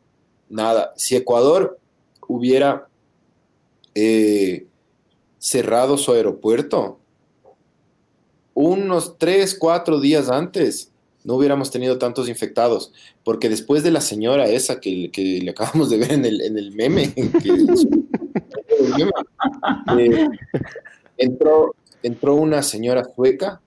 [0.48, 0.92] nada.
[0.96, 1.78] Si Ecuador
[2.28, 2.88] hubiera
[3.94, 4.66] eh,
[5.38, 6.98] cerrado su aeropuerto
[8.54, 10.90] unos tres, cuatro días antes,
[11.24, 12.92] no hubiéramos tenido tantos infectados,
[13.24, 16.58] porque después de la señora esa que, que le acabamos de ver en el, en
[16.58, 17.66] el meme, que-
[19.98, 20.28] eh,
[21.16, 23.60] entró, entró una señora sueca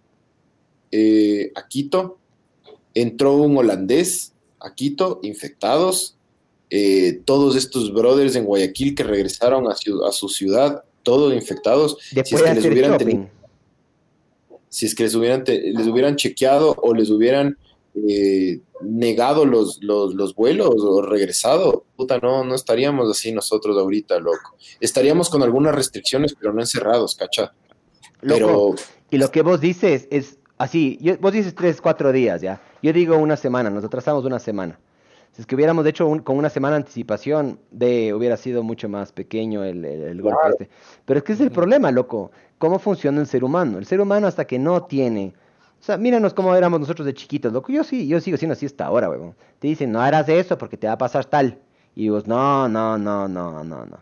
[0.91, 2.17] eh, a Quito,
[2.93, 6.16] entró un holandés a Quito, infectados,
[6.69, 9.75] eh, todos estos brothers en Guayaquil que regresaron a,
[10.11, 13.27] su ciudad, todos infectados, Después si es que les hubieran tenido
[14.69, 17.57] si es que les hubieran, te- les hubieran chequeado o les hubieran
[17.95, 24.19] eh, negado los, los, los vuelos o regresado, puta, no, no estaríamos así nosotros ahorita,
[24.19, 24.55] loco.
[24.79, 27.53] Estaríamos con algunas restricciones, pero no encerrados, cacha.
[28.21, 28.75] Pero
[29.09, 32.61] y lo que vos dices es así, yo- vos dices tres, cuatro días, ¿ya?
[32.83, 34.77] Yo digo una semana, nos atrasamos una semana.
[35.37, 38.89] Si es que hubiéramos hecho un- con una semana de anticipación, de, hubiera sido mucho
[38.89, 40.69] más pequeño el, el- el golpe este.
[41.05, 42.31] Pero es que es el problema, loco.
[42.57, 43.77] ¿Cómo funciona el ser humano?
[43.77, 45.35] El ser humano hasta que no tiene...
[45.79, 47.71] O sea, míranos cómo éramos nosotros de chiquitos, loco.
[47.71, 49.35] Yo sí, yo sigo siendo así hasta ahora, huevón.
[49.59, 51.59] Te dicen, no harás eso porque te va a pasar tal.
[51.93, 53.99] Y vos, no, no, no, no, no, no.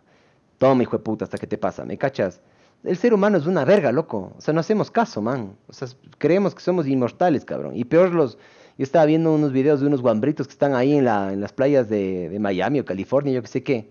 [0.58, 2.40] Toma, hijo de puta, hasta que te pasa, ¿me cachas?
[2.86, 4.32] El ser humano es una verga, loco.
[4.38, 5.58] O sea, no hacemos caso, man.
[5.68, 7.76] O sea, creemos que somos inmortales, cabrón.
[7.76, 8.38] Y peor los...
[8.78, 11.54] Yo estaba viendo unos videos de unos guambritos que están ahí en, la, en las
[11.54, 13.90] playas de, de Miami o California, yo qué sé qué.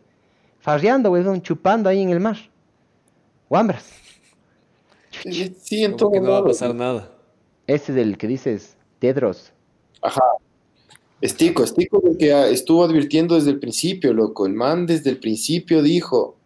[0.60, 2.36] Farreando, weón, chupando ahí en el mar.
[3.48, 3.86] Guambras.
[5.22, 7.10] sí, en Como todo que no va a pasar nada.
[7.66, 9.52] Ese es el que dices, Tedros.
[10.02, 10.22] Ajá.
[11.20, 14.46] Estico, Estico el que estuvo advirtiendo desde el principio, loco.
[14.46, 16.36] El man desde el principio dijo,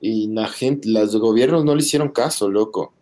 [0.00, 2.92] y la gente, los gobiernos no le hicieron caso, loco.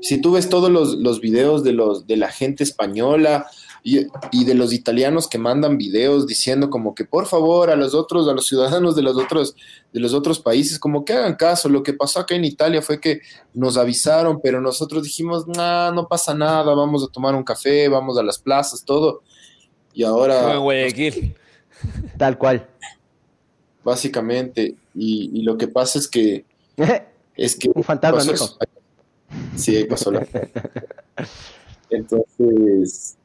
[0.00, 3.46] Si tú ves todos los, los videos de, los, de la gente española
[3.82, 7.94] y, y de los italianos que mandan videos diciendo como que por favor a los
[7.94, 9.56] otros, a los ciudadanos de los otros,
[9.92, 11.68] de los otros países, como que hagan caso.
[11.68, 13.20] Lo que pasó acá en Italia fue que
[13.54, 18.18] nos avisaron, pero nosotros dijimos, nah, no pasa nada, vamos a tomar un café, vamos
[18.18, 19.22] a las plazas, todo.
[19.94, 21.34] Y ahora, Guayaquil.
[22.18, 22.66] Tal cual.
[23.84, 26.44] básicamente, y, y lo que pasa es que,
[27.36, 28.58] es que Un fantasma, mijo.
[29.56, 30.26] Sí, ahí pasó la.
[31.90, 33.16] Entonces,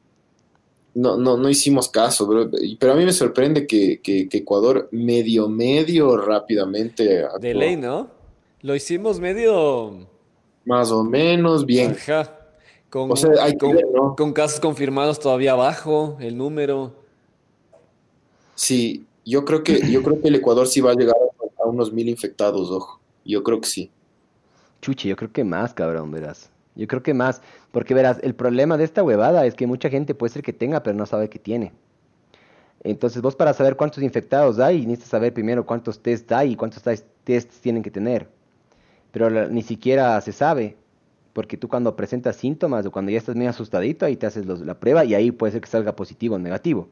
[0.94, 2.48] no, no, no hicimos caso, bro.
[2.60, 7.38] Y- Pero a mí me sorprende que, que- que Ecuador medio, medio rápidamente actuó.
[7.38, 8.08] De ley, ¿no?
[8.60, 10.06] Lo hicimos medio...
[10.64, 11.92] Más o menos bien.
[11.92, 12.38] Ajá.
[12.88, 14.14] Con, O sea, hay con, ver, ¿no?
[14.14, 16.92] con casos confirmados todavía abajo, el número.
[18.54, 21.66] Sí, yo creo que, yo creo que el Ecuador sí va a llegar a, a
[21.66, 23.00] unos mil infectados, ojo.
[23.24, 23.90] Yo creo que sí.
[24.80, 26.50] Chuchi, yo creo que más, cabrón, verás.
[26.74, 27.40] Yo creo que más.
[27.72, 30.82] Porque verás, el problema de esta huevada es que mucha gente puede ser que tenga,
[30.82, 31.72] pero no sabe que tiene.
[32.84, 36.82] Entonces vos para saber cuántos infectados hay, necesitas saber primero cuántos tests hay y cuántos
[36.82, 38.28] tes- tests tienen que tener.
[39.10, 40.76] Pero ni siquiera se sabe.
[41.32, 44.78] Porque tú cuando presentas síntomas o cuando ya estás medio asustadito, ahí te haces la
[44.78, 46.88] prueba y ahí puede ser que salga positivo o negativo.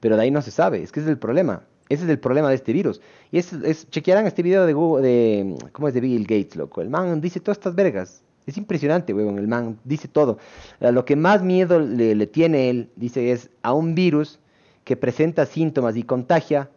[0.00, 1.62] Pero de ahí no se sabe, es que ese es el problema.
[1.88, 3.00] Ese es el problema de este virus.
[3.30, 5.94] Y es, es chequearán este video de Google, de, ¿cómo es?
[5.94, 6.80] De Bill Gates, loco.
[6.80, 8.22] El man dice todas estas vergas.
[8.50, 10.38] Es impresionante, huevón, el man dice todo.
[10.80, 14.40] Lo que más miedo le, tiene él, dice, es a un virus
[14.82, 16.68] que presenta síntomas y contagia,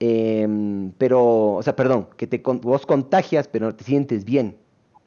[0.00, 4.56] em, pero, o sea, perdón, que te, vos contagias, pero no te sientes bien.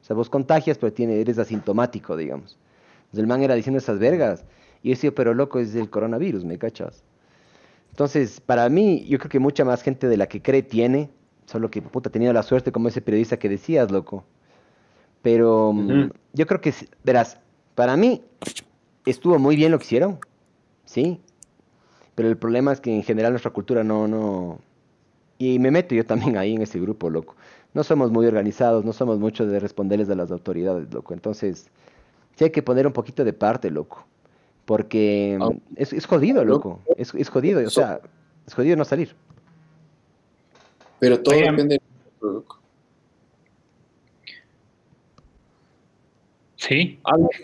[0.00, 2.56] O sea, vos contagias, pero eres asintomático, digamos.
[2.98, 4.44] Entonces el man era diciendo esas vergas.
[4.84, 7.02] Y yo decía, pero loco, es el coronavirus, ¿me cachas?
[7.90, 11.10] Entonces, para mí, yo creo que mucha más gente de la que cree tiene,
[11.46, 14.24] solo que puta ha tenido la suerte como ese periodista que decías, loco.
[15.22, 16.72] Pero mm, yo creo que,
[17.04, 17.38] verás,
[17.74, 18.22] para mí
[19.06, 20.18] estuvo muy bien lo que hicieron,
[20.84, 21.20] sí.
[22.14, 24.58] Pero el problema es que en general nuestra cultura no, no...
[25.38, 27.36] Y me meto yo también ahí en ese grupo, loco.
[27.74, 31.14] No somos muy organizados, no somos mucho de responderles a las autoridades, loco.
[31.14, 31.68] Entonces,
[32.36, 34.04] sí hay que poner un poquito de parte, loco.
[34.64, 35.50] Porque Ah.
[35.50, 36.80] mm, es, es jodido, loco.
[36.96, 38.00] Es, es jodido, o sea,
[38.46, 39.14] es jodido no salir.
[40.98, 41.54] Pero todo Oigan.
[41.54, 41.80] depende
[42.20, 42.42] del
[46.68, 47.00] Sí.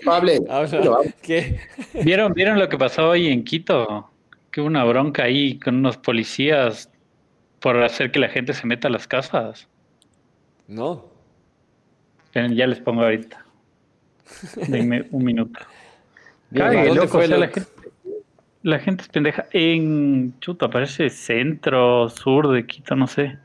[0.07, 1.57] Hable, hable.
[2.05, 4.11] ¿Vieron, ¿Vieron lo que pasó hoy en Quito?
[4.51, 6.91] Que hubo una bronca ahí con unos policías
[7.59, 9.67] por hacer que la gente se meta a las casas.
[10.69, 11.07] No.
[12.25, 13.47] Esperen, Ya les pongo ahorita.
[14.69, 15.59] Denme un minuto.
[16.51, 17.71] Bien, Cague, ¿dónde loco, fue, o sea, la gente,
[18.63, 19.47] la gente es pendeja.
[19.53, 23.39] En Chuta, parece centro, sur de Quito, no sé.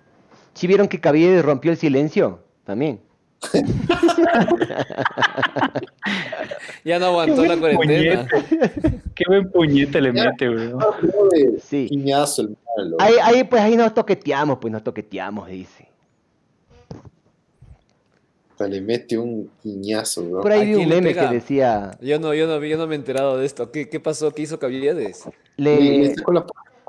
[0.56, 2.44] ¿Sí vieron que Caviedes rompió el silencio?
[2.66, 3.00] También.
[6.84, 8.28] Ya no aguantó la cuarentena.
[8.28, 9.02] Puñete.
[9.16, 10.48] Qué buen puñete le mete.
[10.48, 11.88] Joder, Sí.
[11.90, 12.98] Piñazo el malo.
[13.00, 15.88] Ahí, ahí, pues ahí nos toqueteamos, pues nos toqueteamos, dice.
[18.60, 20.42] Le mete un piñazo, bro.
[20.42, 21.30] Por ahí ¿A vi un meme pega?
[21.30, 23.72] que decía, Yo no, yo no, yo no me he enterado de esto.
[23.72, 24.32] ¿Qué, qué pasó?
[24.32, 25.24] ¿Qué hizo Caviedes?
[25.56, 26.14] Le,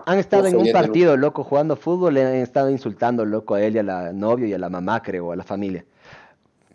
[0.06, 3.76] han estado en un partido, loco, jugando fútbol, le han estado insultando, loco, a él
[3.76, 5.84] y a la novia y a la mamá, creo, a la familia.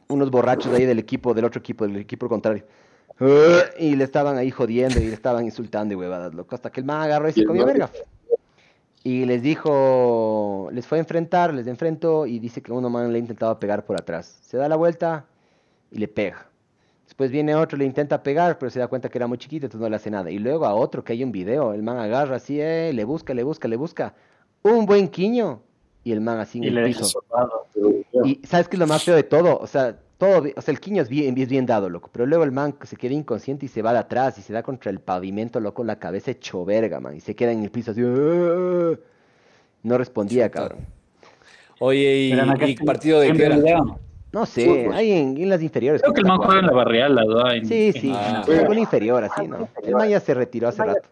[0.08, 2.64] Unos borrachos ahí del equipo, del otro equipo, del equipo contrario.
[3.80, 6.86] Y le estaban ahí jodiendo y le estaban insultando y huevadas, loco, hasta que el
[6.86, 7.90] man agarró y se comió verga.
[9.04, 13.18] Y les dijo, les fue a enfrentar, les enfrentó y dice que uno man le
[13.18, 14.40] ha intentado pegar por atrás.
[14.42, 15.26] Se da la vuelta
[15.92, 16.50] y le pega.
[17.06, 19.82] Después viene otro, le intenta pegar, pero se da cuenta que era muy chiquito, entonces
[19.82, 20.32] no le hace nada.
[20.32, 23.34] Y luego a otro, que hay un video, el man agarra así, eh, le busca,
[23.34, 24.16] le busca, le busca.
[24.64, 25.62] Un buen quiño.
[26.06, 27.22] Y el man así en Y el le piso.
[28.24, 29.58] Y ¿sabes qué es lo más feo de todo?
[29.58, 32.10] O sea, todo, o sea, el quiño es bien, es bien dado, loco.
[32.14, 34.64] Pero luego el man se queda inconsciente y se va de atrás y se da
[34.64, 37.16] contra el pavimento, loco, la cabeza hecho verga, man.
[37.18, 38.02] Y se queda en el piso así.
[38.06, 38.94] "Ah".
[39.84, 40.60] No respondía, Chuta.
[40.62, 40.80] cabrón.
[41.80, 42.34] Oye, ¿y,
[42.72, 43.58] y partido de en qué era?
[44.32, 44.94] No sé, Fútbol.
[44.96, 46.02] ahí en, en las inferiores.
[46.02, 47.56] Creo que el man juega en la barrial, la verdad.
[47.56, 48.44] en- Sí, sí, Ah.
[48.48, 49.70] algún inferior, así, ¿no?
[49.84, 51.08] El man ya se retiró hace rato.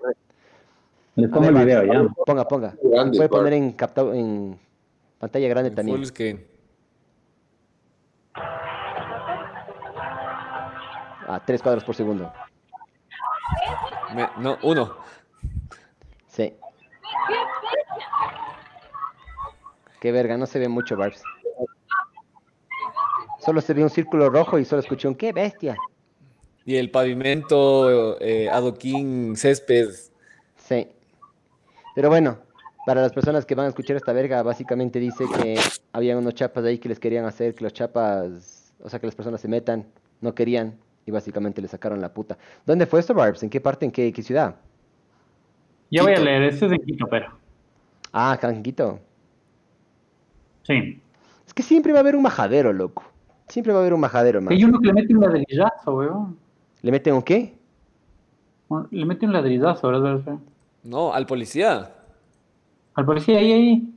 [1.15, 2.13] Les A pongo ver, el video ya.
[2.25, 2.73] Ponga, ponga.
[2.83, 4.57] Grande, Puede poner en, capta- en
[5.23, 5.97] pantalla grande En también.
[5.97, 6.45] full screen.
[11.25, 12.31] A tres cuadros por segundo.
[14.13, 14.97] Me- no, uno.
[16.27, 16.53] Sí.
[20.01, 21.23] Qué verga, no se ve mucho, Barbs.
[23.39, 25.75] Solo se ve un círculo rojo y solo escuché un qué bestia.
[26.65, 29.89] Y el pavimento, eh, adoquín, césped.
[30.57, 30.87] Sí.
[31.95, 32.39] Pero bueno,
[32.85, 35.59] para las personas que van a escuchar esta verga, básicamente dice que
[35.93, 39.15] había unos chapas ahí que les querían hacer que los chapas, o sea, que las
[39.15, 39.85] personas se metan,
[40.21, 42.37] no querían y básicamente le sacaron la puta.
[42.65, 43.43] ¿Dónde fue esto, Barbs?
[43.43, 43.85] ¿En qué parte?
[43.85, 44.55] ¿En qué, qué ciudad?
[45.91, 46.25] Ya voy a Quito.
[46.25, 47.27] leer, este es de Quito, pero.
[48.11, 48.99] Ah, Canquito.
[50.63, 51.01] Sí.
[51.45, 53.03] Es que siempre va a haber un majadero, loco.
[53.47, 54.53] Siempre va a haber un majadero, man.
[54.53, 56.37] Hay uno que le mete un ladrillazo, weón.
[56.81, 57.53] ¿Le meten un qué?
[58.91, 60.15] Le mete un ladrillazo, ¿verdad?
[60.15, 60.37] ¿verdad?
[60.83, 61.91] No, al policía.
[62.95, 63.93] Al policía, ahí, ahí.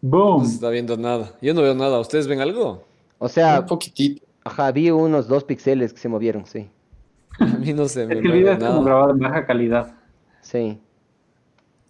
[0.00, 0.42] Boom.
[0.42, 1.32] No se está viendo nada.
[1.40, 2.00] Yo no veo nada.
[2.00, 2.84] ¿Ustedes ven algo?
[3.18, 4.24] O sea, Un poquitito.
[4.44, 6.68] ajá, vi unos dos píxeles que se movieron, sí.
[7.38, 9.94] A mí no se me Es que el video es como grabado en baja calidad.
[10.40, 10.78] Sí.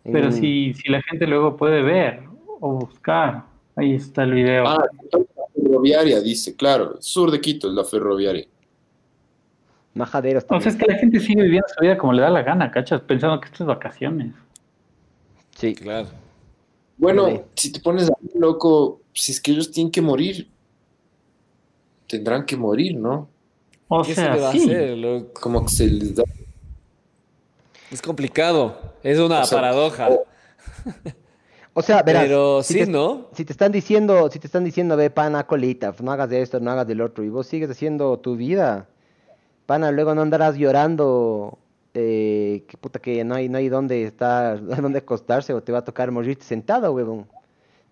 [0.04, 2.24] Pero si, si la gente luego puede ver
[2.60, 3.44] o buscar,
[3.76, 4.66] ahí está el video.
[4.66, 5.20] Ah, la
[5.54, 6.96] ferroviaria, dice, claro.
[7.00, 8.46] Sur de Quito es la ferroviaria.
[9.94, 10.68] Majaderos o sea, también.
[10.70, 13.00] es que la gente sigue viviendo su vida como le da la gana, ¿cachas?
[13.02, 14.34] Pensando que esto es vacaciones.
[15.62, 15.74] Sí.
[15.74, 16.09] Claro.
[16.98, 17.40] Bueno, Sí.
[17.55, 20.48] si te pones a loco, si es que ellos tienen que morir,
[22.09, 23.28] tendrán que morir, ¿no?
[23.89, 24.62] O ¿Qué se sea, le va a sí.
[24.64, 25.40] hacer, loco?
[25.40, 26.24] Como que se les da.
[27.90, 28.76] Es complicado.
[29.02, 30.09] Es una O sea, paradoja.
[31.74, 33.28] O sea, verás, Pero si sí, te, ¿no?
[33.34, 36.60] si te están diciendo, si te están diciendo, ve, pana, colita, no hagas de esto,
[36.60, 38.89] no hagas del otro, y vos sigues haciendo tu vida,
[39.64, 41.59] pana, luego no andarás llorando,
[41.94, 45.78] eh, que puta que no hay, no hay dónde estar, dónde acostarse, o te va
[45.78, 47.27] a tocar morirte sentado, huevón.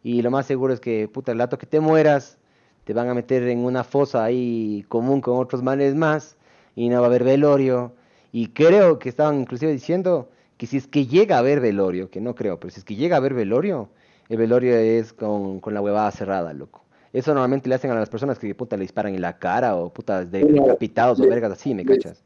[0.02, 2.38] Y lo más seguro es que, puta, el rato que te mueras,
[2.84, 6.36] te van a meter en una fosa ahí común con otros manes más
[6.74, 7.92] y no va a haber velorio.
[8.32, 12.20] Y creo que estaban inclusive diciendo que si es que llega a haber velorio, que
[12.20, 13.90] no creo, pero si es que llega a haber velorio,
[14.28, 16.84] el velorio es con, con la huevada cerrada, loco.
[17.12, 19.92] Eso normalmente le hacen a las personas que puta le disparan en la cara o
[19.92, 22.24] putas de- decapitados o vergas así, ¿me cachas?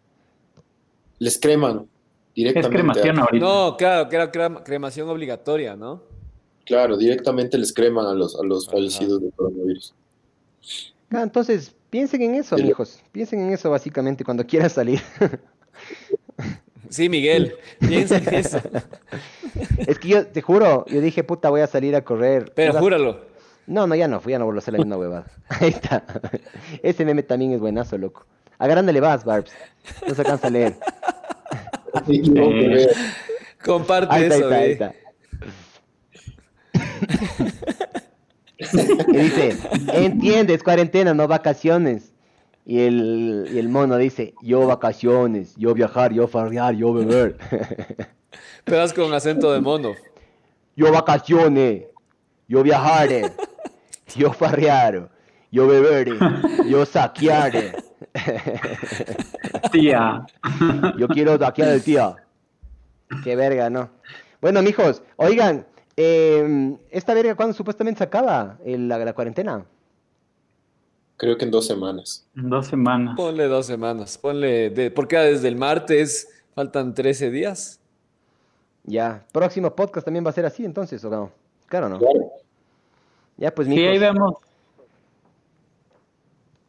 [1.19, 2.77] Les creman Es directamente.
[2.77, 3.45] cremación ahorita.
[3.47, 6.03] No, claro, que era crema- cremación obligatoria, ¿no?
[6.65, 9.95] Claro, directamente les creman a los, a los fallecidos de coronavirus.
[11.11, 12.65] Ah, entonces, piensen en eso, Sí.
[12.65, 13.03] mijos.
[13.13, 15.01] Piensen en eso básicamente cuando quieran salir.
[16.89, 18.59] Sí, Miguel, piensa en eso.
[19.87, 22.53] es que yo te juro, yo dije, puta, voy a salir a correr.
[22.55, 23.21] Pero júralo.
[23.67, 25.27] No, no, ya no, ya no vuelvo a hacer la misma huevada.
[25.49, 26.05] Ahí está.
[26.83, 28.27] Ese meme también es buenazo, loco.
[28.59, 29.53] A grande le vas, Barbs.
[30.07, 30.77] No se alcanza a leer.
[32.07, 32.69] Sí, no, Eh.
[32.69, 32.89] bebé.
[33.65, 34.95] Comparte Ahí está, ahí eso, ahí está.
[39.09, 39.57] Y dice,
[39.93, 42.13] entiendes, cuarentena, no vacaciones.
[42.67, 47.37] Y el, y el mono dice, yo vacaciones, yo viajar, yo farrear, yo beber.
[48.65, 49.93] Pero haz con acento de mono.
[50.75, 51.85] Yo vacaciones,
[52.49, 53.31] yo viajaré,
[54.17, 55.11] yo farrear,
[55.53, 56.09] yo beber,
[56.67, 57.53] yo saquear,
[59.73, 60.27] Tía.
[60.99, 62.17] yo quiero saquear el tío.
[63.23, 63.91] Qué verga, ¿no?
[64.41, 65.67] Bueno, mijos, oigan,
[65.97, 69.65] eh, ¿esta verga cuándo supuestamente se acaba el- la, la cuarentena?
[71.17, 72.27] Creo que en dos semanas.
[72.37, 73.15] En dos semanas.
[73.17, 74.19] Ponle dos semanas.
[74.19, 74.71] Ponle.
[74.71, 77.81] De, porque desde el martes faltan 13 días.
[78.83, 81.31] Ya, próximo podcast también va a ser así entonces, ¿o no?
[81.69, 81.99] Claro, ¿no?
[81.99, 82.33] Claro.
[83.37, 84.35] Ya, pues, Sí, ahí mijos, vemos.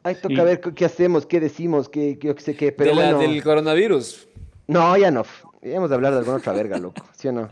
[0.05, 0.41] Ahí toca sí.
[0.41, 3.19] ver qué, hacemos, qué decimos, qué, qué, yo qué sé qué, pero de la- bueno...
[3.19, 4.27] del coronavirus.
[4.67, 5.23] No, ya no,
[5.61, 7.49] hemos de hablar de alguna otra verga, loco, ¿sí o no?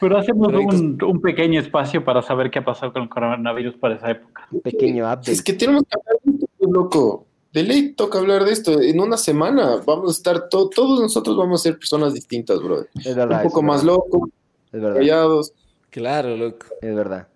[0.00, 3.96] Pero hacemos un, un pequeño espacio para saber qué ha pasado con el coronavirus para
[3.96, 4.46] esa época.
[4.50, 5.30] Un pequeño update.
[5.32, 7.26] Es que tenemos que hablar de esto, loco.
[7.52, 8.80] De ley toca hablar de esto.
[8.80, 12.86] En una semana vamos a estar, to- todos nosotros vamos a ser personas distintas, bro.
[13.04, 13.42] Es verdad.
[13.42, 14.30] Un poco es más verdad, locos,
[14.72, 15.52] Es verdad, callados.
[15.90, 16.66] Claro, loco.
[16.80, 17.28] es verdad.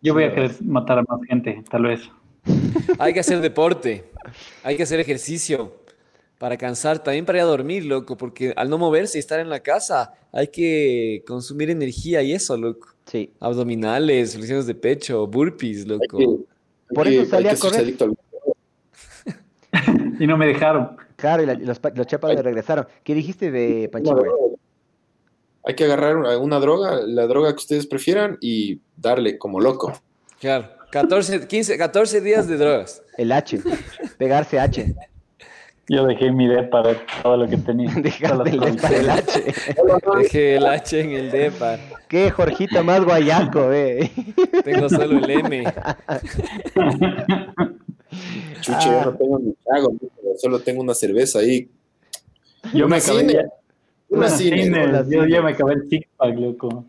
[0.00, 2.00] Yo voy a querer matar a más gente, tal vez.
[2.98, 4.04] Hay que hacer deporte.
[4.62, 5.74] Hay que hacer ejercicio.
[6.38, 8.16] Para cansar, también para ir a dormir, loco.
[8.16, 12.56] Porque al no moverse y estar en la casa, hay que consumir energía y eso,
[12.56, 12.88] loco.
[13.06, 13.32] Sí.
[13.40, 16.16] Abdominales, flexiones de pecho, burpees, Hay loco.
[16.18, 17.80] que, hay Por que- eso salí a correr.
[17.80, 18.16] adicto al-
[20.20, 20.96] Y no me dejaron.
[21.16, 22.86] Claro, y la- los, pa- los chapas le regresaron.
[23.02, 24.28] ¿Qué dijiste de Panchihue?
[25.64, 29.92] Hay que agarrar una, una droga, la droga que ustedes prefieran y darle como loco.
[30.40, 30.68] Claro.
[30.90, 33.02] 14, 15, 14 días de drogas.
[33.16, 33.60] El H.
[34.16, 34.94] Pegarse H.
[35.90, 37.90] Yo dejé mi depa de todo lo que tenía.
[37.96, 39.54] Dejaste el para el H.
[40.18, 41.78] Dejé el H en el DEPA.
[42.08, 44.10] Qué Jorgito más guayaco, eh.
[44.64, 45.64] Tengo solo el M.
[48.60, 49.04] Chucho, Ah.
[49.04, 49.92] yo no tengo ni trago,
[50.38, 51.68] solo tengo una cerveza ahí.
[52.74, 53.44] Yo me acabé cine.
[54.08, 54.62] Una Una cine.
[54.64, 55.30] cine, una Yo cine.
[55.30, 56.84] ya me acabé el six pack, loco.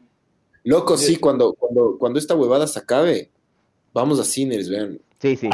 [0.64, 3.30] Loco, sí, cuando, cuando, cuando esta huevada se acabe,
[4.00, 5.00] vamos a cines, vean.
[5.20, 5.50] Sí, sí.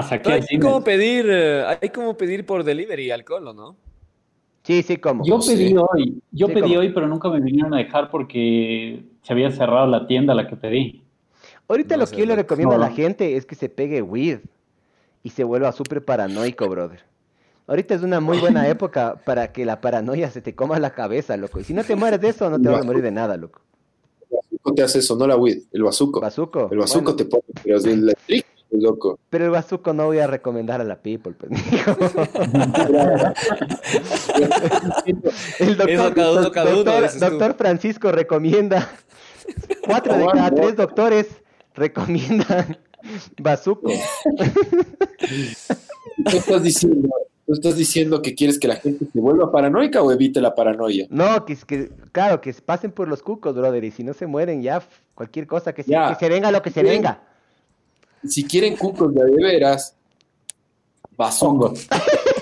[0.49, 3.75] Hay como pedir, eh, hay como pedir por delivery alcohol, ¿o no?
[4.63, 5.25] Sí, sí, como.
[5.25, 6.79] Yo pedí hoy, yo Sí, pedí ¿cómo?
[6.79, 10.47] hoy, pero nunca me vinieron a dejar porque se había cerrado la tienda a la
[10.47, 11.03] que pedí.
[11.67, 14.39] Ahorita No lo que yo le recomiendo a la gente es que se pegue weed
[15.23, 17.03] y se vuelva súper paranoico, brother.
[17.67, 21.37] Ahorita es una muy buena época para que la paranoia se te coma la cabeza,
[21.37, 21.59] loco.
[21.59, 23.61] Y si no te mueres de eso, no te vas a morir de nada, loco.
[24.65, 26.19] Bazuco te hace eso, no la weed, el bazuco.
[26.19, 26.69] Bazuco.
[26.71, 29.19] El bazuco bueno, te pone, pero es el trick, loco.
[29.29, 31.51] Pero el bazuco no voy a recomendar a la people, pues.
[35.59, 37.19] el doctor, Eso cada uno, cada uno, doctor- tú.
[37.19, 38.89] doctor Francisco recomienda.
[39.85, 41.27] Cuatro de cada tres doctores
[41.75, 42.79] recomiendan
[43.39, 43.91] bazuco.
[46.25, 47.09] Tú estás diciendo,
[47.45, 51.05] tú estás diciendo que quieres que la gente se vuelva paranoica o evite la paranoia.
[51.09, 54.25] No, que, es que, claro, que pasen por los cucos, brother, y si no se
[54.25, 54.81] mueren, ya,
[55.13, 56.09] cualquier cosa, que se, Ya.
[56.09, 57.21] que se venga lo que se venga.
[58.27, 59.95] Si quieren cucos de de veras,
[61.17, 61.73] bazuco.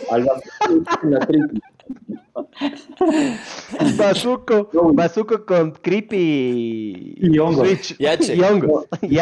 [0.10, 0.26] Al
[3.98, 4.70] bazuco.
[4.94, 7.68] Bazuco, con creepy Y hongos.
[8.00, 8.34] Y.
[8.34, 8.86] Y hongos.
[9.02, 9.18] Y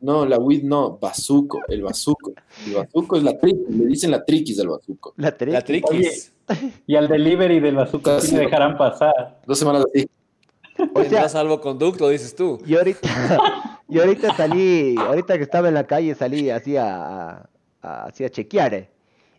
[0.00, 2.32] No, la weed no, bazuco, el bazuco.
[2.66, 5.14] El bazuco es la triqui, le dicen la triquis al bazuco.
[5.16, 5.52] La triqui.
[5.52, 6.32] La triquis.
[6.86, 9.40] Y al delivery del bazooka sí me dejarán pasar.
[9.46, 10.08] Dos semanas así.
[10.94, 12.58] O sea, salvoconducto, dices tú.
[12.66, 13.00] y ahorita,
[13.88, 17.48] y ahorita salí, ahorita que estaba en la calle salí así a,
[17.80, 18.74] así a chequear.
[18.74, 18.90] eh.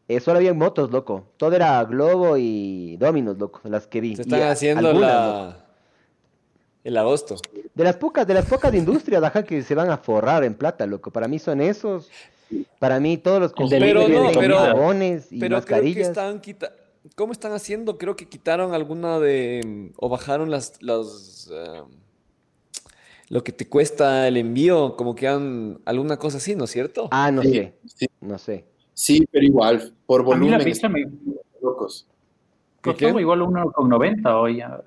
[0.10, 1.34] Eh, solo había motos, loco.
[1.38, 4.16] Todo era Globo y Dominos, loco, las que vi.
[4.16, 5.67] Se están haciendo algunas, loco.
[6.88, 7.36] El agosto.
[7.76, 10.86] De las pocas, de las pocas industrias, ajá, que se van a forrar en plata,
[10.86, 11.12] loco.
[11.12, 12.10] Para mí son esos.
[12.80, 14.68] Para mí, todos los de tienen comida.
[14.68, 16.08] jabones y Pero creo que mascarillas.
[16.08, 16.74] están quita
[17.16, 17.98] ¿Cómo están haciendo?
[17.98, 21.82] Creo que quitaron alguna de o bajaron las los eh,
[23.30, 27.10] lo que te cuesta el envío, como que han alguna cosa así, ¿no es cierto?
[27.12, 28.66] Ah, no Sí, sé, sí, no sé.
[28.94, 31.06] sí, pero igual, por A mí volumen la pizza me
[31.62, 32.08] locos.
[32.82, 34.58] ¿Qué, costó igual 1,90 hoy.
[34.58, 34.82] ya.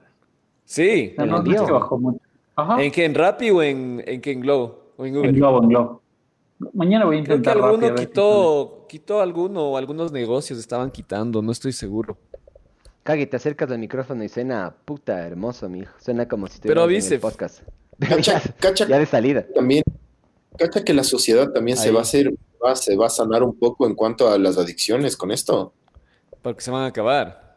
[0.71, 1.11] Sí.
[1.13, 2.21] O sea, ¿El no, no bajó mucho.
[2.55, 2.81] Ajá.
[2.81, 3.05] ¿En qué?
[3.05, 4.31] ¿En Rappi o en, en qué?
[4.31, 4.93] ¿En Globo?
[4.97, 5.29] ¿O en Uber?
[5.31, 6.03] En Globo, en Globo.
[6.75, 10.61] Mañana voy a Creo que intentar alguno Rappi, si quitó, quitó alguno o algunos negocios
[10.61, 12.17] estaban quitando, no estoy seguro.
[13.03, 15.93] Cague, te acercas al micrófono y suena puta hermoso, mijo.
[15.99, 17.63] Suena como si Pero estuvieras en el podcast.
[17.99, 19.47] Pero Cacha, ya, cacha ya de salida.
[19.53, 19.83] también,
[20.57, 22.33] cacha que la sociedad también se va a hacer,
[22.65, 25.73] va- se va a sanar un poco en cuanto a las adicciones con esto.
[26.43, 27.50] Porque se van a acabar.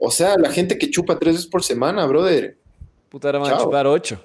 [0.00, 2.56] O sea, la gente que chupa tres veces por semana, brother,
[3.10, 4.20] Puta, ahora van a chupar ocho.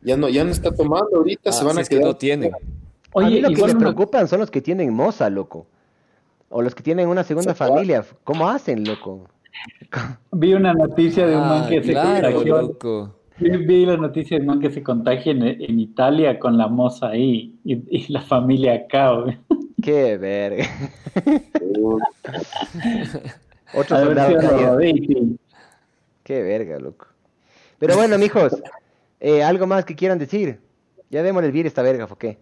[0.00, 2.08] ya no, ya no está tomando ahorita, Ah, se van si a es que quedar.
[2.08, 2.54] no tienen.
[2.54, 2.58] a
[3.12, 5.66] Oye, mí lo que me una- preocupan son los que tienen moza, loco.
[6.48, 8.04] O los que tienen una segunda familia.
[8.24, 9.28] ¿Cómo hacen, loco?
[10.32, 12.62] vi una noticia de un man Ah, que se claro, contagió.
[12.62, 13.14] loco.
[13.38, 16.68] Vi, vi la noticia de un man que se contagia en, en Italia con la
[16.68, 19.10] moza ahí y, y la familia acá.
[19.12, 19.38] güey.
[19.82, 20.64] Qué verga.
[23.74, 24.78] Otro soldado caído.
[26.22, 27.06] Qué verga, loco.
[27.78, 28.54] Pero bueno, mijos,
[29.20, 30.60] eh, ¿algo más que quieran decir?
[31.10, 32.38] Ya démosle el vir a esta verga, ¿o qué?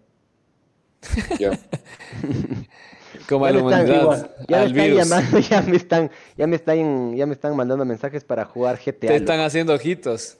[1.39, 1.51] ya.
[3.29, 6.47] Como a Ya la me están- humanidad, Ya me están llamando, ya me están, ya
[6.47, 8.91] me están, ya me están mandando mensajes para jugar GTA.
[8.99, 9.15] Te loco.
[9.17, 10.37] están haciendo ojitos.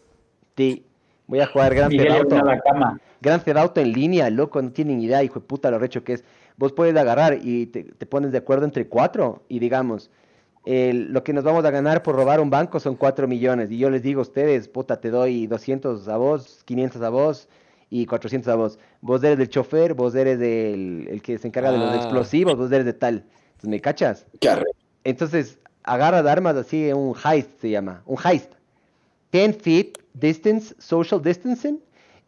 [0.57, 0.85] Sí,
[1.27, 2.99] voy a jugar Grand Miguel Theft Auto.
[3.21, 6.13] Grand Theft Auto en línea, loco, no tienen idea, hijo de puta, lo recho que
[6.13, 6.23] es.
[6.57, 10.09] Vos puedes agarrar y te, te pones de acuerdo entre cuatro y digamos,
[10.65, 13.71] lo que nos vamos a ganar por robar un banco son cuatro millones.
[13.71, 17.47] Y yo les digo a ustedes, puta, te doy 200 a vos, 500 a vos
[17.89, 18.79] y 400 a vos.
[19.01, 21.95] Vos eres del chofer, vos eres del el que se encarga de los Ah.
[21.97, 23.25] explosivos, vos eres de tal.
[23.47, 24.25] Entonces, ¿me cachas?
[24.41, 24.65] Arre-
[25.03, 28.51] Entonces, agarra de armas así, un heist se llama, un heist.
[29.31, 31.79] 10 feet distance, social distancing,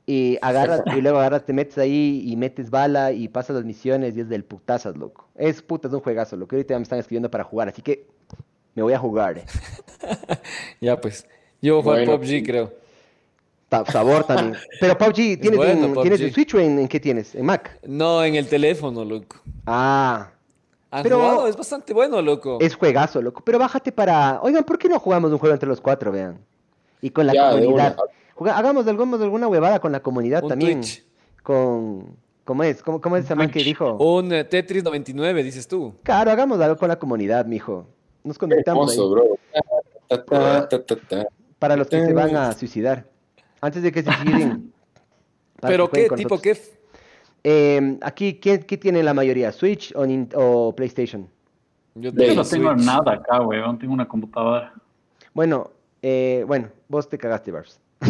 [0.06, 4.16] y agarras, y luego agarras, te metes ahí y metes bala y pasas las misiones
[4.16, 5.28] y es del putazas, loco.
[5.36, 6.56] Es puta, es un juegazo, loco.
[6.56, 8.06] Ahorita ya me están escribiendo para jugar, así que
[8.78, 9.40] me voy a jugar.
[9.40, 9.46] eh.
[10.80, 11.26] Ya pues.
[11.62, 12.74] Yo voy a jugar Bueno, PUBG, creo.
[13.92, 14.56] Sabor también.
[14.80, 16.34] Pero PUBG, ¿tienes, bueno, en, ¿tienes en PUBG.
[16.36, 17.34] Switch o en, en qué tienes?
[17.36, 17.80] ¿En Mac?
[17.88, 19.38] No, en el teléfono, loco.
[19.66, 20.30] Ah,
[20.92, 21.48] ¿Han Pero- jugado?
[21.48, 22.60] Es bastante bueno, loco.
[22.62, 23.42] es juegazo, loco.
[23.44, 24.40] Pero bájate para...
[24.44, 26.38] Oigan, ¿por qué no jugamos un juego entre los cuatro, vean?
[27.02, 27.98] Y con la Ya, comunidad.
[28.36, 30.82] Juga- hagamos, hagamos alguna huevada con la comunidad Un también.
[30.82, 31.04] Twitch.
[31.42, 32.16] Con...
[32.46, 32.82] ¿Cómo es?
[32.84, 33.96] ¿Cómo, cómo es esa man que dijo?
[33.96, 35.96] Un eh, Tetris 99, dices tú.
[36.04, 37.88] Claro, hagamos algo con la comunidad, mijo.
[38.28, 38.98] Nos conectamos ahí.
[38.98, 39.38] hermoso, bro.
[40.08, 41.28] Ta, ta, ta, ta, ta.
[41.60, 43.08] Para los que se van a suicidar.
[43.62, 44.74] Antes de que se suiciden.
[45.62, 46.04] ¿Pero qué?
[46.04, 46.42] ¿Tipo nosotros.
[46.42, 46.78] qué?
[47.44, 49.52] Eh, aquí, ¿qué, qué tiene la mayoría?
[49.52, 50.06] ¿Switch o,
[50.36, 51.30] o PlayStation?
[51.96, 52.86] Yo no tengo Switch.
[52.86, 53.80] nada acá, weón.
[53.80, 54.74] Tengo una computadora.
[55.34, 55.72] Bueno,
[56.02, 57.80] eh, bueno, vos te cagaste, Barbs.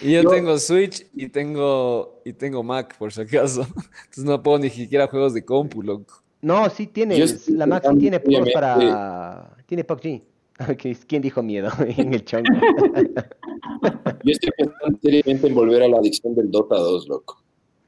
[0.00, 3.62] Y yo, Yo- tengo Switch y tengo, y tengo Mac, por si acaso.
[4.04, 6.22] Entonces no puedo ni siquiera juegos de compu, loco.
[6.40, 8.52] No, sí tiene, la Max sí jugando, tiene obviamente.
[8.52, 9.56] para...
[9.66, 10.22] Tiene PUBG.
[11.06, 12.44] ¿Quién dijo miedo en el chongo?
[14.24, 17.42] Yo estoy pensando seriamente en volver a la adicción del Dota 2, loco.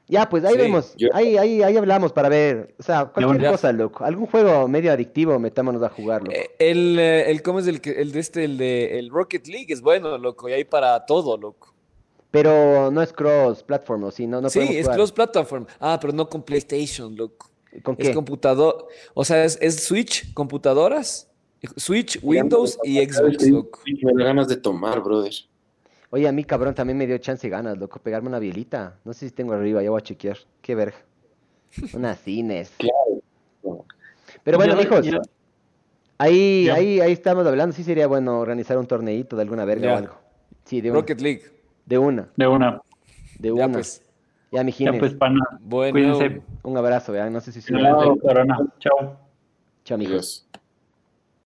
[0.07, 3.41] Ya, pues ahí Sí, vemos, yo- ahí, ahí, ahí hablamos para ver, o sea, cualquier
[3.41, 3.51] Ya.
[3.51, 4.03] cosa, loco.
[4.03, 6.31] Algún juego medio adictivo, metámonos a jugarlo.
[6.31, 9.47] Eh, El, eh, el, ¿cómo es el, que- el de este, el de el Rocket
[9.47, 9.67] League?
[9.71, 11.73] Es bueno, loco, y hay para todo, loco.
[12.29, 14.27] Pero no es cross-platform, ¿o sí?
[14.27, 14.95] No, no sí, es jugar.
[14.97, 15.65] cross platform.
[15.79, 17.49] Ah, pero no con PlayStation, loco.
[17.83, 18.13] ¿Con Es qué?
[18.13, 21.29] computador, o sea, es, es Switch, computadoras,
[21.77, 23.79] Switch, Windows y Xbox, loco.
[24.01, 25.31] Me da ganas de tomar, brother.
[26.09, 28.99] Oye, a mí, cabrón, también me dio chance y ganas, loco, pegarme una bielita.
[29.05, 30.37] No sé si tengo arriba, ya voy a chequear.
[30.61, 30.97] Qué verga.
[31.93, 32.71] Unas cines.
[32.77, 33.85] Claro.
[34.43, 35.05] Pero bueno, hijos,
[36.17, 36.73] ahí, Ya.
[36.75, 37.75] ahí, ahí estamos hablando.
[37.75, 39.93] Sí sería bueno organizar un torneito de alguna verga Ya.
[39.93, 40.15] o algo.
[40.65, 40.99] Sí, de una.
[40.99, 41.43] Rocket League.
[41.85, 42.81] De una, De una.
[43.39, 43.73] de Ya una.
[43.73, 44.01] pues,
[44.51, 44.99] Ya, Ya mijines.
[44.99, 45.39] pues, pana.
[45.61, 45.93] bueno.
[45.93, 46.41] Cuídense.
[46.63, 47.31] Un abrazo, vean.
[47.31, 48.57] No sé si se Cuídense, Corona.
[48.79, 49.17] Chao.
[49.85, 50.13] Chao, mijos.
[50.13, 50.49] Adiós.